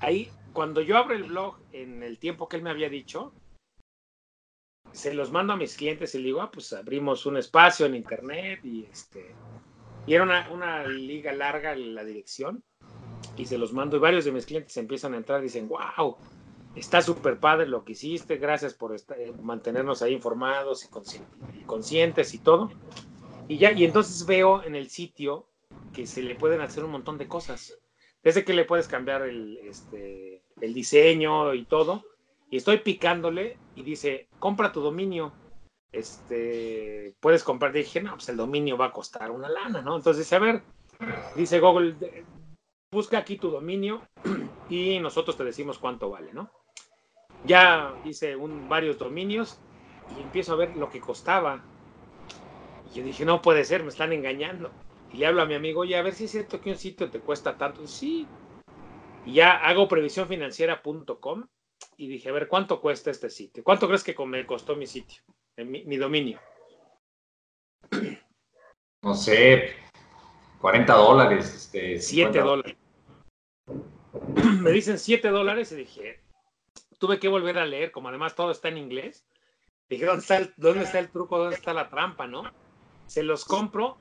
ahí 0.00 0.30
cuando 0.54 0.80
yo 0.80 0.96
abro 0.96 1.14
el 1.14 1.24
blog 1.24 1.58
en 1.72 2.02
el 2.02 2.18
tiempo 2.18 2.48
que 2.48 2.56
él 2.56 2.62
me 2.62 2.70
había 2.70 2.88
dicho, 2.88 3.34
se 4.92 5.12
los 5.12 5.32
mando 5.32 5.52
a 5.52 5.56
mis 5.56 5.76
clientes 5.76 6.14
y 6.14 6.18
le 6.18 6.26
digo, 6.26 6.40
ah, 6.40 6.50
pues 6.50 6.72
abrimos 6.72 7.26
un 7.26 7.36
espacio 7.36 7.84
en 7.84 7.96
internet 7.96 8.60
y 8.64 8.84
este. 8.84 9.34
Y 10.06 10.14
era 10.14 10.22
una, 10.50 10.86
liga 10.86 11.32
larga 11.32 11.74
la 11.74 12.04
dirección 12.04 12.62
y 13.36 13.46
se 13.46 13.58
los 13.58 13.72
mando 13.72 13.96
y 13.96 14.00
varios 14.00 14.24
de 14.24 14.32
mis 14.32 14.46
clientes 14.46 14.76
empiezan 14.76 15.14
a 15.14 15.16
entrar 15.16 15.40
y 15.40 15.44
dicen, 15.44 15.68
wow, 15.68 16.16
está 16.76 17.02
súper 17.02 17.40
padre 17.40 17.66
lo 17.66 17.84
que 17.84 17.92
hiciste, 17.92 18.36
gracias 18.36 18.74
por 18.74 18.94
eh, 18.94 19.32
mantenernos 19.42 20.02
ahí 20.02 20.12
informados 20.12 20.84
y 20.84 21.64
conscientes 21.66 22.32
y 22.32 22.38
todo. 22.38 22.70
Y 23.48 23.58
ya, 23.58 23.72
y 23.72 23.84
entonces 23.84 24.24
veo 24.24 24.62
en 24.62 24.76
el 24.76 24.88
sitio 24.88 25.48
que 25.92 26.06
se 26.06 26.22
le 26.22 26.36
pueden 26.36 26.60
hacer 26.60 26.84
un 26.84 26.92
montón 26.92 27.18
de 27.18 27.26
cosas. 27.26 27.78
Desde 28.24 28.44
que 28.44 28.54
le 28.54 28.64
puedes 28.64 28.88
cambiar 28.88 29.22
el, 29.22 29.58
este, 29.58 30.42
el 30.60 30.74
diseño 30.74 31.54
y 31.54 31.64
todo. 31.64 32.04
Y 32.50 32.56
estoy 32.56 32.78
picándole 32.78 33.58
y 33.76 33.82
dice, 33.82 34.28
compra 34.38 34.72
tu 34.72 34.80
dominio. 34.80 35.32
Este, 35.92 37.14
puedes 37.20 37.44
comprar. 37.44 37.72
Dije, 37.72 38.02
no, 38.02 38.14
pues 38.14 38.28
el 38.30 38.36
dominio 38.36 38.76
va 38.76 38.86
a 38.86 38.92
costar 38.92 39.30
una 39.30 39.48
lana, 39.48 39.82
¿no? 39.82 39.96
Entonces 39.96 40.24
dice, 40.24 40.36
a 40.36 40.40
ver, 40.40 40.62
dice 41.36 41.60
Google, 41.60 41.96
busca 42.90 43.18
aquí 43.18 43.36
tu 43.36 43.50
dominio 43.50 44.02
y 44.70 44.98
nosotros 45.00 45.36
te 45.36 45.44
decimos 45.44 45.78
cuánto 45.78 46.10
vale, 46.10 46.32
¿no? 46.32 46.50
Ya 47.44 47.94
hice 48.04 48.36
un, 48.36 48.68
varios 48.68 48.98
dominios 48.98 49.58
y 50.16 50.22
empiezo 50.22 50.54
a 50.54 50.56
ver 50.56 50.76
lo 50.76 50.88
que 50.88 51.00
costaba. 51.00 51.62
Y 52.90 52.98
yo 52.98 53.04
dije, 53.04 53.24
no 53.24 53.42
puede 53.42 53.64
ser, 53.64 53.82
me 53.82 53.90
están 53.90 54.12
engañando. 54.12 54.70
Y 55.14 55.18
le 55.18 55.26
hablo 55.26 55.42
a 55.42 55.46
mi 55.46 55.54
amigo, 55.54 55.82
oye, 55.82 55.96
a 55.96 56.02
ver 56.02 56.12
si 56.12 56.24
es 56.24 56.32
cierto 56.32 56.60
que 56.60 56.70
un 56.70 56.76
sitio 56.76 57.08
te 57.08 57.20
cuesta 57.20 57.56
tanto. 57.56 57.86
Sí, 57.86 58.26
y 59.24 59.34
ya 59.34 59.52
hago 59.52 59.86
previsiónfinanciera.com 59.86 61.46
y 61.96 62.08
dije, 62.08 62.30
a 62.30 62.32
ver, 62.32 62.48
¿cuánto 62.48 62.80
cuesta 62.80 63.12
este 63.12 63.30
sitio? 63.30 63.62
¿Cuánto 63.62 63.86
crees 63.86 64.02
que 64.02 64.16
me 64.26 64.44
costó 64.44 64.74
mi 64.74 64.88
sitio, 64.88 65.22
mi, 65.56 65.96
dominio? 65.96 66.40
No 69.02 69.14
sé, 69.14 69.74
40 70.62 70.94
dólares. 70.94 71.54
Este, 71.54 72.00
7 72.00 72.40
dólares. 72.40 72.74
Me 74.62 74.70
dicen 74.70 74.98
7 74.98 75.28
dólares 75.28 75.70
y 75.72 75.76
dije, 75.76 76.22
tuve 76.98 77.18
que 77.18 77.28
volver 77.28 77.58
a 77.58 77.66
leer, 77.66 77.92
como 77.92 78.08
además 78.08 78.34
todo 78.34 78.50
está 78.50 78.68
en 78.68 78.78
inglés. 78.78 79.26
Dije, 79.90 80.06
¿dónde 80.06 80.22
está 80.22 80.38
el, 80.38 80.54
dónde 80.56 80.84
está 80.84 80.98
el 81.00 81.10
truco? 81.10 81.36
¿Dónde 81.36 81.54
está 81.54 81.74
la 81.74 81.90
trampa? 81.90 82.26
¿No? 82.26 82.50
Se 83.06 83.22
los 83.22 83.44
compro 83.44 83.98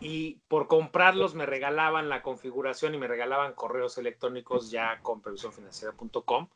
y 0.00 0.38
por 0.48 0.66
comprarlos 0.66 1.34
me 1.34 1.46
regalaban 1.46 2.08
la 2.08 2.22
configuración 2.22 2.94
y 2.94 2.98
me 2.98 3.08
regalaban 3.08 3.54
correos 3.54 3.98
electrónicos 3.98 4.70
ya 4.70 5.00
con 5.02 5.20
previsiónfinanciera.com 5.22 6.48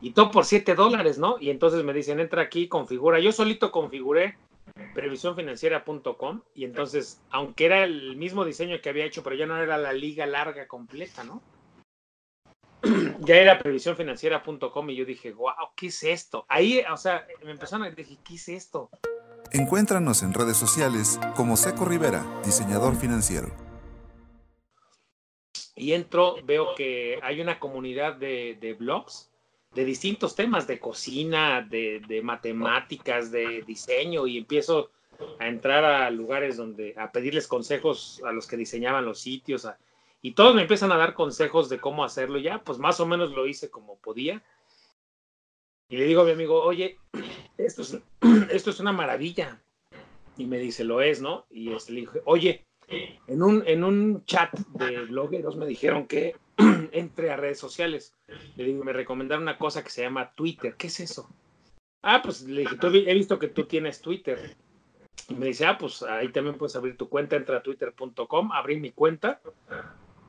y 0.00 0.12
todo 0.12 0.30
por 0.30 0.44
7 0.44 0.74
dólares, 0.74 1.18
¿no? 1.18 1.36
Y 1.40 1.50
entonces 1.50 1.82
me 1.82 1.92
dicen, 1.92 2.20
entra 2.20 2.42
aquí, 2.42 2.68
configura. 2.68 3.18
Yo 3.18 3.32
solito 3.32 3.72
configuré 3.72 4.38
previsiónfinanciera.com 4.94 6.42
y 6.54 6.64
entonces, 6.64 7.20
aunque 7.30 7.66
era 7.66 7.84
el 7.84 8.16
mismo 8.16 8.44
diseño 8.44 8.80
que 8.80 8.88
había 8.88 9.04
hecho, 9.04 9.22
pero 9.22 9.36
ya 9.36 9.46
no 9.46 9.60
era 9.60 9.78
la 9.78 9.92
liga 9.92 10.26
larga 10.26 10.66
completa, 10.66 11.24
¿no? 11.24 11.42
ya 13.20 13.36
era 13.36 13.58
previsiónfinanciera.com 13.58 14.90
y 14.90 14.96
yo 14.96 15.04
dije, 15.04 15.32
wow, 15.32 15.54
¿qué 15.74 15.88
es 15.88 16.02
esto? 16.02 16.44
Ahí, 16.48 16.82
o 16.90 16.96
sea, 16.96 17.26
me 17.44 17.50
empezaron 17.50 17.86
a 17.86 17.90
decir, 17.90 18.18
¿qué 18.24 18.34
es 18.34 18.48
esto? 18.48 18.90
Encuéntranos 19.52 20.22
en 20.22 20.32
redes 20.32 20.56
sociales 20.56 21.20
como 21.36 21.56
Seco 21.56 21.84
Rivera, 21.84 22.24
diseñador 22.44 22.96
financiero. 22.96 23.48
Y 25.76 25.92
entro, 25.92 26.36
veo 26.44 26.74
que 26.74 27.20
hay 27.22 27.40
una 27.40 27.60
comunidad 27.60 28.16
de, 28.16 28.76
blogs 28.78 29.30
de 29.74 29.84
distintos 29.84 30.34
temas, 30.34 30.66
de 30.66 30.80
cocina, 30.80 31.60
de, 31.62 32.20
matemáticas, 32.24 33.30
de 33.30 33.62
diseño, 33.62 34.26
y 34.26 34.38
empiezo 34.38 34.90
a 35.38 35.46
entrar 35.46 35.84
a 35.84 36.10
lugares 36.10 36.56
donde, 36.56 36.94
a 36.96 37.12
pedirles 37.12 37.46
consejos 37.46 38.20
a 38.26 38.32
los 38.32 38.46
que 38.46 38.56
diseñaban 38.56 39.04
los 39.04 39.20
sitios, 39.20 39.68
y 40.22 40.32
todos 40.32 40.54
me 40.54 40.62
empiezan 40.62 40.90
a 40.90 40.96
dar 40.96 41.14
consejos 41.14 41.68
de 41.68 41.78
cómo 41.78 42.04
hacerlo. 42.04 42.38
Ya, 42.38 42.58
pues 42.64 42.78
más 42.78 42.98
o 42.98 43.06
menos 43.06 43.30
lo 43.30 43.46
hice 43.46 43.70
como 43.70 43.96
podía. 43.98 44.42
Y 45.88 45.96
le 45.96 46.04
digo 46.06 46.22
a 46.22 46.24
mi 46.24 46.32
amigo, 46.32 46.62
oye, 46.62 46.98
esto 47.58 47.82
es, 47.82 47.98
esto 48.50 48.70
es 48.70 48.80
una 48.80 48.92
maravilla. 48.92 49.60
Y 50.36 50.46
me 50.46 50.58
dice, 50.58 50.84
lo 50.84 51.00
es, 51.00 51.20
¿no? 51.20 51.46
Y 51.50 51.72
este, 51.72 51.92
le 51.92 52.00
dije, 52.00 52.20
oye, 52.24 52.64
en 52.88 53.42
un, 53.42 53.62
en 53.66 53.84
un 53.84 54.24
chat 54.24 54.52
de 54.74 55.04
blogueros 55.06 55.56
me 55.56 55.66
dijeron 55.66 56.06
que 56.06 56.36
entre 56.92 57.30
a 57.30 57.36
redes 57.36 57.58
sociales. 57.58 58.14
Le 58.56 58.64
digo, 58.64 58.84
me 58.84 58.92
recomendaron 58.92 59.42
una 59.42 59.58
cosa 59.58 59.82
que 59.82 59.90
se 59.90 60.02
llama 60.02 60.32
Twitter. 60.34 60.74
¿Qué 60.76 60.88
es 60.88 61.00
eso? 61.00 61.28
Ah, 62.02 62.20
pues 62.22 62.42
le 62.42 62.62
dije, 62.62 62.76
he 62.82 63.14
visto 63.14 63.38
que 63.38 63.48
tú 63.48 63.64
tienes 63.64 64.00
Twitter. 64.00 64.56
Y 65.28 65.34
me 65.34 65.46
dice, 65.46 65.66
ah, 65.66 65.76
pues 65.78 66.02
ahí 66.02 66.28
también 66.28 66.56
puedes 66.56 66.76
abrir 66.76 66.96
tu 66.96 67.08
cuenta, 67.08 67.36
entra 67.36 67.58
a 67.58 67.62
twitter.com, 67.62 68.52
abrí 68.52 68.78
mi 68.78 68.92
cuenta 68.92 69.40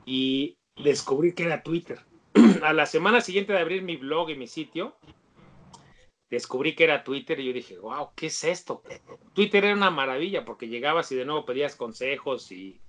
y 0.04 0.56
descubrí 0.76 1.34
que 1.34 1.44
era 1.44 1.62
Twitter. 1.62 2.00
a 2.62 2.72
la 2.72 2.86
semana 2.86 3.20
siguiente 3.20 3.52
de 3.52 3.60
abrir 3.60 3.82
mi 3.82 3.96
blog 3.96 4.30
y 4.30 4.36
mi 4.36 4.46
sitio, 4.46 4.96
descubrí 6.30 6.74
que 6.74 6.84
era 6.84 7.04
Twitter 7.04 7.40
y 7.40 7.46
yo 7.46 7.52
dije, 7.52 7.78
wow, 7.78 8.10
¿qué 8.14 8.26
es 8.26 8.44
esto? 8.44 8.82
Twitter 9.34 9.64
era 9.64 9.74
una 9.74 9.90
maravilla 9.90 10.44
porque 10.44 10.68
llegabas 10.68 11.10
y 11.12 11.16
de 11.16 11.24
nuevo 11.24 11.44
pedías 11.44 11.76
consejos 11.76 12.52
y, 12.52 12.80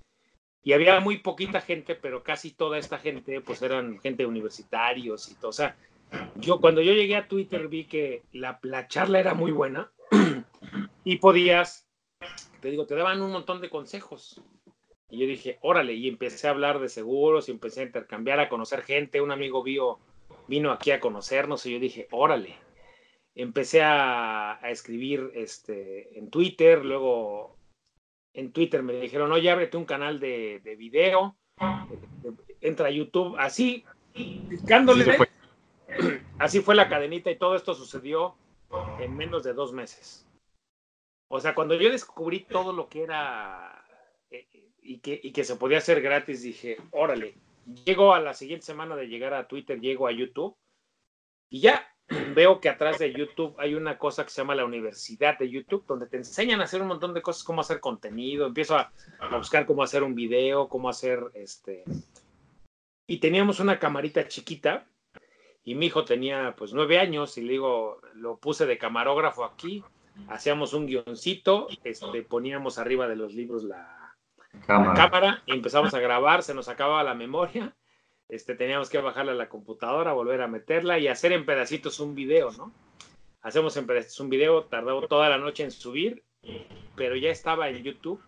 y 0.64 0.74
había 0.74 1.00
muy 1.00 1.18
poquita 1.18 1.62
gente, 1.62 1.96
pero 1.96 2.24
casi 2.24 2.52
toda 2.52 2.78
esta 2.78 2.98
gente 2.98 3.42
pues 3.42 3.62
eran 3.62 4.00
gente 4.00 4.26
universitarios 4.26 5.30
y 5.32 5.36
todo. 5.36 5.50
O 5.50 5.54
sea, 5.54 5.78
yo 6.36 6.60
cuando 6.60 6.82
yo 6.82 6.94
llegué 6.94 7.16
a 7.16 7.28
Twitter 7.28 7.68
vi 7.68 7.86
que 7.86 8.24
la, 8.34 8.60
la 8.64 8.88
charla 8.88 9.20
era 9.20 9.34
muy 9.34 9.52
buena 9.52 9.92
y 11.04 11.18
podías, 11.18 11.88
te 12.62 12.72
digo, 12.72 12.86
te 12.86 12.96
daban 12.96 13.22
un 13.22 13.32
montón 13.32 13.62
de 13.62 13.70
consejos. 13.70 14.42
Y 15.12 15.20
yo 15.20 15.26
dije, 15.26 15.58
órale, 15.62 15.94
y 15.94 16.08
empecé 16.08 16.48
a 16.48 16.52
hablar 16.52 16.80
de 16.80 16.88
seguros 16.88 17.48
y 17.48 17.52
empecé 17.52 17.82
a 17.82 17.86
intercambiar, 17.86 18.40
a 18.40 18.50
conocer 18.50 18.84
gente. 18.84 19.22
Un 19.22 19.32
amigo 19.32 19.64
vio, 19.64 19.98
vino 20.48 20.72
aquí 20.72 20.92
a 20.92 21.00
conocernos 21.00 21.66
y 21.66 21.74
yo 21.74 21.80
dije, 21.80 22.08
órale, 22.12 22.58
empecé 23.42 23.82
a, 23.82 24.60
escribir 24.64 25.32
este, 25.34 26.18
en 26.18 26.30
Twitter, 26.30 26.84
luego 26.84 27.56
en 28.34 28.52
Twitter 28.52 28.84
me 28.84 28.94
dijeron, 28.94 29.32
oye, 29.32 29.50
ábrete 29.50 29.78
un 29.78 29.86
canal 29.86 30.20
de, 30.20 30.76
video, 30.78 31.38
entra 32.62 32.88
a 32.88 32.92
YouTube, 32.92 33.36
así, 33.40 33.86
picándole, 34.14 35.18
así 36.40 36.60
fue 36.60 36.76
la 36.76 36.90
cadenita 36.90 37.32
y 37.32 37.38
todo 37.38 37.56
esto 37.56 37.74
sucedió 37.74 38.36
en 39.00 39.16
menos 39.16 39.44
de 39.44 39.54
dos 39.54 39.72
meses. 39.72 40.28
O 41.30 41.40
sea, 41.40 41.56
cuando 41.56 41.76
yo 41.76 41.90
descubrí 41.92 42.42
todo 42.42 42.74
lo 42.74 42.90
que 42.90 43.04
era 43.04 43.86
eh, 44.32 44.48
y, 44.82 45.00
que, 45.00 45.20
y 45.24 45.32
que 45.32 45.44
se 45.44 45.56
podía 45.56 45.78
hacer 45.78 46.02
gratis, 46.02 46.42
dije, 46.42 46.78
órale, 46.92 47.36
llego 47.86 48.14
a 48.14 48.20
la 48.20 48.34
siguiente 48.34 48.66
semana 48.66 48.96
de 48.98 49.08
llegar 49.08 49.34
a 49.34 49.48
Twitter, 49.48 49.80
llego 49.80 50.08
a 50.08 50.12
YouTube 50.12 50.58
y 51.50 51.62
ya 51.62 51.90
veo 52.34 52.60
que 52.60 52.70
atrás 52.70 52.98
de 53.00 53.14
YouTube 53.14 53.56
hay 53.60 53.76
una 53.76 53.98
cosa 53.98 54.24
que 54.24 54.32
se 54.32 54.42
llama 54.42 54.56
la 54.56 54.66
Universidad 54.66 55.38
de 55.38 55.50
YouTube, 55.50 55.86
donde 55.88 56.08
te 56.08 56.18
enseñan 56.18 56.62
a 56.62 56.64
hacer 56.64 56.82
un 56.82 56.88
montón 56.88 57.14
de 57.14 57.22
cosas, 57.22 57.44
cómo 57.44 57.62
hacer 57.62 57.80
contenido, 57.80 58.48
empiezo 58.48 58.78
a, 58.78 58.92
buscar 59.38 59.66
cómo 59.66 59.84
hacer 59.84 60.04
un 60.04 60.16
video, 60.16 60.68
cómo 60.68 60.90
hacer 60.90 61.20
este... 61.34 61.84
Y 63.08 63.18
teníamos 63.18 63.60
una 63.60 63.80
camarita 63.80 64.28
chiquita 64.28 64.86
y 65.64 65.76
mi 65.76 65.88
hijo 65.88 66.06
tenía 66.06 66.56
pues 66.58 66.74
nueve 66.74 67.00
años 67.00 67.38
y 67.38 67.42
le 67.42 67.54
digo, 67.54 68.00
lo 68.14 68.38
puse 68.38 68.66
de 68.66 68.78
camarógrafo 68.78 69.44
aquí, 69.44 69.84
hacíamos 70.28 70.74
un 70.74 70.86
guioncito, 70.86 71.68
este, 71.84 72.22
poníamos 72.24 72.78
arriba 72.78 73.08
de 73.08 73.16
los 73.16 73.34
libros 73.34 73.64
la 73.64 74.16
cámara. 74.66 74.94
la 74.94 74.96
cámara 74.96 75.44
y 75.48 75.54
empezamos 75.54 75.94
a 75.96 76.00
grabar, 76.00 76.44
se 76.44 76.54
nos 76.54 76.70
acababa 76.70 77.04
la 77.04 77.16
memoria, 77.16 77.76
este, 78.30 78.56
teníamos 78.56 78.90
que 78.90 79.00
bajarla 79.00 79.32
a 79.34 79.36
la 79.36 79.50
computadora, 79.50 80.14
volver 80.14 80.42
a 80.42 80.48
meterla 80.48 81.00
y 81.00 81.08
hacer 81.08 81.32
en 81.32 81.46
pedacitos 81.46 82.00
un 82.00 82.16
video, 82.16 82.52
¿no? 82.52 82.72
Hacemos 83.42 83.76
en 83.78 83.88
pedacitos 83.88 84.20
un 84.20 84.30
video, 84.30 84.66
tardó 84.66 85.08
toda 85.08 85.30
la 85.30 85.38
noche 85.38 85.64
en 85.64 85.72
subir, 85.72 86.24
pero 86.96 87.16
ya 87.16 87.30
estaba 87.30 87.70
en 87.70 87.84
YouTube 87.84 88.22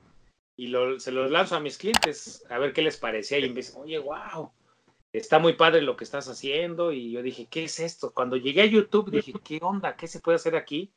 y 0.56 0.74
se 0.98 1.12
los 1.12 1.32
lanzo 1.32 1.56
a 1.56 1.60
mis 1.60 1.78
clientes 1.78 2.46
a 2.50 2.58
ver 2.58 2.74
qué 2.74 2.82
les 2.82 2.98
parecía 2.98 3.40
y 3.40 3.50
me 3.50 3.56
dicen, 3.56 3.82
oye, 3.82 4.00
wow, 4.00 4.52
está 5.12 5.40
muy 5.40 5.54
padre 5.54 5.82
lo 5.82 5.96
que 5.96 6.04
estás 6.04 6.28
haciendo 6.30 6.92
y 6.92 7.12
yo 7.12 7.22
dije, 7.22 7.48
¿qué 7.50 7.66
es 7.66 7.80
esto? 7.80 8.12
Cuando 8.14 8.38
llegué 8.38 8.62
a 8.62 8.66
YouTube 8.66 9.12
dije, 9.12 9.34
¿qué 9.44 9.60
onda? 9.62 9.96
¿Qué 9.96 10.08
se 10.08 10.20
puede 10.20 10.38
hacer 10.38 10.56
aquí? 10.56 10.92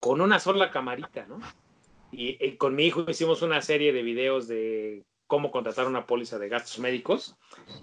Con 0.00 0.20
una 0.20 0.38
sola 0.38 0.70
camarita, 0.70 1.26
¿no? 1.26 1.40
Y, 2.12 2.56
con 2.56 2.76
mi 2.76 2.86
hijo 2.86 3.04
hicimos 3.08 3.42
una 3.42 3.60
serie 3.60 3.92
de 3.92 4.02
videos 4.02 4.46
de 4.46 5.04
cómo 5.34 5.50
contratar 5.50 5.88
una 5.88 6.06
póliza 6.06 6.38
de 6.38 6.48
gastos 6.48 6.78
médicos 6.78 7.36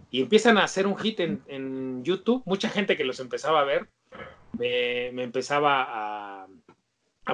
y 0.09 0.21
empiezan 0.21 0.57
a 0.57 0.63
hacer 0.63 0.87
un 0.87 0.95
hit 0.95 1.19
en, 1.19 2.01
YouTube. 2.01 2.41
Mucha 2.45 2.69
gente 2.69 2.95
que 2.95 3.03
los 3.03 3.19
empezaba 3.19 3.59
a 3.59 3.65
ver 3.65 3.89
me, 4.53 5.21
empezaba 5.21 6.45
a, 6.45 6.47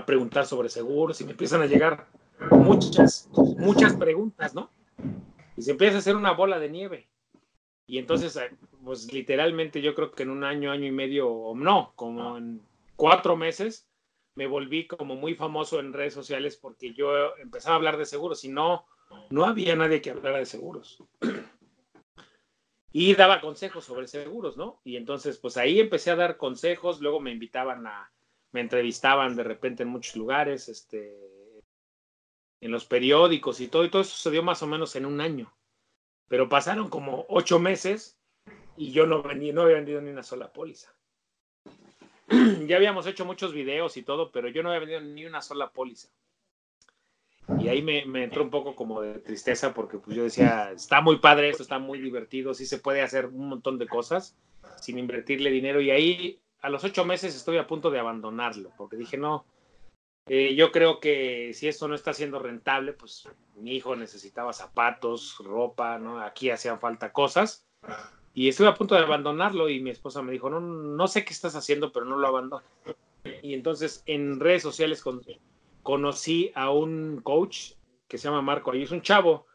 preguntar 0.08 0.48
sobre 0.48 0.70
seguros 0.70 1.22
y 1.22 1.26
me 1.26 1.32
empiezan 1.32 1.62
a 1.62 1.68
llegar 1.68 2.08
muchas, 2.50 3.30
muchas 3.60 3.96
preguntas, 3.96 4.56
¿no? 4.56 4.72
Y 5.56 5.62
se 5.62 5.72
empieza 5.72 5.98
a 5.98 6.00
hacer 6.00 6.16
una 6.16 6.32
bola 6.32 6.58
de 6.58 6.70
nieve. 6.70 7.08
Y 7.86 8.00
entonces, 8.00 8.36
eh, 8.38 8.50
pues 8.84 9.14
literalmente 9.14 9.84
yo 9.84 9.94
creo 9.94 10.12
que 10.12 10.24
en 10.24 10.32
un 10.32 10.44
año, 10.44 10.72
año 10.72 10.88
y 10.88 10.92
medio, 10.92 11.30
o 11.30 11.56
no, 11.56 11.94
como 11.96 12.38
en 12.40 12.60
cuatro 12.96 13.38
meses, 13.38 13.88
me 14.34 14.48
volví 14.48 14.88
como 14.88 15.16
muy 15.16 15.36
famoso 15.36 15.80
en 15.80 15.94
redes 15.94 16.16
sociales 16.16 16.58
porque 16.58 16.96
yo 16.96 17.36
empezaba 17.38 17.76
a 17.76 17.78
hablar 17.78 17.98
de 17.98 18.06
seguros 18.08 18.44
y 18.44 18.50
no, 18.50 18.88
no 19.30 19.46
había 19.46 19.76
nadie 19.76 20.02
que 20.02 20.12
hablara 20.12 20.38
de 20.38 20.46
seguros. 20.46 21.04
Y 22.92 23.14
daba 23.16 23.42
consejos 23.42 23.86
sobre 23.86 24.08
seguros, 24.08 24.58
¿no? 24.58 24.82
Y 24.84 24.96
entonces, 24.96 25.38
pues 25.38 25.58
ahí 25.58 25.80
empecé 25.80 26.12
a 26.12 26.16
dar 26.16 26.38
consejos, 26.38 27.02
luego 27.02 27.20
me 27.20 27.32
invitaban 27.32 27.86
a, 27.86 28.12
me 28.52 28.62
entrevistaban 28.62 29.36
de 29.36 29.44
repente 29.44 29.84
en 29.84 29.90
muchos 29.90 30.16
lugares, 30.16 30.70
este, 30.70 31.16
en 32.62 32.72
los 32.72 32.86
periódicos 32.86 33.60
y 33.60 33.68
todo, 33.68 33.86
y 33.86 33.90
todo 33.90 34.02
eso 34.02 34.12
sucedió 34.12 34.42
más 34.42 34.64
o 34.64 34.68
menos 34.68 34.96
en 34.96 35.06
un 35.06 35.22
año. 35.22 35.54
Pero 36.28 36.50
pasaron 36.50 36.90
como 36.90 37.26
ocho 37.30 37.60
meses 37.60 38.20
y 38.76 38.92
yo 38.92 39.06
no, 39.06 39.22
vendí, 39.24 39.52
no 39.52 39.64
había 39.64 39.76
vendido 39.76 40.02
ni 40.02 40.10
una 40.10 40.24
sola 40.24 40.52
póliza. 40.52 40.94
ya 42.68 42.76
habíamos 42.76 43.06
hecho 43.08 43.26
muchos 43.26 43.54
videos 43.54 43.96
y 43.98 44.04
todo, 44.04 44.32
pero 44.32 44.50
yo 44.50 44.64
no 44.64 44.70
había 44.70 44.80
vendido 44.80 45.02
ni 45.02 45.26
una 45.26 45.42
sola 45.42 45.72
póliza. 45.72 46.10
Y 47.60 47.70
ahí 47.70 47.82
me, 47.82 48.06
me, 48.06 48.26
entró 48.26 48.44
un 48.44 48.50
poco 48.50 48.76
como 48.76 49.02
de 49.02 49.20
tristeza 49.20 49.74
porque 49.74 49.98
pues 49.98 50.16
yo 50.16 50.24
decía, 50.24 50.72
está 50.72 51.02
muy 51.02 51.20
padre 51.20 51.50
esto, 51.50 51.64
está 51.64 51.80
muy 51.80 52.00
divertido, 52.00 52.54
sí 52.54 52.66
se 52.66 52.78
puede 52.78 53.02
hacer 53.02 53.28
un 53.28 53.50
montón 53.50 53.78
de 53.78 53.88
cosas 53.88 54.36
sin 54.82 55.00
invertirle 55.00 55.50
dinero. 55.50 55.80
Y 55.82 55.92
ahí 55.92 56.42
a 56.62 56.70
los 56.70 56.84
ocho 56.84 57.06
meses 57.06 57.36
estoy 57.36 57.58
a 57.58 57.68
punto 57.68 57.90
de 57.90 58.00
abandonarlo 58.00 58.72
porque 58.78 58.98
dije, 58.98 59.18
no, 59.18 59.46
eh, 60.28 60.56
yo 60.56 60.72
creo 60.72 61.00
que 61.00 61.54
si 61.54 61.68
esto 61.68 61.88
no 61.88 61.96
está 61.96 62.14
siendo 62.14 62.40
rentable, 62.40 62.94
pues 62.94 63.30
mi 63.56 63.76
hijo 63.76 63.96
necesitaba 63.96 64.52
zapatos, 64.52 65.38
ropa, 65.40 65.98
¿no? 66.00 66.20
Aquí 66.22 66.50
hacían 66.50 66.80
falta 66.80 67.14
cosas. 67.14 67.66
Y 68.34 68.50
estuve 68.50 68.68
a 68.68 68.76
punto 68.76 68.96
de 68.96 69.02
abandonarlo 69.02 69.70
y 69.70 69.80
mi 69.80 69.90
esposa 69.90 70.22
me 70.22 70.34
dijo, 70.34 70.50
no, 70.50 70.60
no 70.60 71.08
sé 71.08 71.24
qué 71.24 71.34
estás 71.34 71.56
haciendo, 71.56 71.92
pero 71.92 72.06
no 72.06 72.18
lo 72.18 72.28
abandones. 72.28 72.68
Y 73.42 73.54
entonces 73.54 74.04
en 74.06 74.40
redes 74.40 74.62
sociales 74.62 75.02
conocí 75.88 76.52
a 76.54 76.70
un 76.70 77.22
coach 77.24 77.72
que 78.10 78.18
se 78.18 78.28
llama 78.28 78.42
Marco, 78.42 78.76
y 78.76 78.84
es 78.84 78.92
un 78.92 79.02
chavo 79.02 79.48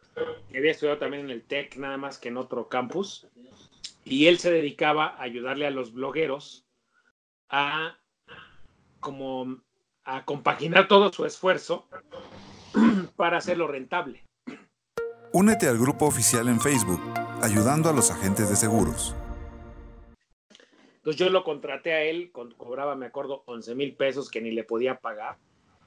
que 0.48 0.56
había 0.56 0.70
estudiado 0.70 0.98
también 0.98 1.26
en 1.26 1.30
el 1.30 1.42
TEC, 1.42 1.76
nada 1.76 1.98
más 1.98 2.16
que 2.16 2.30
en 2.30 2.38
otro 2.38 2.70
campus, 2.70 3.28
y 4.02 4.28
él 4.28 4.38
se 4.38 4.50
dedicaba 4.50 5.08
a 5.08 5.24
ayudarle 5.24 5.66
a 5.66 5.70
los 5.70 5.92
blogueros 5.92 6.64
a 7.50 7.98
como 8.98 9.60
a 10.04 10.24
compaginar 10.24 10.88
todo 10.88 11.12
su 11.12 11.26
esfuerzo 11.26 11.86
para 13.16 13.36
hacerlo 13.36 13.66
rentable. 13.66 14.24
Únete 15.34 15.68
al 15.68 15.76
grupo 15.76 16.06
oficial 16.06 16.48
en 16.48 16.62
Facebook, 16.62 17.02
ayudando 17.42 17.90
a 17.90 17.92
los 17.92 18.10
agentes 18.10 18.48
de 18.48 18.56
seguros. 18.56 19.14
Entonces 20.94 21.16
yo 21.16 21.28
lo 21.28 21.44
contraté 21.44 21.92
a 21.92 22.02
él, 22.04 22.32
cobraba, 22.32 22.96
me 22.96 23.04
acuerdo, 23.04 23.42
11 23.44 23.74
mil 23.74 23.94
pesos 23.96 24.30
que 24.30 24.40
ni 24.40 24.50
le 24.50 24.64
podía 24.64 24.98
pagar. 24.98 25.36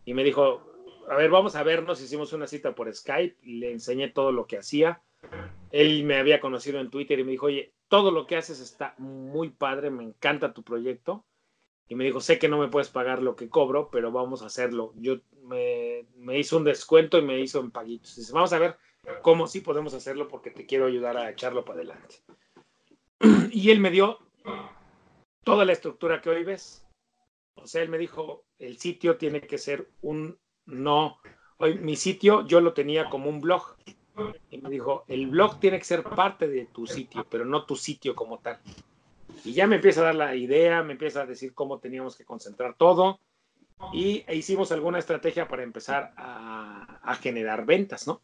Y 0.05 0.13
me 0.13 0.23
dijo, 0.23 0.61
a 1.09 1.15
ver, 1.15 1.29
vamos 1.29 1.55
a 1.55 1.63
vernos. 1.63 2.01
Hicimos 2.01 2.33
una 2.33 2.47
cita 2.47 2.75
por 2.75 2.93
Skype, 2.93 3.37
le 3.43 3.71
enseñé 3.71 4.09
todo 4.09 4.31
lo 4.31 4.47
que 4.47 4.57
hacía. 4.57 5.01
Él 5.71 6.03
me 6.03 6.17
había 6.17 6.39
conocido 6.39 6.79
en 6.79 6.89
Twitter 6.89 7.19
y 7.19 7.23
me 7.23 7.31
dijo, 7.31 7.47
oye, 7.47 7.73
todo 7.87 8.11
lo 8.11 8.27
que 8.27 8.37
haces 8.37 8.59
está 8.59 8.95
muy 8.97 9.49
padre, 9.49 9.89
me 9.89 10.03
encanta 10.03 10.53
tu 10.53 10.63
proyecto 10.63 11.25
y 11.87 11.95
me 11.95 12.03
dijo, 12.03 12.19
sé 12.19 12.39
que 12.39 12.49
no 12.49 12.57
me 12.57 12.67
puedes 12.67 12.89
pagar 12.89 13.21
lo 13.21 13.35
que 13.35 13.49
cobro, 13.49 13.89
pero 13.91 14.11
vamos 14.11 14.41
a 14.41 14.47
hacerlo. 14.47 14.93
Yo 14.95 15.17
me, 15.43 16.05
hizo 16.37 16.57
un 16.57 16.63
descuento 16.63 17.17
y 17.19 17.21
me 17.21 17.39
hizo 17.39 17.59
en 17.59 17.71
paguitos. 17.71 18.15
Dice, 18.15 18.33
vamos 18.33 18.53
a 18.53 18.59
ver 18.59 18.77
cómo 19.21 19.45
sí 19.45 19.61
podemos 19.61 19.93
hacerlo 19.93 20.27
porque 20.27 20.49
te 20.49 20.65
quiero 20.65 20.87
ayudar 20.87 21.17
a 21.17 21.29
echarlo 21.29 21.63
para 21.63 21.79
adelante. 21.79 22.15
Y 23.51 23.71
él 23.71 23.79
me 23.79 23.91
dio 23.91 24.19
toda 25.43 25.63
la 25.63 25.73
estructura 25.73 26.21
que 26.21 26.29
hoy 26.29 26.43
ves. 26.43 26.84
O 27.55 27.67
sea, 27.67 27.81
él 27.81 27.89
me 27.89 27.97
dijo, 27.97 28.45
el 28.59 28.77
sitio 28.77 29.17
tiene 29.17 29.41
que 29.41 29.57
ser 29.57 29.89
un 30.01 30.37
no. 30.65 31.17
Hoy 31.57 31.79
mi 31.79 31.95
sitio 31.95 32.45
yo 32.45 32.61
lo 32.61 32.73
tenía 32.73 33.09
como 33.09 33.29
un 33.29 33.41
blog. 33.41 33.75
Y 34.49 34.59
me 34.59 34.69
dijo, 34.69 35.03
el 35.07 35.27
blog 35.27 35.59
tiene 35.59 35.77
que 35.77 35.85
ser 35.85 36.03
parte 36.03 36.47
de 36.47 36.65
tu 36.67 36.87
sitio, 36.87 37.25
pero 37.29 37.45
no 37.45 37.65
tu 37.65 37.75
sitio 37.75 38.15
como 38.15 38.39
tal. 38.39 38.59
Y 39.43 39.53
ya 39.53 39.67
me 39.67 39.75
empieza 39.75 40.01
a 40.01 40.05
dar 40.05 40.15
la 40.15 40.35
idea, 40.35 40.83
me 40.83 40.93
empieza 40.93 41.21
a 41.21 41.25
decir 41.25 41.53
cómo 41.53 41.79
teníamos 41.79 42.15
que 42.15 42.25
concentrar 42.25 42.75
todo 42.77 43.19
y 43.93 44.23
hicimos 44.31 44.71
alguna 44.71 44.99
estrategia 44.99 45.47
para 45.47 45.63
empezar 45.63 46.13
a, 46.17 47.15
generar 47.21 47.65
ventas, 47.65 48.07
¿no? 48.07 48.21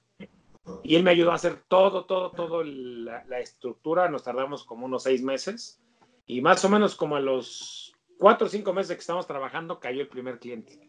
Y 0.83 0.95
él 0.95 1.03
me 1.03 1.11
ayudó 1.11 1.31
a 1.31 1.35
hacer 1.35 1.63
todo, 1.67 2.05
todo, 2.05 2.31
todo 2.31 2.63
la, 2.63 3.39
estructura. 3.39 4.09
Nos 4.09 4.23
tardamos 4.23 4.63
como 4.63 4.85
unos 4.85 5.03
seis 5.03 5.21
meses 5.21 5.81
y 6.25 6.41
más 6.41 6.63
o 6.65 6.69
menos 6.69 6.95
como 6.95 7.15
a 7.15 7.19
los 7.19 7.90
cuatro 8.21 8.45
o 8.45 8.49
cinco 8.51 8.71
meses 8.71 8.95
que 8.95 9.01
estamos 9.01 9.25
trabajando 9.25 9.79
cayó 9.79 9.99
el 9.99 10.07
primer 10.07 10.37
cliente. 10.37 10.79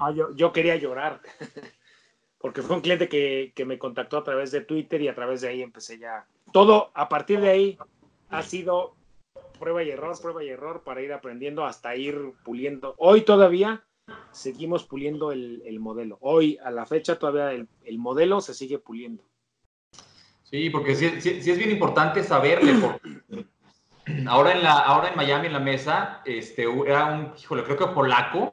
Ah, 0.00 0.10
yo, 0.12 0.34
yo, 0.34 0.52
quería 0.52 0.74
llorar 0.74 1.20
porque 2.38 2.62
fue 2.62 2.74
un 2.74 2.82
cliente 2.82 3.08
que, 3.08 3.52
que 3.54 3.64
me 3.64 3.78
contactó 3.78 4.18
a 4.18 4.24
través 4.24 4.50
de 4.50 4.60
Twitter 4.60 5.00
y 5.00 5.06
a 5.06 5.14
través 5.14 5.40
de 5.40 5.48
ahí 5.48 5.62
empecé 5.62 5.98
ya. 5.98 6.26
Todo 6.52 6.90
a 6.94 7.08
partir 7.08 7.40
de 7.40 7.50
ahí 7.50 7.78
ha 8.28 8.42
sido 8.42 8.96
prueba 9.60 9.84
y 9.84 9.90
error, 9.90 10.20
prueba 10.20 10.42
y 10.42 10.48
error 10.48 10.82
para 10.82 11.00
ir 11.00 11.12
aprendiendo 11.12 11.64
hasta 11.64 11.94
ir 11.94 12.32
puliendo. 12.44 12.96
Hoy 12.98 13.20
todavía 13.20 13.84
seguimos 14.32 14.82
puliendo 14.82 15.30
el, 15.30 15.78
modelo. 15.78 16.18
Hoy, 16.20 16.58
a 16.60 16.72
la 16.72 16.86
fecha, 16.86 17.20
todavía 17.20 17.52
el, 17.52 17.98
modelo 17.98 18.40
se 18.40 18.52
sigue 18.52 18.80
puliendo. 18.80 19.22
Sí, 20.42 20.70
porque 20.70 20.96
sí, 20.96 21.06
es 21.06 21.56
bien 21.56 21.70
importante 21.70 22.24
saberle. 22.24 22.74
ahora, 24.28 24.52
en 24.52 24.62
la, 24.62 24.72
ahora 24.72 25.08
en 25.08 25.16
Miami, 25.16 25.46
en 25.46 25.52
la 25.52 25.60
mesa, 25.60 26.22
este, 26.24 26.64
era 26.86 27.06
un, 27.06 27.32
híjole, 27.38 27.64
creo 27.64 27.76
que 27.76 27.86
polaco, 27.88 28.52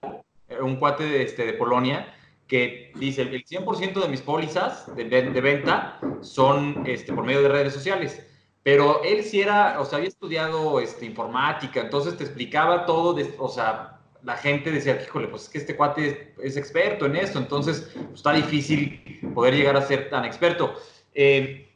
un 0.62 0.76
cuate 0.78 1.04
de, 1.04 1.24
este, 1.24 1.46
de 1.46 1.54
Polonia, 1.54 2.14
que 2.48 2.92
dice 2.96 3.24
el 3.24 3.46
100% 3.46 4.02
de 4.02 4.08
mis 4.08 4.22
pólizas 4.22 4.94
de, 4.96 5.06
de, 5.06 5.42
venta 5.42 6.00
son 6.22 6.84
este, 6.86 7.14
por 7.14 7.26
medio 7.26 7.42
de 7.42 7.50
redes 7.50 7.74
sociales. 7.74 8.26
Pero 8.62 9.02
él 9.04 9.24
sí 9.24 9.42
era, 9.42 9.80
o 9.80 9.86
sea, 9.86 9.98
había 9.98 10.10
estudiado 10.10 10.80
este, 10.80 11.06
informática, 11.06 11.82
entonces 11.82 12.18
te 12.18 12.24
explicaba 12.24 12.86
todo, 12.86 13.14
de, 13.14 13.34
o 13.38 13.50
sea, 13.50 14.00
la 14.24 14.38
gente 14.38 14.72
decía, 14.72 15.02
híjole, 15.02 15.28
pues 15.28 15.44
es 15.44 15.50
que 15.50 15.58
este 15.58 15.76
cuate 15.76 16.34
es, 16.42 16.56
experto 16.56 17.06
en 17.06 17.18
esto, 17.18 17.40
entonces 17.40 17.92
pues, 17.94 18.14
está 18.14 18.34
difícil 18.34 19.20
poder 19.34 19.56
llegar 19.56 19.76
a 19.76 19.82
ser 19.82 20.10
tan 20.10 20.24
experto. 20.24 20.76
Eh, 21.14 21.73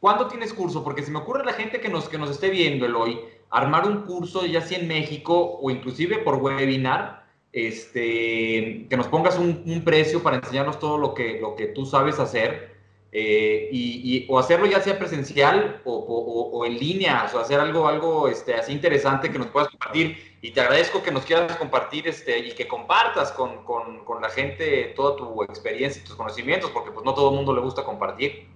¿Cuándo 0.00 0.28
tienes 0.28 0.52
curso? 0.52 0.82
Porque 0.82 1.02
se 1.02 1.10
me 1.10 1.18
ocurre 1.18 1.44
la 1.44 1.52
gente 1.52 1.80
que 1.80 1.88
nos, 1.88 2.08
que 2.08 2.18
nos 2.18 2.30
esté 2.30 2.50
viendo 2.50 2.86
el 2.86 2.96
hoy, 2.96 3.20
armar 3.50 3.86
un 3.86 4.02
curso 4.02 4.46
ya 4.46 4.62
sea 4.62 4.78
en 4.78 4.88
México 4.88 5.58
o 5.60 5.70
inclusive 5.70 6.18
por 6.18 6.36
webinar, 6.36 7.26
este, 7.52 8.86
que 8.88 8.96
nos 8.96 9.08
pongas 9.08 9.38
un, 9.38 9.62
un 9.66 9.84
precio 9.84 10.22
para 10.22 10.36
enseñarnos 10.36 10.78
todo 10.78 10.98
lo 10.98 11.14
que, 11.14 11.38
lo 11.40 11.54
que 11.56 11.66
tú 11.66 11.84
sabes 11.84 12.18
hacer 12.18 12.70
eh, 13.12 13.68
y, 13.72 14.26
o 14.28 14.38
hacerlo 14.38 14.66
ya 14.66 14.80
sea 14.80 14.96
presencial 14.98 15.82
o, 15.84 15.94
o, 15.96 16.64
en 16.64 16.78
línea, 16.78 17.28
o 17.34 17.38
hacer 17.38 17.58
algo, 17.58 17.88
algo 17.88 18.28
este, 18.28 18.54
así 18.54 18.72
interesante 18.72 19.30
que 19.30 19.38
nos 19.38 19.48
puedas 19.48 19.68
compartir. 19.68 20.38
Y 20.42 20.52
te 20.52 20.60
agradezco 20.60 21.02
que 21.02 21.10
nos 21.10 21.24
quieras 21.24 21.56
compartir 21.56 22.06
este, 22.08 22.38
y 22.38 22.52
que 22.52 22.68
compartas 22.68 23.32
con, 23.32 23.64
con, 23.64 24.04
con, 24.04 24.22
la 24.22 24.30
gente 24.30 24.92
toda 24.96 25.16
tu 25.16 25.42
experiencia 25.42 26.00
y 26.00 26.04
tus 26.04 26.16
conocimientos, 26.16 26.70
porque 26.70 26.92
pues 26.92 27.04
no 27.04 27.12
todo 27.14 27.30
el 27.30 27.36
mundo 27.36 27.54
le 27.54 27.60
gusta 27.60 27.84
compartir. 27.84 28.48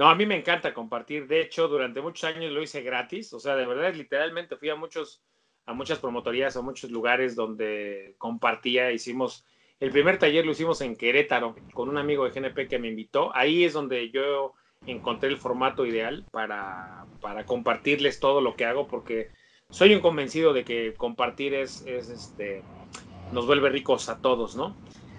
No, 0.00 0.08
a 0.08 0.14
mí 0.14 0.24
me 0.24 0.34
encanta 0.34 0.72
compartir. 0.72 1.26
De 1.26 1.42
hecho, 1.42 1.68
durante 1.68 2.00
muchos 2.00 2.24
años 2.24 2.50
lo 2.50 2.62
hice 2.62 2.80
gratis. 2.80 3.34
O 3.34 3.38
sea, 3.38 3.54
de 3.54 3.66
verdad, 3.66 3.92
literalmente 3.94 4.56
fui 4.56 4.70
a 4.70 4.74
muchos, 4.74 5.22
a 5.66 5.74
muchas 5.74 5.98
promotorías, 5.98 6.56
a 6.56 6.62
muchos 6.62 6.90
lugares 6.90 7.36
donde 7.36 8.14
compartía. 8.16 8.92
Hicimos, 8.92 9.44
el 9.78 9.90
primer 9.90 10.18
taller 10.18 10.46
lo 10.46 10.52
hicimos 10.52 10.80
en 10.80 10.96
Querétaro 10.96 11.54
con 11.74 11.90
un 11.90 11.98
amigo 11.98 12.24
de 12.24 12.30
GNP 12.30 12.66
que 12.66 12.78
me 12.78 12.88
invitó. 12.88 13.36
Ahí 13.36 13.62
es 13.62 13.74
donde 13.74 14.10
yo 14.10 14.54
encontré 14.86 15.28
el 15.28 15.36
formato 15.36 15.84
ideal 15.84 16.24
para, 16.30 17.04
para 17.20 17.44
compartirles 17.44 18.20
todo 18.20 18.40
lo 18.40 18.56
que 18.56 18.64
hago, 18.64 18.88
porque 18.88 19.28
soy 19.68 19.92
un 19.92 20.00
convencido 20.00 20.54
de 20.54 20.64
que 20.64 20.94
compartir 20.94 21.52
es, 21.52 21.82
es 21.82 22.08
este, 22.08 22.62
nos 23.32 23.44
vuelve 23.44 23.68
ricos 23.68 24.08
a 24.08 24.22
todos, 24.22 24.56
¿no? 24.56 24.74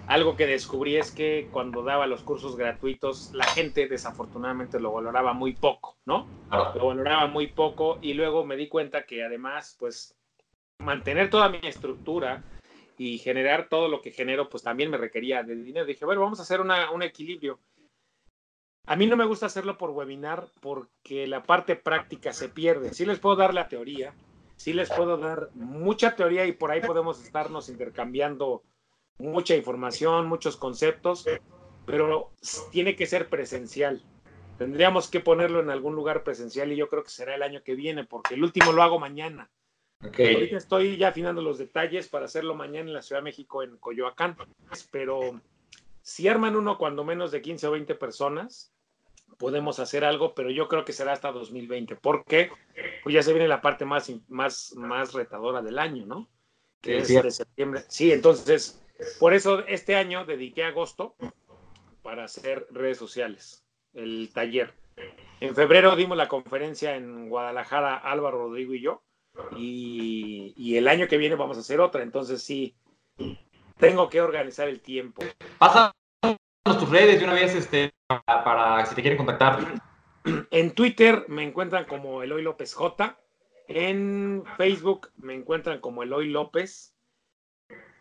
Algo 0.08 0.36
que 0.36 0.46
descubrí 0.46 0.96
es 0.96 1.10
que 1.10 1.48
cuando 1.50 1.82
daba 1.82 2.06
los 2.06 2.22
cursos 2.22 2.56
gratuitos, 2.56 3.30
la 3.32 3.44
gente 3.44 3.88
desafortunadamente 3.88 4.78
lo 4.78 4.92
valoraba 4.92 5.32
muy 5.32 5.54
poco, 5.54 5.96
¿no? 6.04 6.26
Lo 6.74 6.86
valoraba 6.86 7.28
muy 7.28 7.46
poco 7.46 7.98
y 8.02 8.12
luego 8.14 8.44
me 8.44 8.56
di 8.56 8.68
cuenta 8.68 9.06
que 9.06 9.24
además, 9.24 9.76
pues, 9.78 10.14
mantener 10.78 11.30
toda 11.30 11.48
mi 11.48 11.60
estructura 11.62 12.42
y 12.98 13.18
generar 13.18 13.68
todo 13.68 13.88
lo 13.88 14.02
que 14.02 14.10
genero, 14.10 14.48
pues 14.50 14.62
también 14.62 14.90
me 14.90 14.98
requería 14.98 15.42
de 15.42 15.54
dinero. 15.54 15.86
Dije, 15.86 16.04
bueno, 16.04 16.20
vamos 16.20 16.40
a 16.40 16.42
hacer 16.42 16.60
un 16.60 17.02
equilibrio. 17.02 17.58
A 18.86 18.96
mí 18.96 19.06
no 19.06 19.16
me 19.16 19.24
gusta 19.24 19.46
hacerlo 19.46 19.78
por 19.78 19.90
webinar 19.90 20.48
porque 20.60 21.26
la 21.26 21.44
parte 21.44 21.76
práctica 21.76 22.32
se 22.32 22.48
pierde. 22.48 22.92
Sí 22.92 23.06
les 23.06 23.20
puedo 23.20 23.36
dar 23.36 23.54
la 23.54 23.68
teoría, 23.68 24.12
sí 24.56 24.72
les 24.72 24.90
puedo 24.90 25.16
dar 25.16 25.50
mucha 25.54 26.16
teoría 26.16 26.44
y 26.46 26.52
por 26.52 26.70
ahí 26.70 26.80
podemos 26.80 27.24
estarnos 27.24 27.68
intercambiando 27.68 28.62
mucha 29.18 29.54
información, 29.56 30.26
muchos 30.26 30.56
conceptos, 30.56 31.26
pero 31.86 32.32
tiene 32.70 32.96
que 32.96 33.06
ser 33.06 33.28
presencial. 33.28 34.02
Tendríamos 34.58 35.08
que 35.08 35.20
ponerlo 35.20 35.60
en 35.60 35.70
algún 35.70 35.94
lugar 35.94 36.22
presencial 36.24 36.72
y 36.72 36.76
yo 36.76 36.88
creo 36.88 37.02
que 37.02 37.10
será 37.10 37.34
el 37.34 37.42
año 37.42 37.62
que 37.62 37.74
viene, 37.74 38.04
porque 38.04 38.34
el 38.34 38.44
último 38.44 38.72
lo 38.72 38.82
hago 38.82 38.98
mañana. 38.98 39.50
Okay. 40.04 40.34
Ahorita 40.34 40.56
estoy 40.56 40.96
ya 40.96 41.08
afinando 41.08 41.42
los 41.42 41.58
detalles 41.58 42.08
para 42.08 42.24
hacerlo 42.24 42.54
mañana 42.54 42.88
en 42.88 42.94
la 42.94 43.02
Ciudad 43.02 43.20
de 43.20 43.24
México, 43.24 43.62
en 43.62 43.76
Coyoacán, 43.76 44.36
pero 44.90 45.40
si 46.02 46.26
arman 46.26 46.56
uno 46.56 46.76
cuando 46.76 47.04
menos 47.04 47.30
de 47.30 47.40
15 47.40 47.68
o 47.68 47.70
20 47.72 47.94
personas, 47.94 48.72
podemos 49.38 49.78
hacer 49.78 50.04
algo, 50.04 50.34
pero 50.34 50.50
yo 50.50 50.68
creo 50.68 50.84
que 50.84 50.92
será 50.92 51.12
hasta 51.12 51.32
2020, 51.32 51.96
porque 51.96 52.50
pues 53.02 53.14
ya 53.14 53.22
se 53.22 53.32
viene 53.32 53.48
la 53.48 53.60
parte 53.60 53.84
más, 53.84 54.12
más, 54.28 54.74
más 54.76 55.12
retadora 55.12 55.62
del 55.62 55.78
año, 55.78 56.06
¿no? 56.06 56.28
Que 56.80 56.98
es 56.98 57.08
de 57.08 57.30
septiembre. 57.30 57.84
Sí, 57.88 58.12
entonces 58.12 58.82
por 59.18 59.34
eso 59.34 59.64
este 59.66 59.96
año 59.96 60.24
dediqué 60.24 60.64
agosto 60.64 61.14
para 62.02 62.24
hacer 62.24 62.66
redes 62.70 62.98
sociales, 62.98 63.64
el 63.94 64.30
taller. 64.32 64.74
En 65.40 65.54
febrero 65.54 65.96
dimos 65.96 66.16
la 66.16 66.28
conferencia 66.28 66.96
en 66.96 67.28
Guadalajara, 67.28 67.96
Álvaro 67.96 68.38
Rodrigo 68.38 68.74
y 68.74 68.80
yo, 68.80 69.02
y, 69.56 70.76
el 70.76 70.88
año 70.88 71.08
que 71.08 71.16
viene 71.16 71.36
vamos 71.36 71.56
a 71.56 71.60
hacer 71.60 71.80
otra, 71.80 72.02
entonces 72.02 72.42
sí, 72.42 72.74
tengo 73.78 74.08
que 74.08 74.20
organizar 74.20 74.68
el 74.68 74.80
tiempo. 74.80 75.22
Pasa 75.58 75.92
tus 76.64 76.90
redes 76.90 77.18
de 77.18 77.24
una 77.24 77.34
vez 77.34 77.54
este, 77.54 77.92
para, 78.06 78.44
para 78.44 78.86
si 78.86 78.94
te 78.94 79.02
quieren 79.02 79.16
contactar. 79.16 79.58
En 80.50 80.74
Twitter 80.74 81.24
me 81.28 81.42
encuentran 81.42 81.84
como 81.84 82.22
Eloy 82.22 82.42
López 82.42 82.74
J. 82.74 83.18
En 83.68 84.44
Facebook 84.56 85.10
me 85.16 85.34
encuentran 85.34 85.80
como 85.80 86.02
Eloy 86.02 86.28
López 86.28 86.94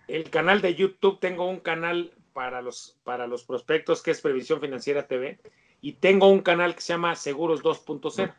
el 0.08 0.30
canal 0.30 0.62
de 0.62 0.76
YouTube, 0.76 1.20
tengo 1.20 1.48
un 1.48 1.60
canal 1.60 2.14
para 2.34 2.62
los, 2.62 2.98
para 3.04 3.28
los 3.28 3.44
prospectos 3.44 4.02
que 4.02 4.12
es 4.12 4.22
Previsión 4.22 4.62
Financiera 4.62 5.08
TV 5.08 5.40
y 5.82 5.94
tengo 5.94 6.28
un 6.30 6.42
canal 6.42 6.76
que 6.76 6.82
se 6.82 6.94
llama 6.94 7.16
Seguros 7.16 7.64
2.0. 7.64 8.34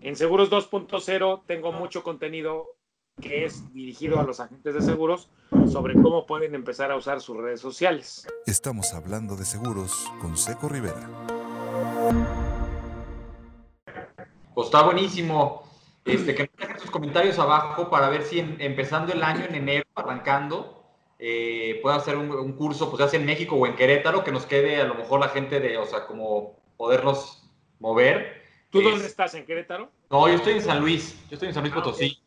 En 0.00 0.16
Seguros 0.16 0.50
2.0 0.50 1.42
tengo 1.46 1.72
mucho 1.72 2.02
contenido 2.02 2.76
que 3.20 3.44
es 3.44 3.70
dirigido 3.72 4.18
a 4.18 4.22
los 4.22 4.40
agentes 4.40 4.74
de 4.74 4.80
seguros 4.80 5.28
sobre 5.70 5.94
cómo 5.94 6.26
pueden 6.26 6.54
empezar 6.54 6.90
a 6.90 6.96
usar 6.96 7.20
sus 7.20 7.36
redes 7.36 7.60
sociales. 7.60 8.26
Estamos 8.46 8.94
hablando 8.94 9.36
de 9.36 9.44
seguros 9.44 10.10
con 10.20 10.36
Seco 10.36 10.68
Rivera. 10.68 11.08
Pues 14.54 14.66
está 14.66 14.82
buenísimo. 14.82 15.69
Este, 16.04 16.34
que 16.34 16.44
nos 16.44 16.56
dejen 16.56 16.78
sus 16.78 16.90
comentarios 16.90 17.38
abajo 17.38 17.90
para 17.90 18.08
ver 18.08 18.22
si 18.22 18.38
empezando 18.58 19.12
el 19.12 19.22
año 19.22 19.44
en 19.44 19.54
enero, 19.54 19.84
arrancando, 19.94 20.80
eh, 21.18 21.78
puede 21.82 21.96
hacer 21.96 22.16
un, 22.16 22.52
curso, 22.54 22.88
pues 22.88 23.00
ya 23.00 23.08
sea 23.08 23.20
en 23.20 23.26
México 23.26 23.54
o 23.56 23.66
en 23.66 23.76
Querétaro, 23.76 24.24
que 24.24 24.32
nos 24.32 24.46
quede 24.46 24.80
a 24.80 24.86
lo 24.86 24.94
mejor 24.94 25.20
la 25.20 25.28
gente 25.28 25.60
de, 25.60 25.76
o 25.76 25.84
sea, 25.84 26.06
como 26.06 26.58
podernos 26.78 27.46
mover. 27.78 28.42
¿Tú 28.70 28.80
dónde 28.80 29.06
estás? 29.06 29.34
¿En 29.34 29.44
Querétaro? 29.44 29.90
No, 30.10 30.26
yo 30.28 30.34
estoy 30.34 30.54
en 30.54 30.62
San 30.62 30.80
Luis, 30.80 31.20
yo 31.28 31.34
estoy 31.34 31.48
en 31.48 31.54
San 31.54 31.62
Luis 31.62 31.74
ah, 31.76 31.82
Potosí. 31.82 32.18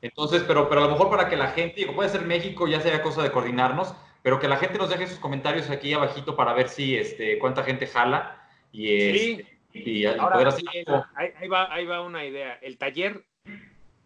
Entonces, 0.00 0.44
pero, 0.46 0.68
pero 0.68 0.82
a 0.82 0.84
lo 0.84 0.92
mejor 0.92 1.10
para 1.10 1.28
que 1.28 1.36
la 1.36 1.48
gente, 1.48 1.80
digo, 1.80 1.94
puede 1.94 2.08
ser 2.08 2.22
México, 2.22 2.68
ya 2.68 2.80
sería 2.80 3.02
cosa 3.02 3.22
de 3.22 3.32
coordinarnos, 3.32 3.94
pero 4.22 4.38
que 4.38 4.46
la 4.46 4.58
gente 4.58 4.78
nos 4.78 4.90
deje 4.90 5.08
sus 5.08 5.18
comentarios 5.18 5.68
aquí 5.68 5.92
abajito 5.92 6.36
para 6.36 6.52
ver 6.52 6.68
si, 6.68 6.96
este, 6.96 7.40
cuánta 7.40 7.64
gente 7.64 7.88
jala. 7.88 8.48
Y, 8.70 8.86
sí. 8.86 9.36
Este, 9.40 9.55
y, 9.84 10.06
Ahora, 10.06 10.54
ahí, 11.14 11.48
va, 11.48 11.72
ahí 11.72 11.84
va 11.84 12.02
una 12.02 12.24
idea. 12.24 12.54
El 12.62 12.78
taller 12.78 13.24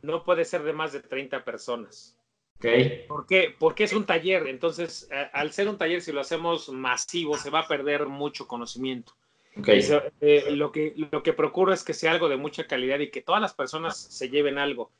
no 0.02 0.24
puede 0.24 0.44
ser 0.44 0.62
de 0.62 0.72
más 0.72 0.92
de 0.92 1.00
30 1.00 1.44
personas. 1.44 2.16
Okay. 2.58 3.06
¿Por 3.08 3.26
qué? 3.26 3.54
Porque 3.58 3.84
es 3.84 3.92
un 3.92 4.04
taller. 4.04 4.46
Entonces, 4.46 5.08
al 5.32 5.52
ser 5.52 5.68
un 5.68 5.78
taller, 5.78 6.02
si 6.02 6.12
lo 6.12 6.20
hacemos 6.20 6.68
masivo, 6.68 7.38
se 7.38 7.50
va 7.50 7.60
a 7.60 7.68
perder 7.68 8.06
mucho 8.06 8.46
conocimiento. 8.46 9.14
Okay. 9.58 9.82
Eh, 10.20 10.50
lo, 10.50 10.70
que, 10.70 10.94
lo 11.10 11.22
que 11.22 11.32
procuro 11.32 11.72
es 11.72 11.82
que 11.82 11.94
sea 11.94 12.12
algo 12.12 12.28
de 12.28 12.36
mucha 12.36 12.66
calidad 12.66 12.98
y 13.00 13.10
que 13.10 13.22
todas 13.22 13.40
las 13.40 13.54
personas 13.54 13.96
se 13.96 14.28
lleven 14.28 14.58
algo. 14.58 14.90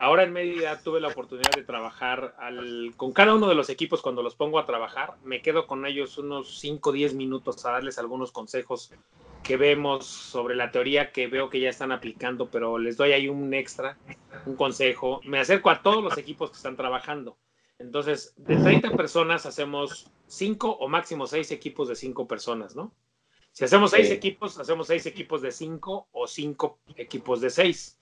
Ahora 0.00 0.22
en 0.22 0.32
Mérida 0.32 0.80
tuve 0.80 1.00
la 1.00 1.08
oportunidad 1.08 1.50
de 1.56 1.64
trabajar 1.64 2.34
con 2.96 3.12
cada 3.12 3.34
uno 3.34 3.48
de 3.48 3.56
los 3.56 3.68
equipos 3.68 4.00
cuando 4.00 4.22
los 4.22 4.36
pongo 4.36 4.58
a 4.58 4.66
trabajar. 4.66 5.14
Me 5.24 5.42
quedo 5.42 5.66
con 5.66 5.86
ellos 5.86 6.18
unos 6.18 6.60
5 6.60 6.90
o 6.90 6.92
10 6.92 7.14
minutos 7.14 7.64
a 7.66 7.72
darles 7.72 7.98
algunos 7.98 8.30
consejos 8.30 8.92
que 9.42 9.56
vemos 9.56 10.06
sobre 10.06 10.54
la 10.54 10.70
teoría 10.70 11.10
que 11.10 11.26
veo 11.26 11.50
que 11.50 11.60
ya 11.60 11.70
están 11.70 11.90
aplicando, 11.90 12.48
pero 12.48 12.78
les 12.78 12.96
doy 12.96 13.12
ahí 13.12 13.28
un 13.28 13.52
extra, 13.54 13.98
un 14.46 14.54
consejo. 14.54 15.20
Me 15.24 15.40
acerco 15.40 15.70
a 15.70 15.82
todos 15.82 16.02
los 16.02 16.16
equipos 16.16 16.50
que 16.50 16.56
están 16.56 16.76
trabajando. 16.76 17.36
Entonces, 17.78 18.34
de 18.36 18.56
30 18.56 18.92
personas 18.96 19.46
hacemos 19.46 20.10
5 20.26 20.78
o 20.78 20.88
máximo 20.88 21.26
6 21.26 21.50
equipos 21.50 21.88
de 21.88 21.96
5 21.96 22.28
personas, 22.28 22.76
¿no? 22.76 22.92
Si 23.58 23.64
hacemos 23.64 23.90
6 23.90 24.12
equipos, 24.12 24.56
hacemos 24.60 24.86
6 24.86 25.06
equipos 25.06 25.42
de 25.42 25.50
5 25.50 26.10
o 26.12 26.28
5 26.28 26.78
equipos 26.94 27.40
de 27.40 27.50
6. 27.50 27.98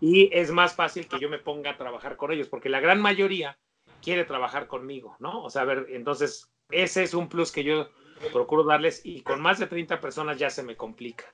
Y 0.00 0.34
es 0.34 0.50
más 0.50 0.72
fácil 0.72 1.06
que 1.06 1.20
yo 1.20 1.28
me 1.28 1.38
ponga 1.38 1.72
a 1.72 1.76
trabajar 1.76 2.16
con 2.16 2.32
ellos, 2.32 2.48
porque 2.48 2.70
la 2.70 2.80
gran 2.80 3.02
mayoría 3.02 3.58
quiere 4.02 4.24
trabajar 4.24 4.66
conmigo, 4.66 5.14
¿no? 5.18 5.44
O 5.44 5.50
sea, 5.50 5.60
a 5.60 5.66
ver, 5.66 5.88
entonces, 5.90 6.48
ese 6.70 7.02
es 7.02 7.12
un 7.12 7.28
plus 7.28 7.52
que 7.52 7.64
yo 7.64 7.90
procuro 8.32 8.64
darles 8.64 9.02
y 9.04 9.20
con 9.20 9.42
más 9.42 9.58
de 9.58 9.66
30 9.66 10.00
personas 10.00 10.38
ya 10.38 10.48
se 10.48 10.62
me 10.62 10.74
complica. 10.74 11.26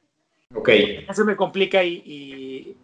Ok. 0.52 0.68
Ya 1.06 1.14
se 1.14 1.22
me 1.22 1.36
complica 1.36 1.84
y, 1.84 2.74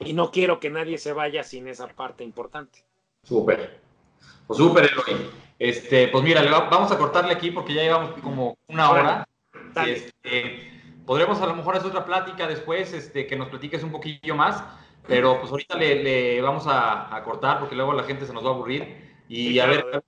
y, 0.00 0.12
no 0.14 0.30
quiero 0.30 0.58
que 0.58 0.70
nadie 0.70 0.96
se 0.96 1.12
vaya 1.12 1.42
sin 1.44 1.68
esa 1.68 1.86
parte 1.86 2.24
importante. 2.24 2.82
Súper. 3.24 3.78
Pues 4.46 4.56
súper, 4.56 4.90
Eloy. 4.90 5.28
Este, 5.58 6.08
pues 6.08 6.24
mira, 6.24 6.42
vamos 6.70 6.90
a 6.92 6.96
cortarle 6.96 7.34
aquí 7.34 7.50
porque 7.50 7.74
ya 7.74 7.82
llevamos 7.82 8.18
como 8.22 8.56
una 8.68 8.90
hora. 8.90 9.28
Este, 9.86 10.70
podremos 11.06 11.40
a 11.40 11.46
lo 11.46 11.54
mejor 11.54 11.76
hacer 11.76 11.88
otra 11.88 12.04
plática 12.04 12.46
después, 12.46 12.92
este, 12.92 13.26
que 13.26 13.36
nos 13.36 13.48
platiques 13.48 13.82
un 13.82 13.92
poquillo 13.92 14.34
más, 14.34 14.62
pero 15.06 15.38
pues 15.40 15.50
ahorita 15.50 15.76
le, 15.76 16.40
vamos 16.40 16.64
a, 16.66 17.20
cortar 17.24 17.60
porque 17.60 17.74
luego 17.74 17.92
la 17.92 18.04
gente 18.04 18.26
se 18.26 18.32
nos 18.32 18.44
va 18.44 18.50
a 18.50 18.54
aburrir. 18.54 19.08
Y 19.28 19.58
a 19.58 19.66
ver 19.66 20.02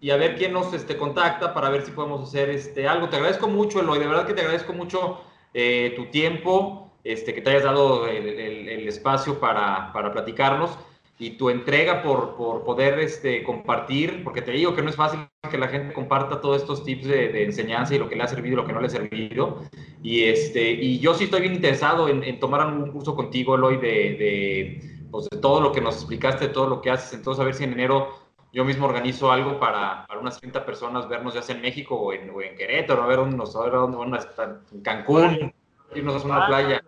y 0.00 0.10
a 0.10 0.16
ver 0.16 0.36
quién 0.36 0.52
nos 0.52 0.72
este, 0.72 0.96
contacta 0.96 1.54
para 1.54 1.70
ver 1.70 1.82
si 1.82 1.90
podemos 1.90 2.28
hacer 2.28 2.50
este, 2.50 2.86
algo. 2.86 3.08
Te 3.08 3.16
agradezco 3.16 3.48
mucho, 3.48 3.80
Eloy, 3.80 3.98
de 3.98 4.06
verdad 4.06 4.26
que 4.26 4.34
te 4.34 4.42
agradezco 4.42 4.72
mucho 4.72 5.20
eh, 5.54 5.94
tu 5.96 6.06
tiempo, 6.06 6.92
este, 7.02 7.34
que 7.34 7.40
te 7.40 7.50
hayas 7.50 7.64
dado 7.64 8.06
el, 8.06 8.86
espacio 8.86 9.40
para, 9.40 9.92
para, 9.92 10.12
platicarnos 10.12 10.78
y 11.18 11.30
tu 11.30 11.48
entrega 11.48 12.02
por, 12.02 12.36
por 12.36 12.64
poder 12.64 12.98
este, 12.98 13.42
compartir, 13.42 14.22
porque 14.22 14.42
te 14.42 14.52
digo 14.52 14.74
que 14.74 14.82
no 14.82 14.90
es 14.90 14.96
fácil 14.96 15.20
que 15.50 15.56
la 15.56 15.68
gente 15.68 15.94
comparta 15.94 16.40
todos 16.40 16.60
estos 16.60 16.84
tips 16.84 17.06
de, 17.06 17.44
enseñanza 17.44 17.94
y 17.94 17.98
lo 17.98 18.08
que 18.08 18.16
le 18.16 18.22
ha 18.22 18.28
servido 18.28 18.54
y 18.54 18.56
lo 18.56 18.66
que 18.66 18.72
no 18.72 18.80
le 18.80 18.88
ha 18.88 18.90
servido. 18.90 19.62
Y, 20.02 20.24
este, 20.24 20.70
y 20.70 20.98
yo 20.98 21.14
sí 21.14 21.24
estoy 21.24 21.40
bien 21.40 21.54
interesado 21.54 22.08
en, 22.08 22.22
en 22.22 22.38
tomar 22.38 22.66
un 22.66 22.90
curso 22.90 23.14
contigo, 23.14 23.54
Eloy, 23.54 23.76
de, 23.78 23.88
de, 23.88 25.06
pues, 25.10 25.28
de 25.30 25.38
todo 25.38 25.60
lo 25.60 25.72
que 25.72 25.80
nos 25.80 25.94
explicaste, 25.96 26.48
de 26.48 26.52
todo 26.52 26.68
lo 26.68 26.82
que 26.82 26.90
haces. 26.90 27.14
Entonces, 27.14 27.40
a 27.40 27.44
ver 27.44 27.54
si 27.54 27.64
en 27.64 27.72
enero 27.72 28.08
yo 28.52 28.64
mismo 28.64 28.86
organizo 28.86 29.30
algo 29.30 29.58
para, 29.58 30.06
para, 30.06 30.20
unas 30.20 30.38
30 30.40 30.64
personas 30.64 31.08
vernos 31.08 31.34
ya 31.34 31.42
sea 31.42 31.56
en 31.56 31.62
México 31.62 31.94
o 31.94 32.12
en, 32.12 32.30
o 32.30 32.40
en 32.40 32.56
Querétaro, 32.56 33.02
a 33.02 33.06
ver 33.06 33.18
dónde 33.18 33.36
nos, 33.36 33.54
a 33.56 33.62
ver 33.62 33.72
dónde 33.72 33.96
van 33.96 34.14
a 34.14 34.18
estar, 34.18 34.60
en 34.72 34.80
Cancún, 34.82 35.54
irnos 35.94 36.22
a 36.22 36.26
una 36.26 36.46
playa. 36.46 36.82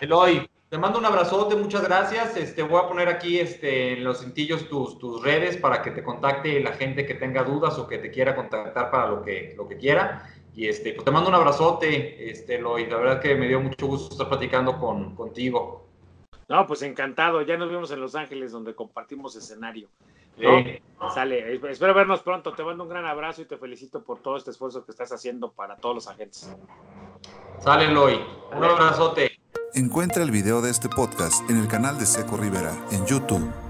Eloy, 0.00 0.48
te 0.74 0.78
mando 0.78 0.98
un 0.98 1.04
abrazote, 1.04 1.54
muchas 1.54 1.84
gracias. 1.84 2.36
Este, 2.36 2.64
voy 2.64 2.82
a 2.82 2.88
poner 2.88 3.06
aquí 3.06 3.38
este, 3.38 3.92
en 3.92 4.02
los 4.02 4.22
cintillos 4.22 4.68
tus, 4.68 4.98
tus 4.98 5.22
redes 5.22 5.56
para 5.56 5.80
que 5.82 5.92
te 5.92 6.02
contacte 6.02 6.58
la 6.58 6.72
gente 6.72 7.06
que 7.06 7.14
tenga 7.14 7.44
dudas 7.44 7.78
o 7.78 7.86
que 7.86 7.98
te 7.98 8.10
quiera 8.10 8.34
contactar 8.34 8.90
para 8.90 9.06
lo 9.06 9.22
que, 9.22 9.54
lo 9.56 9.68
que 9.68 9.76
quiera. 9.76 10.28
y 10.52 10.66
este, 10.66 10.92
pues 10.92 11.04
te 11.04 11.12
mando 11.12 11.28
un 11.28 11.36
abrazote, 11.36 12.28
este, 12.28 12.56
Eloy. 12.56 12.86
La 12.86 12.96
verdad 12.96 13.20
que 13.20 13.36
me 13.36 13.46
dio 13.46 13.60
mucho 13.60 13.86
gusto 13.86 14.14
estar 14.14 14.28
platicando 14.28 14.76
con, 14.80 15.14
contigo. 15.14 15.86
No, 16.48 16.66
pues 16.66 16.82
encantado. 16.82 17.40
Ya 17.42 17.56
nos 17.56 17.70
vimos 17.70 17.92
en 17.92 18.00
Los 18.00 18.16
Ángeles, 18.16 18.50
donde 18.50 18.74
compartimos 18.74 19.36
escenario. 19.36 19.86
Sale. 21.14 21.54
Espero 21.70 21.94
vernos 21.94 22.20
pronto. 22.22 22.52
Te 22.52 22.64
mando 22.64 22.82
un 22.82 22.88
gran 22.88 23.06
abrazo 23.06 23.42
y 23.42 23.44
te 23.44 23.56
felicito 23.58 24.02
por 24.02 24.18
todo 24.18 24.36
este 24.36 24.50
esfuerzo 24.50 24.84
que 24.84 24.90
estás 24.90 25.12
haciendo 25.12 25.52
para 25.52 25.76
todos 25.76 25.94
los 25.94 26.08
agentes. 26.08 26.52
Sale, 27.60 27.84
Eloy. 27.84 28.20
Un 28.56 28.64
abrazote. 28.64 29.43
Encuentra 29.74 30.22
el 30.22 30.30
video 30.30 30.62
de 30.62 30.70
este 30.70 30.88
podcast 30.88 31.34
en 31.50 31.56
el 31.56 31.66
canal 31.66 31.98
de 31.98 32.06
Seco 32.06 32.36
Rivera 32.36 32.76
en 32.92 33.04
YouTube. 33.06 33.63